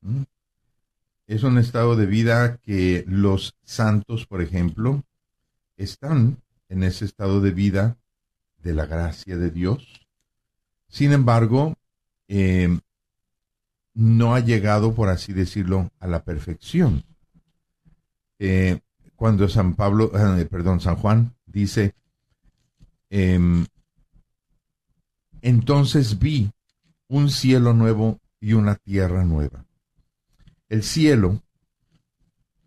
¿Mm? 0.00 0.22
Es 1.26 1.42
un 1.42 1.58
estado 1.58 1.94
de 1.94 2.06
vida 2.06 2.56
que 2.56 3.04
los 3.06 3.54
santos, 3.62 4.26
por 4.26 4.40
ejemplo, 4.40 5.04
están 5.76 6.38
en 6.70 6.84
ese 6.84 7.04
estado 7.04 7.42
de 7.42 7.50
vida 7.50 7.98
de 8.62 8.72
la 8.72 8.86
gracia 8.86 9.36
de 9.36 9.50
Dios. 9.50 10.07
Sin 10.88 11.12
embargo, 11.12 11.74
eh, 12.28 12.78
no 13.94 14.34
ha 14.34 14.40
llegado, 14.40 14.94
por 14.94 15.08
así 15.08 15.32
decirlo, 15.32 15.90
a 15.98 16.06
la 16.06 16.24
perfección. 16.24 17.04
Eh, 18.38 18.80
cuando 19.16 19.48
San 19.48 19.74
Pablo, 19.74 20.12
eh, 20.38 20.46
perdón, 20.46 20.80
San 20.80 20.96
Juan 20.96 21.34
dice, 21.46 21.94
em, 23.10 23.66
entonces 25.42 26.18
vi 26.18 26.50
un 27.08 27.30
cielo 27.30 27.74
nuevo 27.74 28.20
y 28.40 28.52
una 28.52 28.76
tierra 28.76 29.24
nueva. 29.24 29.64
El 30.68 30.82
cielo 30.82 31.42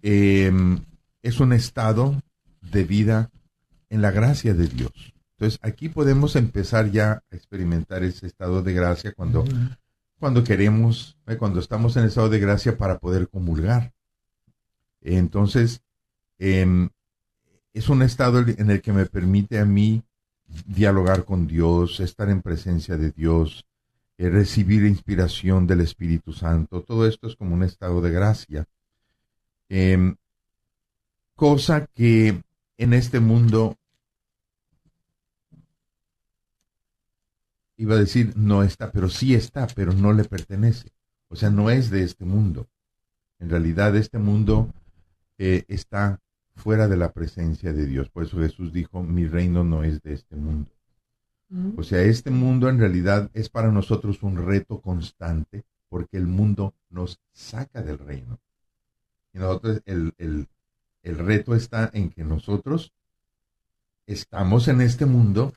em, 0.02 0.84
es 1.22 1.40
un 1.40 1.54
estado 1.54 2.22
de 2.62 2.84
vida 2.84 3.30
en 3.90 4.02
la 4.02 4.12
gracia 4.12 4.54
de 4.54 4.68
Dios. 4.68 5.11
Entonces 5.42 5.60
aquí 5.64 5.90
podemos 5.90 6.36
empezar 6.36 6.92
ya 6.92 7.14
a 7.14 7.36
experimentar 7.36 8.04
ese 8.04 8.28
estado 8.28 8.62
de 8.62 8.74
gracia 8.74 9.12
cuando, 9.12 9.44
cuando 10.20 10.44
queremos, 10.44 11.18
eh, 11.26 11.36
cuando 11.36 11.60
estamos 11.60 11.98
en 11.98 12.04
estado 12.06 12.30
de 12.30 12.38
gracia 12.38 12.78
para 12.78 13.00
poder 13.00 13.28
comulgar. 13.28 13.92
Entonces, 15.02 15.82
em, 16.38 16.90
es 17.74 17.90
un 17.90 18.04
estado 18.04 18.38
en 18.48 18.70
el 18.70 18.84
que 18.84 18.94
me 18.94 19.08
permite 19.08 19.58
a 19.58 19.66
mí 19.66 20.04
dialogar 20.68 21.26
con 21.26 21.48
Dios, 21.48 22.00
estar 22.02 22.30
en 22.30 22.44
presencia 22.44 22.96
de 22.96 23.10
Dios, 23.10 23.66
eh, 24.20 24.30
recibir 24.30 24.86
inspiración 24.86 25.66
del 25.66 25.82
Espíritu 25.82 26.34
Santo. 26.34 26.84
Todo 26.84 27.08
esto 27.08 27.26
es 27.26 27.36
como 27.36 27.56
un 27.56 27.64
estado 27.64 28.00
de 28.00 28.12
gracia. 28.12 28.68
Em, 29.70 30.18
cosa 31.36 31.88
que 31.96 32.44
en 32.78 32.94
este 32.94 33.20
mundo, 33.20 33.80
iba 37.82 37.96
a 37.96 38.00
decir, 38.00 38.34
no 38.36 38.62
está, 38.62 38.92
pero 38.92 39.10
sí 39.10 39.34
está, 39.34 39.66
pero 39.66 39.92
no 39.92 40.14
le 40.14 40.24
pertenece. 40.24 40.90
O 41.30 41.36
sea, 41.36 41.50
no 41.50 41.72
es 41.72 41.90
de 41.90 42.04
este 42.04 42.26
mundo. 42.26 42.68
En 43.40 43.50
realidad, 43.50 43.96
este 43.96 44.20
mundo 44.20 44.72
eh, 45.40 45.66
está 45.68 46.20
fuera 46.54 46.88
de 46.88 46.96
la 46.96 47.12
presencia 47.12 47.74
de 47.74 47.88
Dios. 47.88 48.08
Por 48.12 48.24
eso 48.24 48.38
Jesús 48.38 48.72
dijo, 48.72 49.02
mi 49.02 49.26
reino 49.26 49.64
no 49.64 49.84
es 49.84 50.00
de 50.04 50.14
este 50.14 50.36
mundo. 50.36 50.70
O 51.76 51.84
sea, 51.84 52.02
este 52.04 52.30
mundo 52.30 52.70
en 52.70 52.80
realidad 52.80 53.32
es 53.34 53.50
para 53.50 53.72
nosotros 53.72 54.22
un 54.22 54.38
reto 54.38 54.80
constante 54.80 55.66
porque 55.90 56.18
el 56.18 56.28
mundo 56.28 56.76
nos 56.90 57.20
saca 57.34 57.82
del 57.82 57.98
reino. 57.98 58.40
Y 59.34 59.40
nosotros, 59.40 59.82
el, 59.86 60.14
el, 60.20 60.48
el 61.02 61.18
reto 61.18 61.56
está 61.56 61.90
en 61.94 62.12
que 62.12 62.24
nosotros 62.24 62.94
estamos 64.06 64.68
en 64.68 64.82
este 64.82 65.06
mundo, 65.06 65.52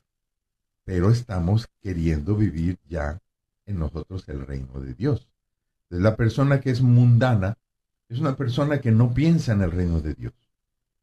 pero 0.85 1.09
estamos 1.09 1.67
queriendo 1.81 2.35
vivir 2.35 2.77
ya 2.87 3.19
en 3.65 3.79
nosotros 3.79 4.23
el 4.29 4.45
reino 4.45 4.79
de 4.79 4.93
Dios. 4.93 5.27
La 5.89 6.15
persona 6.15 6.61
que 6.61 6.69
es 6.69 6.81
mundana 6.81 7.57
es 8.07 8.19
una 8.19 8.35
persona 8.35 8.79
que 8.79 8.91
no 8.91 9.13
piensa 9.13 9.53
en 9.53 9.61
el 9.61 9.71
reino 9.71 9.99
de 9.99 10.13
Dios. 10.13 10.33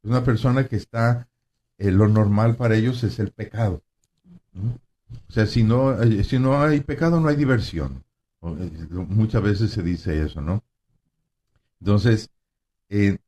Es 0.03 0.11
una 0.11 0.25
persona 0.25 0.67
que 0.67 0.77
está, 0.77 1.29
eh, 1.79 1.91
lo 1.91 2.09
normal 2.09 2.57
para 2.57 2.77
ellos 2.77 3.03
es 3.05 3.19
el 3.19 3.33
pecado. 3.33 3.83
O 5.29 5.33
sea, 5.33 5.47
si 5.47 5.63
no, 5.63 6.01
eh, 6.01 6.25
si 6.25 6.39
no 6.39 6.61
hay 6.61 6.81
pecado, 6.81 7.21
no 7.21 7.29
hay 7.29 7.37
diversión. 7.37 8.05
Eh, 8.43 8.87
muchas 8.91 9.43
veces 9.43 9.71
se 9.71 9.83
dice 9.83 10.23
eso, 10.23 10.41
¿no? 10.41 10.63
Entonces, 11.81 12.31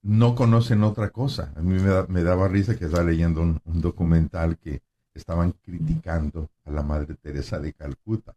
no 0.02 0.34
conocen 0.34 0.84
otra 0.84 1.10
cosa. 1.10 1.52
A 1.56 1.60
mí 1.60 1.80
me, 2.08 2.22
daba 2.22 2.48
risa 2.48 2.76
que 2.76 2.84
estaba 2.84 3.02
leyendo 3.02 3.40
un, 3.40 3.60
documental 3.64 4.58
que 4.58 4.82
estaban 5.18 5.52
criticando 5.62 6.50
a 6.64 6.70
la 6.70 6.82
Madre 6.82 7.14
Teresa 7.14 7.58
de 7.58 7.72
Calcuta. 7.72 8.34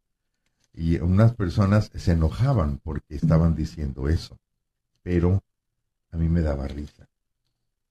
Y 0.74 0.98
unas 0.98 1.34
personas 1.34 1.90
se 1.94 2.12
enojaban 2.12 2.80
porque 2.84 3.16
estaban 3.16 3.56
diciendo 3.56 4.10
eso. 4.10 4.38
Pero 5.02 5.44
a 6.12 6.18
mí 6.18 6.30
me 6.30 6.42
daba 6.42 6.68
risa. 6.68 7.08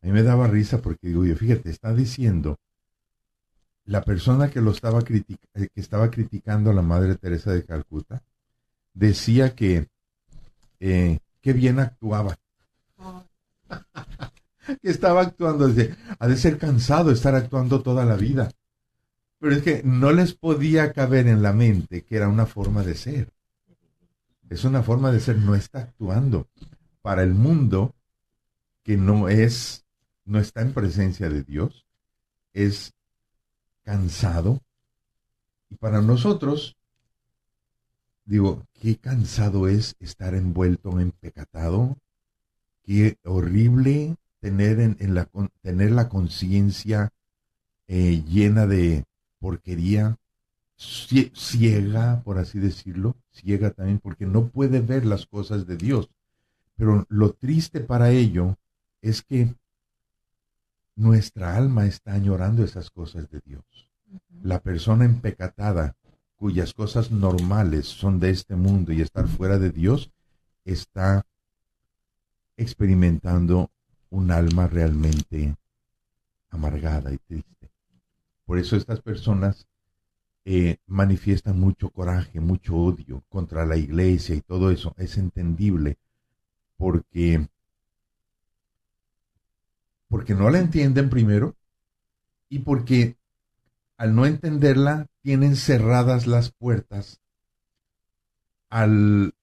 A 0.02 0.06
mí 0.06 0.12
me 0.12 0.22
daba 0.22 0.46
risa 0.46 0.80
porque 0.80 1.08
digo, 1.08 1.24
yo 1.24 1.34
fíjate, 1.36 1.70
está 1.70 1.92
diciendo 1.92 2.58
la 3.86 4.02
persona 4.02 4.50
que 4.50 4.60
lo 4.60 4.72
estaba 4.72 5.00
eh, 5.00 5.68
que 5.74 5.80
estaba 5.80 6.10
criticando 6.10 6.70
a 6.70 6.74
la 6.74 6.82
Madre 6.82 7.14
Teresa 7.16 7.52
de 7.52 7.64
Calcuta 7.64 8.22
decía 8.96 9.54
que 9.54 9.88
eh, 10.80 11.18
qué 11.40 11.52
bien 11.52 11.78
actuaba. 11.78 12.36
que 14.82 14.90
estaba 14.90 15.22
actuando, 15.22 15.68
desde, 15.68 15.96
ha 16.18 16.26
de 16.26 16.36
ser 16.36 16.58
cansado 16.58 17.10
estar 17.10 17.34
actuando 17.34 17.82
toda 17.82 18.04
la 18.04 18.16
vida. 18.16 18.50
Pero 19.38 19.54
es 19.54 19.62
que 19.62 19.82
no 19.84 20.12
les 20.12 20.34
podía 20.34 20.92
caber 20.92 21.26
en 21.26 21.42
la 21.42 21.52
mente 21.52 22.04
que 22.04 22.16
era 22.16 22.28
una 22.28 22.46
forma 22.46 22.82
de 22.82 22.94
ser. 22.94 23.32
Es 24.48 24.64
una 24.64 24.82
forma 24.82 25.10
de 25.12 25.20
ser, 25.20 25.38
no 25.38 25.54
está 25.54 25.80
actuando. 25.80 26.48
Para 27.02 27.22
el 27.22 27.34
mundo 27.34 27.94
que 28.82 28.96
no 28.96 29.28
es, 29.28 29.84
no 30.24 30.38
está 30.38 30.62
en 30.62 30.72
presencia 30.72 31.28
de 31.28 31.42
Dios, 31.42 31.86
es 32.52 32.94
cansado. 33.82 34.62
Y 35.68 35.74
para 35.76 36.00
nosotros, 36.00 36.76
digo, 38.24 38.66
qué 38.74 38.96
cansado 38.96 39.68
es 39.68 39.96
estar 40.00 40.34
envuelto 40.34 41.00
en 41.00 41.10
pecatado, 41.10 41.98
qué 42.84 43.18
horrible 43.24 44.16
tener, 44.40 44.80
en, 44.80 45.14
la, 45.14 45.28
tener 45.62 45.90
la 45.90 46.08
conciencia 46.08 47.12
eh, 47.88 48.22
llena 48.24 48.66
de 48.66 49.04
porquería, 49.38 50.16
ciega, 50.76 52.22
por 52.22 52.38
así 52.38 52.58
decirlo, 52.58 53.16
ciega 53.30 53.70
también, 53.70 53.98
porque 53.98 54.26
no 54.26 54.48
puede 54.48 54.80
ver 54.80 55.06
las 55.06 55.26
cosas 55.26 55.66
de 55.66 55.76
Dios. 55.76 56.10
Pero 56.76 57.06
lo 57.08 57.32
triste 57.32 57.80
para 57.80 58.10
ello 58.10 58.56
es 59.00 59.22
que 59.22 59.54
nuestra 60.94 61.56
alma 61.56 61.86
está 61.86 62.14
añorando 62.14 62.64
esas 62.64 62.90
cosas 62.90 63.30
de 63.30 63.40
Dios. 63.44 63.64
La 64.42 64.60
persona 64.60 65.04
empecatada, 65.04 65.96
cuyas 66.36 66.74
cosas 66.74 67.10
normales 67.10 67.86
son 67.86 68.20
de 68.20 68.30
este 68.30 68.56
mundo 68.56 68.92
y 68.92 69.00
estar 69.00 69.26
fuera 69.28 69.58
de 69.58 69.70
Dios, 69.70 70.10
está 70.64 71.26
experimentando 72.56 73.70
un 74.10 74.30
alma 74.30 74.66
realmente 74.66 75.56
amargada 76.50 77.12
y 77.12 77.18
triste. 77.18 77.70
Por 78.46 78.58
eso 78.58 78.76
estas 78.76 79.00
personas 79.00 79.66
eh, 80.44 80.78
manifiestan 80.86 81.58
mucho 81.58 81.90
coraje, 81.90 82.40
mucho 82.40 82.76
odio 82.76 83.24
contra 83.28 83.66
la 83.66 83.76
iglesia 83.76 84.36
y 84.36 84.40
todo 84.40 84.70
eso. 84.70 84.94
Es 84.96 85.18
entendible 85.18 85.98
porque 86.76 87.48
porque 90.08 90.34
no 90.34 90.48
la 90.50 90.60
entienden 90.60 91.10
primero 91.10 91.56
y 92.48 92.60
porque 92.60 93.16
al 93.96 94.14
no 94.14 94.24
entenderla 94.24 95.08
tienen 95.22 95.56
cerradas 95.56 96.28
las 96.28 96.52
puertas 96.52 97.20
al 98.68 99.34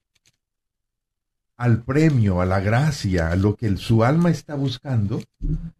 al 1.57 1.83
premio, 1.83 2.41
a 2.41 2.45
la 2.45 2.59
gracia, 2.59 3.29
a 3.29 3.35
lo 3.35 3.55
que 3.55 3.75
su 3.77 4.03
alma 4.03 4.29
está 4.29 4.55
buscando, 4.55 5.21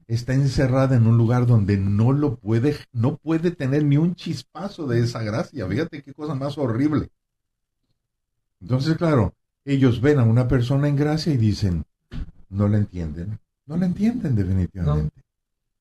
está 0.07 0.33
encerrada 0.33 0.95
en 0.95 1.07
un 1.07 1.17
lugar 1.17 1.45
donde 1.45 1.77
no 1.77 2.11
lo 2.11 2.35
puede, 2.35 2.75
no 2.91 3.17
puede 3.17 3.51
tener 3.51 3.83
ni 3.83 3.97
un 3.97 4.15
chispazo 4.15 4.87
de 4.87 4.99
esa 4.99 5.23
gracia. 5.23 5.67
Fíjate 5.67 6.03
qué 6.03 6.13
cosa 6.13 6.35
más 6.35 6.57
horrible. 6.57 7.09
Entonces, 8.61 8.95
claro, 8.97 9.33
ellos 9.65 9.99
ven 9.99 10.19
a 10.19 10.23
una 10.23 10.47
persona 10.47 10.87
en 10.87 10.95
gracia 10.95 11.33
y 11.33 11.37
dicen, 11.37 11.85
no 12.49 12.67
la 12.67 12.77
entienden. 12.77 13.39
No 13.65 13.77
la 13.77 13.85
entienden 13.85 14.35
definitivamente. 14.35 15.13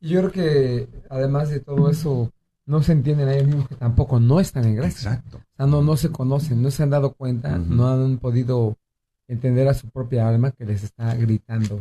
Yo 0.00 0.18
creo 0.20 0.32
que 0.32 0.88
además 1.10 1.50
de 1.50 1.60
todo 1.60 1.90
eso, 1.90 2.32
no 2.66 2.82
se 2.82 2.92
entienden 2.92 3.28
a 3.28 3.34
ellos 3.34 3.46
mismos 3.46 3.68
que 3.68 3.76
tampoco 3.76 4.18
no 4.18 4.40
están 4.40 4.64
en 4.64 4.76
gracia. 4.76 5.14
Exacto. 5.14 5.38
O 5.38 5.56
sea, 5.56 5.66
no, 5.66 5.82
no 5.82 5.96
se 5.96 6.10
conocen, 6.10 6.62
no 6.62 6.70
se 6.70 6.82
han 6.82 6.90
dado 6.90 7.12
cuenta, 7.12 7.58
no 7.58 7.88
han 7.88 8.18
podido 8.18 8.76
entender 9.28 9.68
a 9.68 9.74
su 9.74 9.88
propia 9.88 10.28
alma 10.28 10.50
que 10.50 10.64
les 10.64 10.82
está 10.82 11.14
gritando 11.14 11.80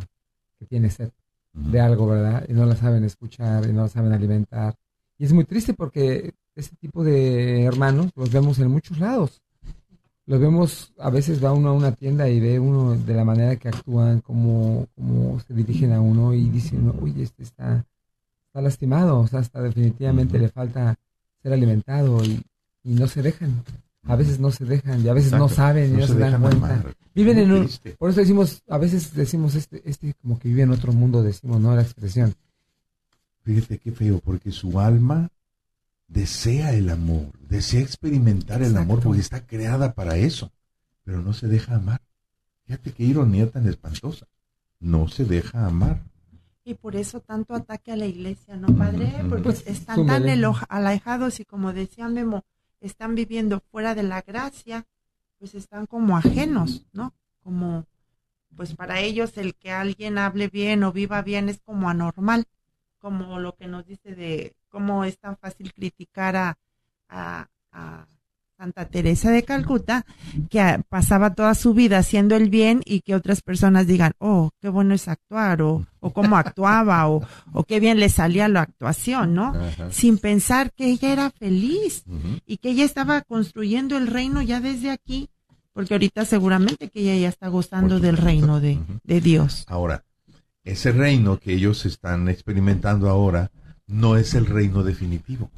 que 0.59 0.65
tiene 0.65 0.89
sed 0.89 1.09
de 1.53 1.79
algo, 1.79 2.07
¿verdad? 2.07 2.45
Y 2.47 2.53
no 2.53 2.65
la 2.65 2.75
saben 2.75 3.03
escuchar 3.03 3.67
y 3.67 3.73
no 3.73 3.83
la 3.83 3.89
saben 3.89 4.13
alimentar. 4.13 4.75
Y 5.17 5.25
es 5.25 5.33
muy 5.33 5.43
triste 5.45 5.73
porque 5.73 6.33
este 6.55 6.75
tipo 6.75 7.03
de 7.03 7.63
hermanos 7.63 8.11
los 8.15 8.31
vemos 8.31 8.59
en 8.59 8.69
muchos 8.69 8.99
lados. 8.99 9.41
Los 10.25 10.39
vemos, 10.39 10.93
a 10.97 11.09
veces 11.09 11.43
va 11.43 11.51
uno 11.51 11.69
a 11.69 11.73
una 11.73 11.91
tienda 11.91 12.29
y 12.29 12.39
ve 12.39 12.59
uno 12.59 12.95
de 12.95 13.13
la 13.13 13.25
manera 13.25 13.55
que 13.55 13.69
actúan, 13.69 14.21
cómo, 14.21 14.87
cómo 14.95 15.39
se 15.41 15.53
dirigen 15.53 15.91
a 15.91 15.99
uno 15.99 16.33
y 16.33 16.49
dice 16.49 16.77
uno, 16.77 16.95
uy, 17.01 17.21
este 17.21 17.43
está, 17.43 17.85
está 18.45 18.61
lastimado, 18.61 19.19
o 19.19 19.27
sea, 19.27 19.39
hasta 19.39 19.61
definitivamente 19.61 20.39
le 20.39 20.47
falta 20.49 20.95
ser 21.41 21.53
alimentado 21.53 22.23
y, 22.23 22.41
y 22.83 22.93
no 22.93 23.07
se 23.07 23.21
dejan. 23.21 23.63
A 24.03 24.15
veces 24.15 24.39
no 24.39 24.51
se 24.51 24.65
dejan 24.65 25.03
y 25.05 25.07
a 25.09 25.13
veces 25.13 25.31
no 25.31 25.47
saben 25.47 25.91
y 25.91 25.93
no 25.93 25.99
no, 25.99 26.07
se 26.07 26.13
se, 26.13 26.19
dan 26.19 26.41
cuenta. 26.41 26.57
amar. 26.65 26.95
Viven 27.13 27.35
Muy 27.35 27.43
en 27.45 27.51
un, 27.51 27.59
triste. 27.65 27.95
por 27.99 28.09
eso 28.09 28.19
decimos, 28.21 28.63
a 28.67 28.77
veces 28.77 29.13
decimos 29.13 29.55
este, 29.55 29.81
este 29.87 30.13
como 30.21 30.39
que 30.39 30.47
vive 30.49 30.63
en 30.63 30.71
otro 30.71 30.91
mundo, 30.93 31.21
decimos, 31.21 31.59
¿no? 31.61 31.75
La 31.75 31.81
expresión. 31.83 32.33
Fíjate 33.43 33.77
qué 33.79 33.91
feo, 33.91 34.19
porque 34.23 34.51
su 34.51 34.79
alma 34.79 35.29
desea 36.07 36.73
el 36.73 36.89
amor, 36.89 37.27
desea 37.47 37.81
experimentar 37.81 38.61
el 38.61 38.75
amor, 38.77 39.01
porque 39.01 39.21
está 39.21 39.45
creada 39.45 39.93
para 39.93 40.17
eso, 40.17 40.51
pero 41.03 41.21
no 41.21 41.33
se 41.33 41.47
deja 41.47 41.75
amar. 41.75 42.01
Fíjate 42.65 42.91
qué 42.91 43.03
ironía 43.03 43.49
tan 43.49 43.67
espantosa. 43.67 44.27
No 44.79 45.07
se 45.07 45.25
deja 45.25 45.65
amar. 45.65 46.01
Y 46.63 46.75
por 46.75 46.95
eso 46.95 47.19
tanto 47.19 47.53
ataque 47.55 47.91
a 47.91 47.95
la 47.95 48.05
iglesia, 48.05 48.55
¿no, 48.55 48.67
padre? 48.75 49.11
Porque 49.29 49.43
Pues, 49.43 49.63
están 49.67 50.05
tan 50.05 50.21
súmele. 50.23 50.47
alejados 50.69 51.39
y 51.39 51.45
como 51.45 51.73
decía 51.73 52.07
Memo, 52.07 52.43
están 52.81 53.15
viviendo 53.15 53.61
fuera 53.71 53.95
de 53.95 54.03
la 54.03 54.21
gracia, 54.21 54.85
pues 55.37 55.55
están 55.55 55.85
como 55.85 56.17
ajenos, 56.17 56.85
¿no? 56.91 57.13
Como, 57.43 57.85
pues 58.55 58.75
para 58.75 58.99
ellos 58.99 59.37
el 59.37 59.55
que 59.55 59.71
alguien 59.71 60.17
hable 60.17 60.49
bien 60.49 60.83
o 60.83 60.91
viva 60.91 61.21
bien 61.21 61.49
es 61.49 61.61
como 61.61 61.89
anormal, 61.89 62.45
como 62.99 63.39
lo 63.39 63.55
que 63.55 63.67
nos 63.67 63.85
dice 63.85 64.15
de 64.15 64.55
cómo 64.69 65.05
es 65.05 65.17
tan 65.19 65.37
fácil 65.37 65.73
criticar 65.73 66.35
a, 66.35 66.59
a, 67.07 67.49
a 67.71 68.07
Santa 68.61 68.85
Teresa 68.85 69.31
de 69.31 69.41
Calcuta, 69.41 70.05
que 70.51 70.83
pasaba 70.87 71.33
toda 71.33 71.55
su 71.55 71.73
vida 71.73 71.97
haciendo 71.97 72.35
el 72.35 72.51
bien 72.51 72.83
y 72.85 73.01
que 73.01 73.15
otras 73.15 73.41
personas 73.41 73.87
digan, 73.87 74.11
oh, 74.19 74.51
qué 74.61 74.69
bueno 74.69 74.93
es 74.93 75.07
actuar, 75.07 75.63
o, 75.63 75.87
o 75.99 76.13
cómo 76.13 76.37
actuaba, 76.37 77.09
o, 77.09 77.25
o 77.53 77.63
qué 77.63 77.79
bien 77.79 77.99
le 77.99 78.07
salía 78.09 78.47
la 78.49 78.61
actuación, 78.61 79.33
¿no? 79.33 79.55
Ajá. 79.55 79.91
Sin 79.91 80.19
pensar 80.19 80.71
que 80.73 80.91
ella 80.91 81.11
era 81.11 81.31
feliz 81.31 82.03
y 82.45 82.57
que 82.57 82.69
ella 82.69 82.85
estaba 82.85 83.21
construyendo 83.21 83.97
el 83.97 84.05
reino 84.05 84.43
ya 84.43 84.61
desde 84.61 84.91
aquí, 84.91 85.31
porque 85.73 85.95
ahorita 85.95 86.23
seguramente 86.25 86.89
que 86.89 86.99
ella 86.99 87.15
ya 87.15 87.29
está 87.29 87.47
gozando 87.47 87.99
del 87.99 88.17
reino 88.17 88.59
de, 88.59 88.77
de 89.03 89.21
Dios. 89.21 89.65
Ahora, 89.69 90.03
ese 90.63 90.91
reino 90.91 91.39
que 91.39 91.53
ellos 91.53 91.87
están 91.87 92.29
experimentando 92.29 93.09
ahora 93.09 93.49
no 93.87 94.17
es 94.17 94.35
el 94.35 94.45
reino 94.45 94.83
definitivo. 94.83 95.49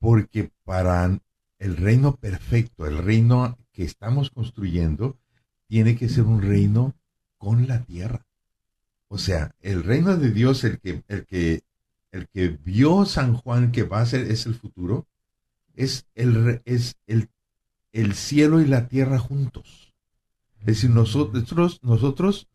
Porque 0.00 0.50
para 0.64 1.20
el 1.58 1.76
reino 1.76 2.16
perfecto, 2.16 2.86
el 2.86 2.98
reino 2.98 3.58
que 3.72 3.84
estamos 3.84 4.30
construyendo, 4.30 5.18
tiene 5.66 5.96
que 5.96 6.08
ser 6.08 6.24
un 6.24 6.42
reino 6.42 6.94
con 7.38 7.66
la 7.66 7.82
tierra. 7.82 8.26
O 9.08 9.18
sea, 9.18 9.54
el 9.60 9.82
reino 9.82 10.16
de 10.16 10.30
Dios, 10.30 10.64
el 10.64 10.80
que, 10.80 11.02
el 11.08 11.26
que, 11.26 11.62
el 12.10 12.28
que 12.28 12.48
vio 12.48 13.04
San 13.04 13.34
Juan 13.34 13.72
que 13.72 13.82
va 13.82 14.00
a 14.00 14.06
ser, 14.06 14.30
es 14.30 14.46
el 14.46 14.54
futuro, 14.54 15.06
es 15.74 16.06
el, 16.14 16.62
es 16.64 16.96
el, 17.06 17.28
el 17.92 18.14
cielo 18.14 18.60
y 18.60 18.66
la 18.66 18.88
tierra 18.88 19.18
juntos. 19.18 19.94
Es 20.60 20.66
decir, 20.66 20.90
nosotros, 20.90 21.80
nosotros 21.82 22.48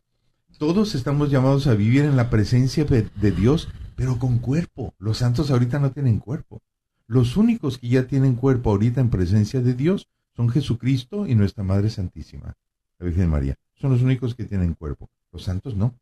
todos 0.58 0.96
estamos 0.96 1.30
llamados 1.30 1.68
a 1.68 1.76
vivir 1.76 2.04
en 2.04 2.18
la 2.18 2.30
presencia 2.30 2.84
de, 2.84 3.04
de 3.16 3.32
Dios, 3.32 3.70
pero 3.96 4.20
con 4.20 4.40
cuerpo. 4.40 4.94
Los 4.98 5.20
santos 5.20 5.52
ahorita 5.52 5.80
no 5.80 5.92
tienen 5.92 6.20
cuerpo. 6.20 6.62
Los 7.10 7.38
únicos 7.38 7.80
que 7.80 7.88
ya 7.90 8.04
tienen 8.06 8.36
cuerpo 8.36 8.70
ahorita 8.70 9.02
en 9.02 9.10
presencia 9.10 9.62
de 9.62 9.74
Dios 9.74 10.08
son 10.36 10.48
Jesucristo 10.50 11.26
y 11.26 11.34
nuestra 11.34 11.64
Madre 11.64 11.90
Santísima, 11.90 12.56
la 13.00 13.06
Virgen 13.08 13.30
María. 13.32 13.56
Son 13.82 13.92
los 13.92 14.04
únicos 14.04 14.36
que 14.36 14.44
tienen 14.46 14.76
cuerpo. 14.76 15.10
Los 15.32 15.44
santos 15.44 15.76
no. 15.76 15.96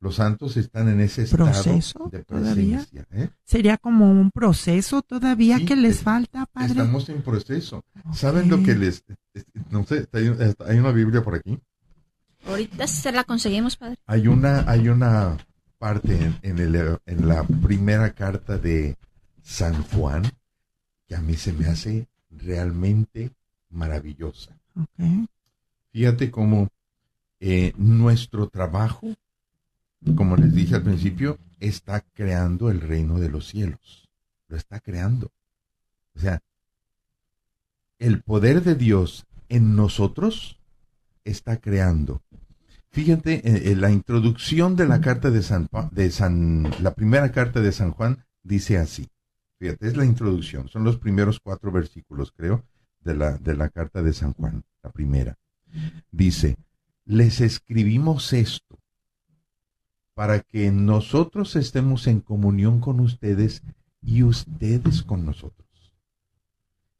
Los 0.00 0.16
santos 0.16 0.58
están 0.58 0.88
en 0.90 1.00
ese 1.00 1.22
estado 1.22 1.46
¿Proceso 1.46 2.08
de 2.12 2.18
presencia. 2.24 3.06
¿eh? 3.10 3.30
Sería 3.42 3.78
como 3.78 4.12
un 4.12 4.30
proceso 4.30 5.00
todavía 5.00 5.56
Sí, 5.58 5.64
que 5.64 5.76
les 5.76 5.96
es- 5.96 6.02
falta, 6.02 6.44
padre. 6.46 6.68
Estamos 6.68 7.08
en 7.08 7.22
proceso. 7.22 7.82
¿Saben 8.12 8.50
lo 8.50 8.62
que 8.62 8.74
les... 8.74 9.02
No 9.70 9.82
sé, 9.84 10.06
hay, 10.12 10.30
hay 10.66 10.78
una 10.78 10.92
Biblia 10.92 11.24
por 11.24 11.36
aquí. 11.36 11.58
Ahorita 12.46 12.86
se 12.86 13.10
la 13.12 13.24
conseguimos, 13.24 13.76
padre. 13.78 13.96
Hay 14.06 14.28
una, 14.28 14.70
hay 14.70 14.88
una 14.90 15.38
parte 15.78 16.14
en, 16.22 16.36
en 16.42 16.58
el- 16.58 16.98
en 17.06 17.26
la 17.28 17.42
primera 17.44 18.10
carta 18.12 18.58
de 18.58 18.96
San 19.48 19.82
Juan 19.82 20.22
que 21.06 21.16
a 21.16 21.22
mí 21.22 21.34
se 21.34 21.54
me 21.54 21.66
hace 21.66 22.06
realmente 22.30 23.32
maravillosa. 23.70 24.54
Fíjate 25.90 26.30
cómo 26.30 26.68
eh, 27.40 27.72
nuestro 27.78 28.48
trabajo, 28.50 29.08
como 30.14 30.36
les 30.36 30.52
dije 30.52 30.74
al 30.74 30.82
principio, 30.82 31.38
está 31.60 32.02
creando 32.12 32.70
el 32.70 32.82
reino 32.82 33.18
de 33.18 33.30
los 33.30 33.48
cielos. 33.48 34.06
Lo 34.48 34.56
está 34.58 34.80
creando. 34.80 35.32
O 36.14 36.20
sea, 36.20 36.42
el 37.98 38.20
poder 38.20 38.62
de 38.62 38.74
Dios 38.74 39.24
en 39.48 39.74
nosotros 39.74 40.58
está 41.24 41.56
creando. 41.56 42.20
Fíjate, 42.90 43.36
eh, 43.36 43.72
eh, 43.72 43.76
la 43.76 43.90
introducción 43.90 44.76
de 44.76 44.86
la 44.86 45.00
carta 45.00 45.30
de 45.30 45.42
San, 45.42 45.70
de 45.90 46.10
San, 46.10 46.70
la 46.82 46.94
primera 46.94 47.32
carta 47.32 47.62
de 47.62 47.72
San 47.72 47.92
Juan 47.92 48.26
dice 48.42 48.76
así. 48.76 49.08
Fíjate, 49.58 49.88
es 49.88 49.96
la 49.96 50.04
introducción, 50.04 50.68
son 50.68 50.84
los 50.84 50.98
primeros 50.98 51.40
cuatro 51.40 51.72
versículos, 51.72 52.32
creo, 52.32 52.64
de 53.00 53.14
la, 53.14 53.36
de 53.38 53.56
la 53.56 53.68
carta 53.70 54.02
de 54.02 54.12
San 54.12 54.32
Juan, 54.34 54.64
la 54.82 54.90
primera. 54.90 55.36
Dice, 56.12 56.56
les 57.04 57.40
escribimos 57.40 58.32
esto 58.32 58.78
para 60.14 60.40
que 60.40 60.70
nosotros 60.70 61.56
estemos 61.56 62.06
en 62.06 62.20
comunión 62.20 62.80
con 62.80 63.00
ustedes 63.00 63.62
y 64.02 64.22
ustedes 64.22 65.02
con 65.02 65.24
nosotros. 65.24 65.68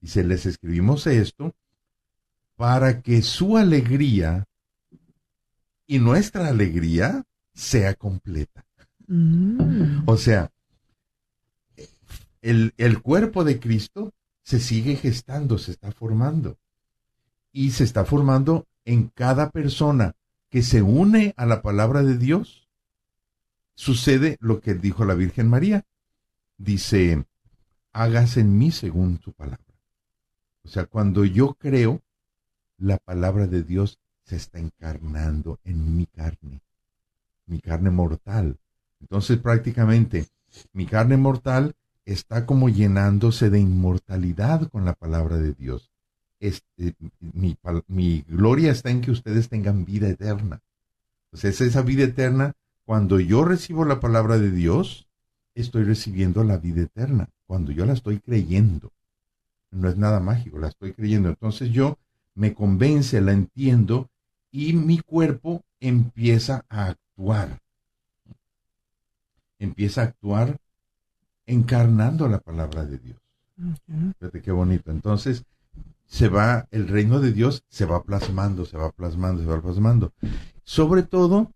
Dice, 0.00 0.24
les 0.24 0.46
escribimos 0.46 1.06
esto 1.06 1.54
para 2.56 3.02
que 3.02 3.22
su 3.22 3.56
alegría 3.56 4.46
y 5.86 5.98
nuestra 5.98 6.48
alegría 6.48 7.24
sea 7.54 7.94
completa. 7.94 8.64
Mm. 9.06 10.02
O 10.06 10.16
sea, 10.16 10.50
el, 12.42 12.74
el 12.76 13.02
cuerpo 13.02 13.44
de 13.44 13.60
Cristo 13.60 14.12
se 14.42 14.60
sigue 14.60 14.96
gestando, 14.96 15.58
se 15.58 15.72
está 15.72 15.92
formando. 15.92 16.58
Y 17.52 17.72
se 17.72 17.84
está 17.84 18.04
formando 18.04 18.66
en 18.84 19.08
cada 19.08 19.50
persona 19.50 20.14
que 20.50 20.62
se 20.62 20.82
une 20.82 21.34
a 21.36 21.46
la 21.46 21.62
palabra 21.62 22.02
de 22.02 22.16
Dios. 22.16 22.68
Sucede 23.74 24.36
lo 24.40 24.60
que 24.60 24.74
dijo 24.74 25.04
la 25.04 25.14
Virgen 25.14 25.48
María. 25.48 25.84
Dice, 26.56 27.24
hágase 27.92 28.40
en 28.40 28.56
mí 28.58 28.70
según 28.70 29.18
tu 29.18 29.32
palabra. 29.32 29.64
O 30.64 30.68
sea, 30.68 30.86
cuando 30.86 31.24
yo 31.24 31.54
creo, 31.54 32.02
la 32.78 32.98
palabra 32.98 33.46
de 33.46 33.62
Dios 33.62 33.98
se 34.24 34.36
está 34.36 34.58
encarnando 34.58 35.58
en 35.64 35.96
mi 35.96 36.06
carne, 36.06 36.60
mi 37.46 37.60
carne 37.60 37.90
mortal. 37.90 38.58
Entonces 39.00 39.38
prácticamente 39.38 40.26
mi 40.72 40.86
carne 40.86 41.16
mortal 41.16 41.74
está 42.12 42.46
como 42.46 42.70
llenándose 42.70 43.50
de 43.50 43.60
inmortalidad 43.60 44.68
con 44.70 44.86
la 44.86 44.94
palabra 44.94 45.36
de 45.36 45.52
Dios. 45.52 45.90
Este, 46.40 46.94
mi, 47.20 47.56
mi 47.86 48.22
gloria 48.22 48.72
está 48.72 48.90
en 48.90 49.02
que 49.02 49.10
ustedes 49.10 49.50
tengan 49.50 49.84
vida 49.84 50.08
eterna. 50.08 50.62
Entonces 51.26 51.60
esa 51.60 51.82
vida 51.82 52.04
eterna, 52.04 52.54
cuando 52.86 53.20
yo 53.20 53.44
recibo 53.44 53.84
la 53.84 54.00
palabra 54.00 54.38
de 54.38 54.50
Dios, 54.50 55.06
estoy 55.54 55.84
recibiendo 55.84 56.44
la 56.44 56.56
vida 56.56 56.82
eterna. 56.82 57.28
Cuando 57.46 57.72
yo 57.72 57.84
la 57.84 57.92
estoy 57.92 58.20
creyendo. 58.20 58.90
No 59.70 59.90
es 59.90 59.98
nada 59.98 60.18
mágico, 60.18 60.58
la 60.58 60.68
estoy 60.68 60.94
creyendo. 60.94 61.28
Entonces 61.28 61.70
yo 61.70 61.98
me 62.34 62.54
convence, 62.54 63.20
la 63.20 63.32
entiendo 63.32 64.08
y 64.50 64.72
mi 64.72 64.98
cuerpo 65.00 65.62
empieza 65.78 66.64
a 66.70 66.86
actuar. 66.86 67.60
Empieza 69.58 70.00
a 70.00 70.04
actuar 70.04 70.58
encarnando 71.48 72.28
la 72.28 72.38
palabra 72.38 72.84
de 72.84 72.98
Dios. 72.98 73.18
Fíjate 74.18 74.40
qué 74.42 74.52
bonito. 74.52 74.90
Entonces, 74.90 75.44
se 76.06 76.28
va, 76.28 76.68
el 76.70 76.88
reino 76.88 77.20
de 77.20 77.32
Dios 77.32 77.64
se 77.68 77.84
va 77.84 78.02
plasmando, 78.04 78.64
se 78.64 78.76
va 78.76 78.92
plasmando, 78.92 79.42
se 79.42 79.48
va 79.48 79.60
plasmando. 79.60 80.12
Sobre 80.62 81.02
todo 81.02 81.52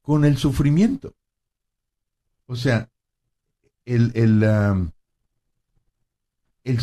con 0.00 0.24
el 0.24 0.38
sufrimiento. 0.38 1.14
O 2.46 2.56
sea, 2.56 2.88
el, 3.84 4.12
el, 4.14 4.42
um, 4.42 4.90
el, 6.64 6.78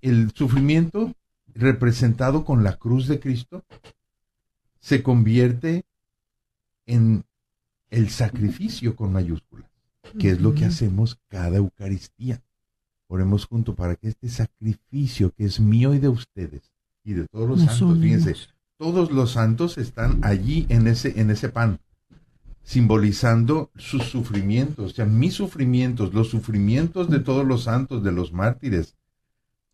el 0.00 0.30
sufrimiento 0.32 1.14
representado 1.54 2.44
con 2.44 2.64
la 2.64 2.76
cruz 2.76 3.08
de 3.08 3.20
Cristo 3.20 3.64
se 4.80 5.02
convierte 5.02 5.84
en 6.86 7.24
el 7.90 8.08
sacrificio 8.08 8.96
con 8.96 9.12
mayúsculas, 9.12 9.70
que 10.18 10.30
es 10.30 10.40
lo 10.40 10.54
que 10.54 10.64
hacemos 10.64 11.18
cada 11.28 11.56
Eucaristía. 11.56 12.42
Oremos 13.08 13.46
junto 13.46 13.74
para 13.74 13.96
que 13.96 14.08
este 14.08 14.28
sacrificio 14.28 15.32
que 15.32 15.44
es 15.44 15.60
mío 15.60 15.94
y 15.94 15.98
de 15.98 16.08
ustedes 16.08 16.72
y 17.04 17.14
de 17.14 17.26
todos 17.28 17.48
los 17.48 17.60
santos, 17.60 17.98
fíjense, 18.00 18.36
todos 18.78 19.10
los 19.10 19.32
santos 19.32 19.78
están 19.78 20.20
allí 20.22 20.66
en 20.68 20.86
ese, 20.86 21.20
en 21.20 21.30
ese 21.30 21.48
pan, 21.48 21.78
simbolizando 22.62 23.70
sus 23.76 24.04
sufrimientos, 24.04 24.92
o 24.92 24.94
sea, 24.94 25.04
mis 25.04 25.34
sufrimientos, 25.34 26.14
los 26.14 26.28
sufrimientos 26.28 27.10
de 27.10 27.18
todos 27.18 27.44
los 27.46 27.64
santos, 27.64 28.02
de 28.02 28.12
los 28.12 28.32
mártires, 28.32 28.96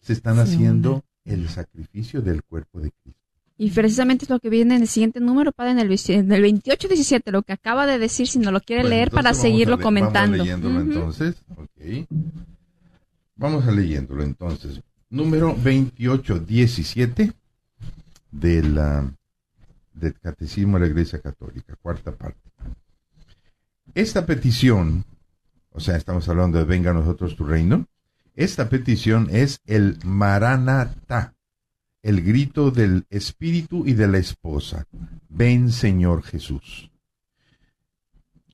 se 0.01 0.13
están 0.13 0.39
haciendo 0.39 1.05
el 1.25 1.49
sacrificio 1.49 2.23
del 2.23 2.43
cuerpo 2.43 2.81
de 2.81 2.93
Cristo. 2.93 3.18
Y 3.61 3.73
precisamente 3.73 4.25
es 4.25 4.31
lo 4.31 4.39
que 4.39 4.51
viene 4.51 4.77
en 4.77 4.83
el 4.83 4.89
siguiente 4.89 5.19
número, 5.19 5.51
Padre, 5.51 5.73
en 5.73 5.79
el, 5.81 5.91
en 5.91 6.33
el 6.33 6.45
28-17, 6.45 7.33
lo 7.33 7.43
que 7.43 7.53
acaba 7.53 7.87
de 7.87 7.99
decir, 7.99 8.29
si 8.29 8.39
no 8.39 8.53
lo 8.53 8.61
quiere 8.61 8.89
leer 8.89 9.11
para 9.11 9.35
seguirlo 9.35 9.81
comentando. 9.81 10.39
Vamos 10.39 10.47
leyéndolo 10.47 10.81
entonces, 10.81 11.43
ok. 11.57 12.07
Vamos 13.35 13.67
a 13.67 13.73
leyéndolo 13.73 14.23
entonces. 14.23 14.81
Número 15.11 15.57
28-17 15.57 17.33
de 18.31 18.63
la, 18.63 19.13
del 19.93 20.15
Catecismo 20.21 20.79
de 20.79 20.85
la 20.85 20.91
Iglesia 20.91 21.19
Católica, 21.21 21.75
cuarta 21.83 22.13
parte. 22.13 22.39
Esta 23.95 24.25
petición, 24.25 25.05
o 25.71 25.81
sea, 25.81 25.97
estamos 25.97 26.29
hablando 26.29 26.59
de 26.59 26.65
venga 26.65 26.93
a 26.93 26.95
nosotros 26.95 27.35
tu 27.35 27.45
reino, 27.45 27.87
esta 28.37 28.69
petición 28.69 29.27
es 29.33 29.61
el 29.67 29.99
Maranatá, 30.05 31.35
el 32.09 32.23
grito 32.23 32.71
del 32.71 33.05
espíritu 33.11 33.87
y 33.87 33.93
de 33.93 34.09
la 34.09 34.17
esposa. 34.17 34.87
Ven 35.29 35.71
Señor 35.71 36.23
Jesús. 36.23 36.91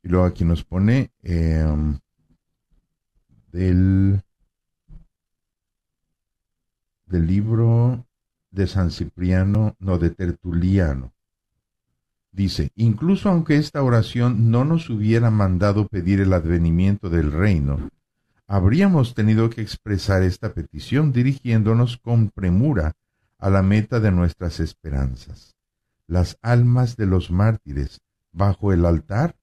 Y 0.02 0.08
luego 0.08 0.26
aquí 0.26 0.44
nos 0.44 0.64
pone 0.64 1.12
em, 1.22 2.00
del, 3.52 4.20
del 7.06 7.26
libro 7.28 8.04
de 8.50 8.66
San 8.66 8.90
Cipriano, 8.90 9.76
no 9.78 9.98
de 9.98 10.10
Tertuliano. 10.10 11.12
Dice, 12.32 12.72
incluso 12.74 13.28
aunque 13.28 13.56
esta 13.56 13.84
oración 13.84 14.50
no 14.50 14.64
nos 14.64 14.90
hubiera 14.90 15.30
mandado 15.30 15.86
pedir 15.86 16.20
el 16.20 16.32
advenimiento 16.32 17.08
del 17.08 17.30
reino, 17.30 17.88
habríamos 18.48 19.14
tenido 19.14 19.48
que 19.48 19.60
expresar 19.60 20.24
esta 20.24 20.52
petición 20.52 21.12
dirigiéndonos 21.12 21.98
con 21.98 22.30
premura 22.30 22.96
a 23.44 23.50
la 23.50 23.60
meta 23.60 24.00
de 24.00 24.10
nuestras 24.10 24.58
esperanzas. 24.58 25.54
Las 26.06 26.38
almas 26.40 26.96
de 26.96 27.04
los 27.04 27.30
mártires 27.30 28.00
bajo 28.32 28.72
el 28.72 28.86
altar 28.86 29.36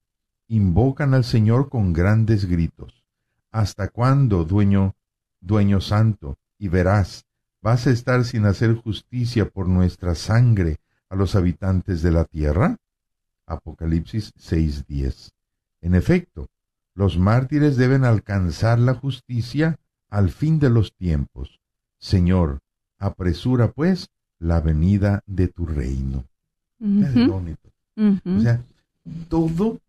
invocan 0.47 1.13
al 1.13 1.23
Señor 1.23 1.69
con 1.69 1.93
grandes 1.93 2.45
gritos. 2.45 3.05
¿Hasta 3.51 3.89
cuándo, 3.89 4.43
dueño, 4.43 4.95
dueño 5.39 5.81
santo, 5.81 6.39
y 6.57 6.67
verás, 6.67 7.27
vas 7.61 7.85
a 7.85 7.91
estar 7.91 8.25
sin 8.25 8.47
hacer 8.47 8.73
justicia 8.73 9.47
por 9.47 9.67
nuestra 9.67 10.15
sangre 10.15 10.77
a 11.07 11.15
los 11.15 11.35
habitantes 11.35 12.01
de 12.01 12.09
la 12.09 12.25
tierra? 12.25 12.77
Apocalipsis 13.45 14.33
6:10. 14.35 15.29
En 15.79 15.93
efecto, 15.93 16.49
los 16.95 17.19
mártires 17.19 17.77
deben 17.77 18.05
alcanzar 18.05 18.79
la 18.79 18.95
justicia 18.95 19.77
al 20.09 20.31
fin 20.31 20.57
de 20.57 20.71
los 20.71 20.95
tiempos. 20.95 21.59
Señor, 21.99 22.63
apresura 23.01 23.71
pues 23.71 24.09
la 24.39 24.61
venida 24.61 25.23
de 25.25 25.47
tu 25.47 25.65
reino. 25.65 26.23
O 26.79 28.39
sea, 28.39 28.63
todo, 29.27 29.79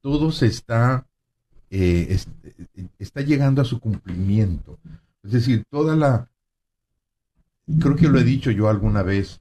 todo 0.00 0.30
se 0.30 0.46
está, 0.46 1.06
eh, 1.70 2.18
está 2.98 3.22
llegando 3.22 3.60
a 3.60 3.64
su 3.64 3.80
cumplimiento. 3.80 4.78
Es 5.22 5.32
decir, 5.32 5.64
toda 5.68 5.96
la, 5.96 6.28
creo 7.80 7.96
que 7.96 8.08
lo 8.08 8.18
he 8.18 8.24
dicho 8.24 8.50
yo 8.50 8.68
alguna 8.68 9.02
vez 9.02 9.40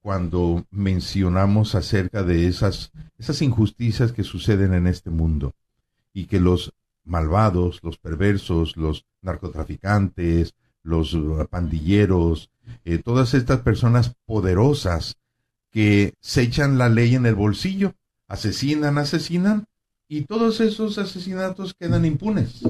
cuando 0.00 0.64
mencionamos 0.70 1.74
acerca 1.74 2.22
de 2.22 2.46
esas, 2.46 2.92
esas 3.18 3.42
injusticias 3.42 4.12
que 4.12 4.24
suceden 4.24 4.72
en 4.72 4.86
este 4.86 5.10
mundo 5.10 5.54
y 6.12 6.26
que 6.26 6.40
los 6.40 6.72
malvados, 7.04 7.80
los 7.82 7.98
perversos, 7.98 8.76
los 8.76 9.04
narcotraficantes, 9.22 10.54
los 10.88 11.14
uh, 11.14 11.46
pandilleros, 11.48 12.50
eh, 12.84 12.98
todas 12.98 13.34
estas 13.34 13.60
personas 13.60 14.14
poderosas 14.26 15.16
que 15.70 16.14
se 16.20 16.42
echan 16.42 16.78
la 16.78 16.88
ley 16.88 17.14
en 17.14 17.26
el 17.26 17.34
bolsillo, 17.34 17.94
asesinan, 18.26 18.98
asesinan, 18.98 19.66
y 20.08 20.22
todos 20.22 20.60
esos 20.60 20.96
asesinatos 20.96 21.74
quedan 21.74 22.06
impunes, 22.06 22.62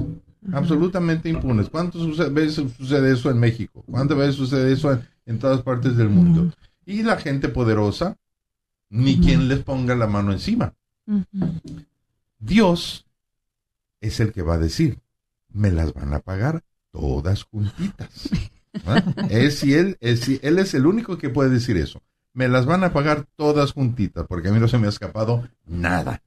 absolutamente 0.51 1.29
impunes. 1.29 1.69
¿Cuántas 1.69 2.01
veces 2.33 2.73
sucede 2.77 3.13
eso 3.13 3.31
en 3.31 3.39
México? 3.39 3.83
¿Cuántas 3.89 4.17
veces 4.17 4.35
sucede 4.35 4.73
eso 4.73 4.99
en, 5.25 5.39
todas 5.39 5.61
partes 5.61 5.95
del 5.95 6.09
mundo? 6.09 6.51
Y 6.85 7.03
la 7.03 7.15
gente 7.15 7.47
poderosa, 7.47 8.17
ni 8.89 9.19
quien 9.19 9.47
les 9.47 9.59
ponga 9.59 9.95
la 9.95 10.07
mano 10.07 10.33
encima. 10.33 10.73
Dios 12.39 13.05
es 14.01 14.19
el 14.19 14.33
que 14.33 14.41
va 14.41 14.55
a 14.55 14.59
decir, 14.59 14.99
me 15.53 15.71
las 15.71 15.93
van 15.93 16.13
a 16.13 16.19
pagar 16.19 16.63
todas 16.91 17.43
juntitas. 17.43 18.29
Es 19.29 19.59
si 19.59 19.73
él, 19.73 19.97
es 19.99 20.21
si 20.21 20.39
él 20.43 20.59
es 20.59 20.73
el 20.73 20.85
único 20.85 21.17
que 21.17 21.29
puede 21.29 21.49
decir 21.49 21.77
eso. 21.77 22.01
Me 22.33 22.47
las 22.47 22.65
van 22.65 22.83
a 22.83 22.93
pagar 22.93 23.25
todas 23.35 23.73
juntitas, 23.73 24.25
porque 24.27 24.49
a 24.49 24.51
mí 24.51 24.59
no 24.59 24.67
se 24.67 24.77
me 24.77 24.85
ha 24.85 24.89
escapado 24.89 25.47
nada. 25.65 26.21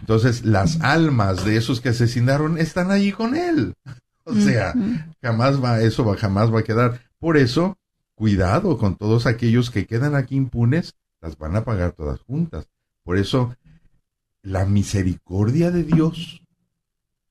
Entonces, 0.00 0.44
las 0.44 0.80
almas 0.80 1.44
de 1.44 1.56
esos 1.56 1.80
que 1.80 1.90
asesinaron 1.90 2.58
están 2.58 2.90
allí 2.90 3.12
con 3.12 3.36
él. 3.36 3.74
O 4.24 4.34
sea, 4.34 4.74
jamás 5.22 5.62
va, 5.62 5.80
eso 5.80 6.04
va, 6.04 6.16
jamás 6.16 6.52
va 6.52 6.60
a 6.60 6.64
quedar. 6.64 7.00
Por 7.18 7.36
eso, 7.36 7.78
cuidado 8.14 8.78
con 8.78 8.96
todos 8.96 9.26
aquellos 9.26 9.70
que 9.70 9.86
quedan 9.86 10.14
aquí 10.14 10.36
impunes, 10.36 10.94
las 11.20 11.36
van 11.38 11.56
a 11.56 11.64
pagar 11.64 11.92
todas 11.92 12.20
juntas. 12.20 12.68
Por 13.02 13.16
eso, 13.16 13.54
la 14.42 14.64
misericordia 14.66 15.70
de 15.70 15.84
Dios 15.84 16.42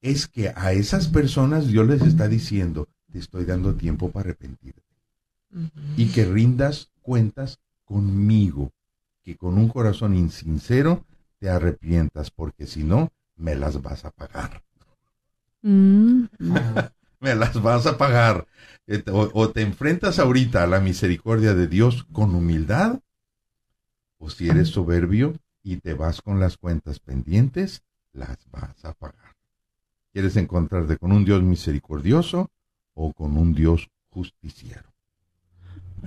es 0.01 0.27
que 0.27 0.53
a 0.55 0.71
esas 0.73 1.07
personas 1.07 1.67
Dios 1.67 1.87
les 1.87 2.01
está 2.01 2.27
diciendo, 2.27 2.87
te 3.11 3.19
estoy 3.19 3.45
dando 3.45 3.75
tiempo 3.75 4.11
para 4.11 4.29
arrepentirte. 4.29 4.81
Y 5.97 6.09
que 6.09 6.25
rindas 6.25 6.91
cuentas 7.01 7.59
conmigo, 7.83 8.71
que 9.23 9.35
con 9.35 9.57
un 9.57 9.67
corazón 9.67 10.15
insincero 10.15 11.05
te 11.39 11.49
arrepientas, 11.49 12.29
porque 12.29 12.67
si 12.67 12.83
no, 12.83 13.11
me 13.35 13.55
las 13.55 13.81
vas 13.81 14.05
a 14.05 14.11
pagar. 14.11 14.63
Mm. 15.63 16.25
me 17.19 17.35
las 17.35 17.61
vas 17.61 17.87
a 17.87 17.97
pagar. 17.97 18.45
Eh, 18.85 19.03
o 19.11 19.49
te 19.49 19.61
enfrentas 19.61 20.19
ahorita 20.19 20.63
a 20.63 20.67
la 20.67 20.79
misericordia 20.79 21.55
de 21.55 21.67
Dios 21.67 22.05
con 22.11 22.35
humildad, 22.35 22.99
o 24.19 24.29
si 24.29 24.49
eres 24.49 24.69
soberbio 24.69 25.33
y 25.63 25.77
te 25.77 25.93
vas 25.93 26.21
con 26.21 26.39
las 26.39 26.57
cuentas 26.57 26.99
pendientes, 26.99 27.83
las 28.13 28.37
vas 28.51 28.85
a 28.85 28.93
pagar. 28.93 29.28
¿Quieres 30.11 30.35
encontrarte 30.37 30.97
con 30.97 31.11
un 31.11 31.23
Dios 31.23 31.41
misericordioso 31.43 32.49
o 32.93 33.13
con 33.13 33.37
un 33.37 33.53
Dios 33.53 33.89
justiciero? 34.09 34.89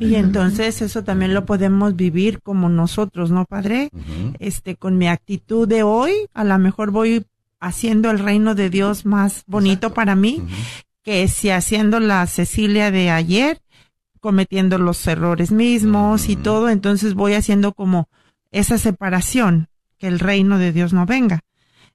Y 0.01 0.15
entonces 0.15 0.81
eso 0.83 1.05
también 1.05 1.35
lo 1.35 1.45
podemos 1.45 1.95
vivir 1.97 2.41
como 2.43 2.69
nosotros, 2.69 3.31
¿no, 3.31 3.45
Padre? 3.45 3.91
Este, 4.39 4.77
con 4.77 4.99
mi 4.99 5.07
actitud 5.07 5.69
de 5.69 5.83
hoy, 5.83 6.13
a 6.33 6.45
lo 6.45 6.59
mejor 6.59 6.91
voy 6.91 7.27
haciendo 7.61 8.11
el 8.11 8.19
reino 8.19 8.55
de 8.55 8.71
Dios 8.71 9.07
más 9.07 9.45
bonito 9.47 9.95
para 9.95 10.17
mí, 10.17 10.43
que 11.03 11.29
si 11.29 11.51
haciendo 11.51 12.01
la 12.01 12.27
Cecilia 12.27 12.91
de 12.91 13.11
ayer, 13.11 13.61
cometiendo 14.21 14.79
los 14.79 15.07
errores 15.07 15.53
mismos 15.53 16.29
y 16.29 16.37
todo, 16.37 16.69
entonces 16.69 17.15
voy 17.15 17.35
haciendo 17.35 17.73
como 17.73 18.09
esa 18.51 18.79
separación, 18.79 19.69
que 19.99 20.09
el 20.09 20.19
reino 20.19 20.59
de 20.59 20.73
Dios 20.73 20.93
no 20.93 21.07
venga. 21.07 21.41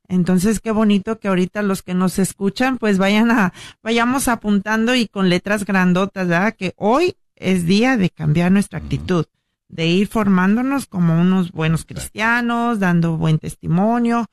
Entonces, 0.10 0.60
qué 0.60 0.72
bonito 0.72 1.20
que 1.20 1.28
ahorita 1.28 1.62
los 1.62 1.82
que 1.84 1.94
nos 1.94 2.18
escuchan, 2.20 2.78
pues 2.78 2.98
vayan 2.98 3.30
a, 3.32 3.54
vayamos 3.84 4.28
apuntando 4.28 4.96
y 4.96 5.08
con 5.08 5.30
letras 5.30 5.66
grandotas, 5.66 6.28
¿verdad? 6.28 6.56
Que 6.56 6.74
hoy 6.78 7.16
es 7.36 7.66
día 7.66 7.98
de 7.98 8.10
cambiar 8.10 8.52
nuestra 8.52 8.80
actitud. 8.80 9.26
de 9.70 9.86
ir 9.86 10.08
formándonos 10.08 10.86
como 10.86 11.20
unos 11.20 11.52
buenos 11.52 11.84
cristianos, 11.84 12.80
dando 12.80 13.18
buen 13.18 13.38
testimonio, 13.38 14.28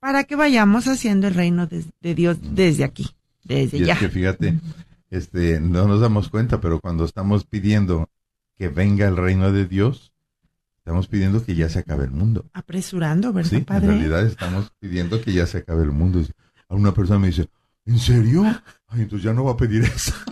para 0.00 0.24
que 0.24 0.36
vayamos 0.36 0.88
haciendo 0.88 1.28
el 1.28 1.34
reino 1.34 1.66
de, 1.66 1.84
de 2.00 2.14
Dios 2.14 2.38
desde 2.40 2.84
aquí, 2.84 3.10
desde 3.44 3.76
Y 3.76 3.84
ya. 3.84 3.92
es 3.92 3.98
que 3.98 4.08
fíjate, 4.08 4.58
este, 5.10 5.60
no 5.60 5.86
nos 5.86 6.00
damos 6.00 6.30
cuenta, 6.30 6.62
pero 6.62 6.80
cuando 6.80 7.04
estamos 7.04 7.44
pidiendo 7.44 8.08
que 8.56 8.68
venga 8.68 9.06
el 9.06 9.18
reino 9.18 9.52
de 9.52 9.66
Dios, 9.66 10.12
estamos 10.90 11.06
pidiendo 11.06 11.44
que 11.44 11.54
ya 11.54 11.68
se 11.68 11.78
acabe 11.78 12.04
el 12.04 12.10
mundo. 12.10 12.46
Apresurando, 12.52 13.32
¿verdad, 13.32 13.50
Sí, 13.50 13.56
en 13.68 13.82
realidad 13.82 14.26
estamos 14.26 14.72
pidiendo 14.80 15.20
que 15.20 15.32
ya 15.32 15.46
se 15.46 15.58
acabe 15.58 15.84
el 15.84 15.92
mundo. 15.92 16.18
Dice, 16.18 16.32
Una 16.68 16.92
persona 16.92 17.20
me 17.20 17.28
dice, 17.28 17.48
¿en 17.86 17.98
serio? 18.00 18.42
Ay, 18.88 19.02
entonces 19.02 19.22
ya 19.22 19.32
no 19.32 19.44
va 19.44 19.52
a 19.52 19.56
pedir 19.56 19.84
eso. 19.84 20.12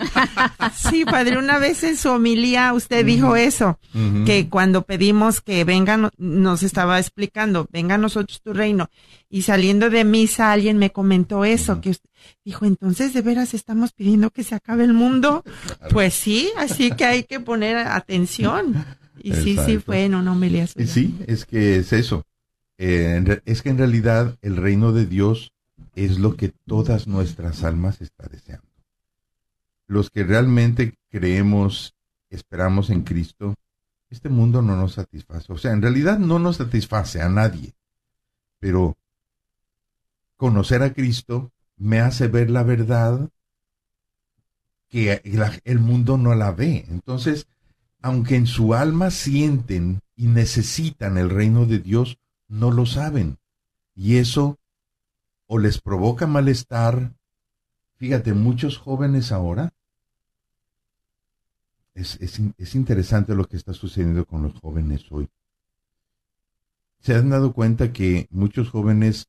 Sí, 0.75 1.05
padre, 1.05 1.39
una 1.39 1.59
vez 1.59 1.83
en 1.85 1.97
su 1.97 2.09
homilía 2.11 2.73
usted 2.73 3.05
dijo 3.05 3.37
eso, 3.37 3.79
que 4.27 4.49
cuando 4.49 4.83
pedimos 4.83 5.41
que 5.41 5.65
venga, 5.65 5.97
no- 5.97 6.11
nos 6.19 6.63
estaba 6.63 6.99
explicando, 6.99 7.67
venga 7.73 7.95
a 7.95 7.99
nosotros 7.99 8.41
tu 8.43 8.53
reino. 8.53 8.89
Y 9.31 9.43
saliendo 9.43 9.91
de 9.91 10.05
misa 10.05 10.53
alguien 10.53 10.79
me 10.79 10.91
comentó 10.91 11.45
eso, 11.45 11.81
que 11.81 11.91
usted 11.91 12.09
dijo, 12.45 12.65
entonces 12.65 13.13
de 13.15 13.23
veras 13.23 13.55
estamos 13.55 13.93
pidiendo 13.93 14.31
que 14.31 14.45
se 14.45 14.55
acabe 14.57 14.85
el 14.85 14.93
mundo. 14.93 15.45
Pues 15.93 16.15
sí, 16.15 16.51
así 16.59 16.91
que 16.93 17.05
hay 17.05 17.23
que 17.25 17.39
poner 17.41 17.77
atención. 17.77 18.85
Y 19.23 19.35
sí, 19.35 19.57
sí, 19.65 19.79
fue 19.79 20.05
en 20.05 20.15
una 20.15 20.33
homilía. 20.33 20.65
Y 20.65 20.67
suya. 20.67 20.87
sí, 20.87 21.19
es 21.27 21.45
que 21.45 21.77
es 21.77 21.93
eso. 21.93 22.25
Eh, 22.79 23.41
es 23.45 23.63
que 23.63 23.71
en 23.71 23.79
realidad 23.79 24.37
el 24.43 24.57
reino 24.57 24.93
de 24.93 25.07
Dios 25.07 25.53
es 25.95 26.19
lo 26.19 26.37
que 26.37 26.53
todas 26.67 27.07
nuestras 27.07 27.65
almas 27.65 28.01
está 28.01 28.29
deseando. 28.29 28.67
Los 29.87 30.11
que 30.11 30.23
realmente 30.23 30.95
creemos, 31.11 31.95
esperamos 32.31 32.91
en 32.91 33.03
Cristo, 33.03 33.55
este 34.11 34.29
mundo 34.29 34.63
no 34.63 34.77
nos 34.77 34.95
satisface. 34.95 35.53
O 35.53 35.59
sea, 35.59 35.73
en 35.73 35.83
realidad 35.83 36.19
no 36.19 36.39
nos 36.39 36.57
satisface 36.57 37.21
a 37.21 37.29
nadie. 37.29 37.75
Pero 38.61 38.97
conocer 40.37 40.83
a 40.83 40.93
Cristo 40.93 41.51
me 41.77 42.01
hace 42.01 42.29
ver 42.29 42.51
la 42.51 42.63
verdad 42.63 43.29
que 44.89 45.21
el 45.65 45.79
mundo 45.81 46.17
no 46.17 46.35
la 46.35 46.53
ve. 46.53 46.87
Entonces, 46.89 47.47
aunque 48.03 48.37
en 48.37 48.47
su 48.47 48.75
alma 48.75 49.11
sienten 49.11 50.01
y 50.17 50.27
necesitan 50.27 51.19
el 51.19 51.31
reino 51.31 51.67
de 51.67 51.79
Dios, 51.79 52.19
no 52.49 52.71
lo 52.71 52.87
saben. 52.87 53.39
Y 53.95 54.17
eso 54.17 54.59
o 55.47 55.59
les 55.59 55.81
provoca 55.81 56.27
malestar. 56.27 57.13
Fíjate, 57.97 58.33
muchos 58.35 58.79
jóvenes 58.79 59.33
ahora, 59.33 59.73
es, 61.95 62.17
es 62.21 62.39
in- 62.39 62.55
es 62.59 62.75
interesante 62.75 63.35
lo 63.35 63.47
que 63.49 63.57
está 63.57 63.73
sucediendo 63.73 64.25
con 64.25 64.43
los 64.43 64.55
jóvenes 64.61 65.11
hoy. 65.11 65.29
Se 67.01 67.15
han 67.15 67.31
dado 67.31 67.53
cuenta 67.53 67.93
que 67.93 68.29
muchos 68.31 68.71
jóvenes 68.71 69.29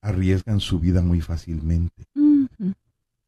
arriesgan 0.00 0.60
su 0.60 0.80
vida 0.80 1.00
muy 1.00 1.20
fácilmente. 1.20 2.06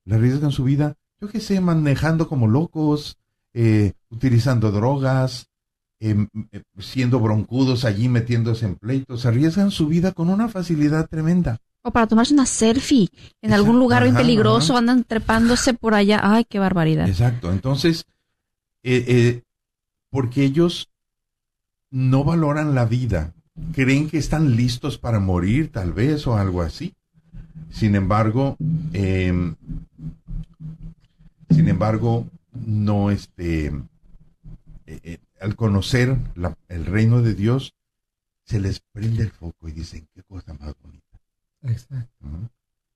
Le 0.05 0.15
arriesgan 0.15 0.51
su 0.51 0.65
vida, 0.65 0.97
yo 1.21 1.29
qué 1.29 1.41
sé, 1.41 1.61
manejando 1.61 2.29
como 2.29 2.47
locos, 2.49 3.17
eh, 3.55 3.93
utilizando 4.11 4.71
drogas, 4.71 5.49
em, 6.01 6.29
eh, 6.53 6.63
siendo 6.79 7.21
broncudos 7.21 7.85
allí 7.85 8.09
metiéndose 8.09 8.67
en 8.67 8.77
pleitos, 8.77 9.25
arriesgan 9.25 9.71
su 9.71 9.87
vida 9.87 10.13
con 10.13 10.29
una 10.29 10.49
facilidad 10.49 11.09
tremenda. 11.09 11.59
O 11.83 11.91
para 11.91 12.07
tomarse 12.07 12.35
una 12.35 12.47
selfie 12.47 13.09
en 13.43 13.53
algún 13.53 13.79
lugar 13.79 14.03
bien 14.03 14.15
peligroso, 14.15 14.73
ajá. 14.73 14.81
andan 14.81 15.05
trepándose 15.05 15.75
por 15.75 15.95
allá. 15.95 16.21
Ay, 16.23 16.45
qué 16.45 16.59
barbaridad. 16.59 17.09
Exacto, 17.09 17.53
entonces, 17.53 18.07
eh, 18.83 19.05
eh, 19.07 19.43
porque 20.11 20.45
ellos 20.45 20.89
no 21.91 22.25
valoran 22.25 22.75
la 22.75 22.87
vida, 22.87 23.35
creen 23.73 24.09
que 24.09 24.19
están 24.19 24.57
listos 24.57 24.99
para 24.99 25.21
morir 25.21 25.71
tal 25.73 25.93
vez 25.93 26.27
o 26.27 26.37
algo 26.37 26.63
así. 26.63 26.95
Sin 27.71 27.95
embargo, 27.95 28.57
em, 28.93 29.55
sin 31.51 31.69
embargo, 31.69 32.27
no 32.55 33.11
este, 33.11 33.67
eh, 33.67 35.01
eh, 35.03 35.19
al 35.41 35.57
conocer 35.57 36.17
la- 36.35 36.57
el 36.69 36.87
reino 36.87 37.23
de 37.23 37.35
Dios, 37.35 37.75
se 38.45 38.61
les 38.61 38.81
prende 38.93 39.23
el 39.23 39.31
foco 39.31 39.69
y 39.69 39.73
dicen, 39.73 40.07
qué 40.15 40.23
cosa 40.23 40.55
más 40.55 40.75
bonita. 40.83 41.19
Exacto. 41.63 42.27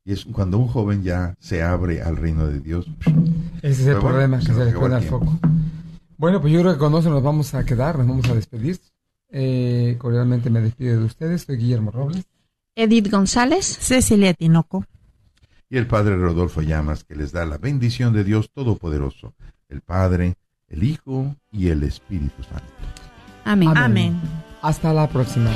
Y 0.05 0.13
es 0.13 0.25
cuando 0.25 0.59
un 0.59 0.69
joven 0.69 1.03
ya 1.03 1.35
se 1.41 1.63
abre 1.63 2.03
al 2.03 2.17
reino 2.17 2.47
de 2.47 2.61
Dios. 2.61 2.87
Ese 3.63 3.83
es 3.83 3.87
el 3.87 3.95
bueno, 3.95 4.09
problema, 4.09 4.39
que 4.39 4.47
se 4.47 4.53
le 4.65 4.71
el 4.71 5.03
foco. 5.03 5.39
Bueno, 6.17 6.41
pues 6.41 6.53
yo 6.53 6.61
creo 6.61 6.73
que 6.73 6.79
con 6.79 6.95
eso 6.95 7.11
nos 7.11 7.23
vamos 7.23 7.55
a 7.55 7.65
quedar, 7.65 7.99
nos 7.99 8.09
vamos 8.09 8.29
a 8.29 8.35
despedir. 8.35 8.81
Eh, 9.31 9.97
cordialmente 9.99 10.49
me 10.51 10.61
despido 10.61 10.99
de 11.01 11.05
ustedes, 11.05 11.43
soy 11.43 11.57
Guillermo 11.57 11.91
Robles. 11.91 12.25
Edith 12.75 13.11
González. 13.11 13.67
Cecilia 13.67 14.35
Tinoco. 14.35 14.85
Y 15.71 15.77
el 15.77 15.87
Padre 15.87 16.17
Rodolfo 16.17 16.63
Llamas, 16.63 17.05
que 17.05 17.15
les 17.15 17.33
da 17.33 17.45
la 17.45 17.59
bendición 17.59 18.13
de 18.13 18.25
Dios 18.25 18.51
Todopoderoso, 18.53 19.35
el 19.69 19.83
Padre, 19.83 20.37
el 20.69 20.83
Hijo 20.83 21.37
y 21.51 21.69
el 21.69 21.83
Espíritu 21.83 22.43
Santo. 22.43 22.73
Amén. 23.45 23.73
Amén. 23.77 24.21
Hasta 24.63 24.93
la 24.93 25.09
próxima. 25.09 25.51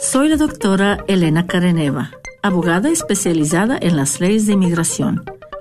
Soy 0.00 0.28
la 0.28 0.36
doctora 0.36 1.04
Elena 1.08 1.46
Careneva, 1.48 2.12
abogada 2.40 2.88
especializada 2.88 3.76
en 3.80 3.96
las 3.96 4.20
leyes 4.20 4.46
de 4.46 4.52
inmigración. 4.52 5.24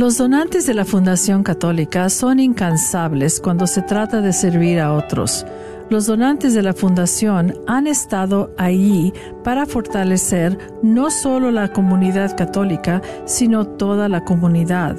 Los 0.00 0.16
donantes 0.16 0.66
de 0.66 0.72
la 0.72 0.86
Fundación 0.86 1.42
Católica 1.42 2.08
son 2.08 2.40
incansables 2.40 3.38
cuando 3.38 3.66
se 3.66 3.82
trata 3.82 4.22
de 4.22 4.32
servir 4.32 4.80
a 4.80 4.94
otros. 4.94 5.44
Los 5.90 6.06
donantes 6.06 6.54
de 6.54 6.62
la 6.62 6.72
Fundación 6.72 7.52
han 7.66 7.86
estado 7.86 8.50
allí 8.56 9.12
para 9.44 9.66
fortalecer 9.66 10.56
no 10.82 11.10
solo 11.10 11.50
la 11.50 11.70
comunidad 11.70 12.34
católica, 12.34 13.02
sino 13.26 13.66
toda 13.66 14.08
la 14.08 14.24
comunidad, 14.24 14.96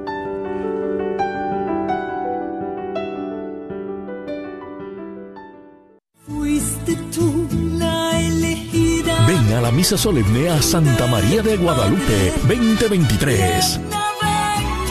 misa 9.82 9.98
solemne 9.98 10.48
a 10.48 10.62
Santa 10.62 11.08
María 11.08 11.42
de 11.42 11.56
Guadalupe 11.56 12.32
2023. 12.46 13.80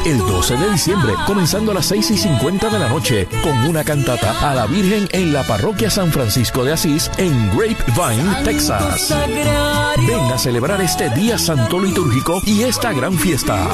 El 0.06 0.18
12 0.18 0.58
de 0.58 0.70
diciembre, 0.70 1.14
comenzando 1.26 1.72
a 1.72 1.76
las 1.76 1.86
6 1.86 2.12
y 2.12 2.18
50 2.18 2.70
de 2.70 2.78
la 2.78 2.90
noche, 2.90 3.26
con 3.42 3.58
una 3.70 3.86
cantata 3.86 4.52
a 4.52 4.54
la 4.54 4.68
Virgen 4.68 5.08
en 5.14 5.32
la 5.32 5.48
parroquia 5.48 5.90
San 5.90 6.12
Francisco 6.12 6.66
de 6.66 6.74
Asís, 6.74 7.10
en 7.16 7.32
Grapevine, 7.58 8.44
Texas. 8.44 9.16
Ven 10.06 10.26
a 10.30 10.38
celebrar 10.38 10.82
este 10.82 11.10
día 11.12 11.38
santo 11.38 11.80
litúrgico 11.80 12.42
y 12.46 12.64
esta 12.64 12.92
gran 12.92 13.18
fiesta. 13.18 13.70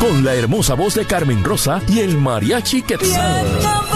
Con 0.00 0.24
la 0.24 0.34
hermosa 0.34 0.72
voz 0.72 0.94
de 0.94 1.04
Carmen 1.04 1.44
Rosa 1.44 1.82
y 1.86 1.98
el 1.98 2.16
mariachi 2.16 2.80
Quetzal. 2.80 3.91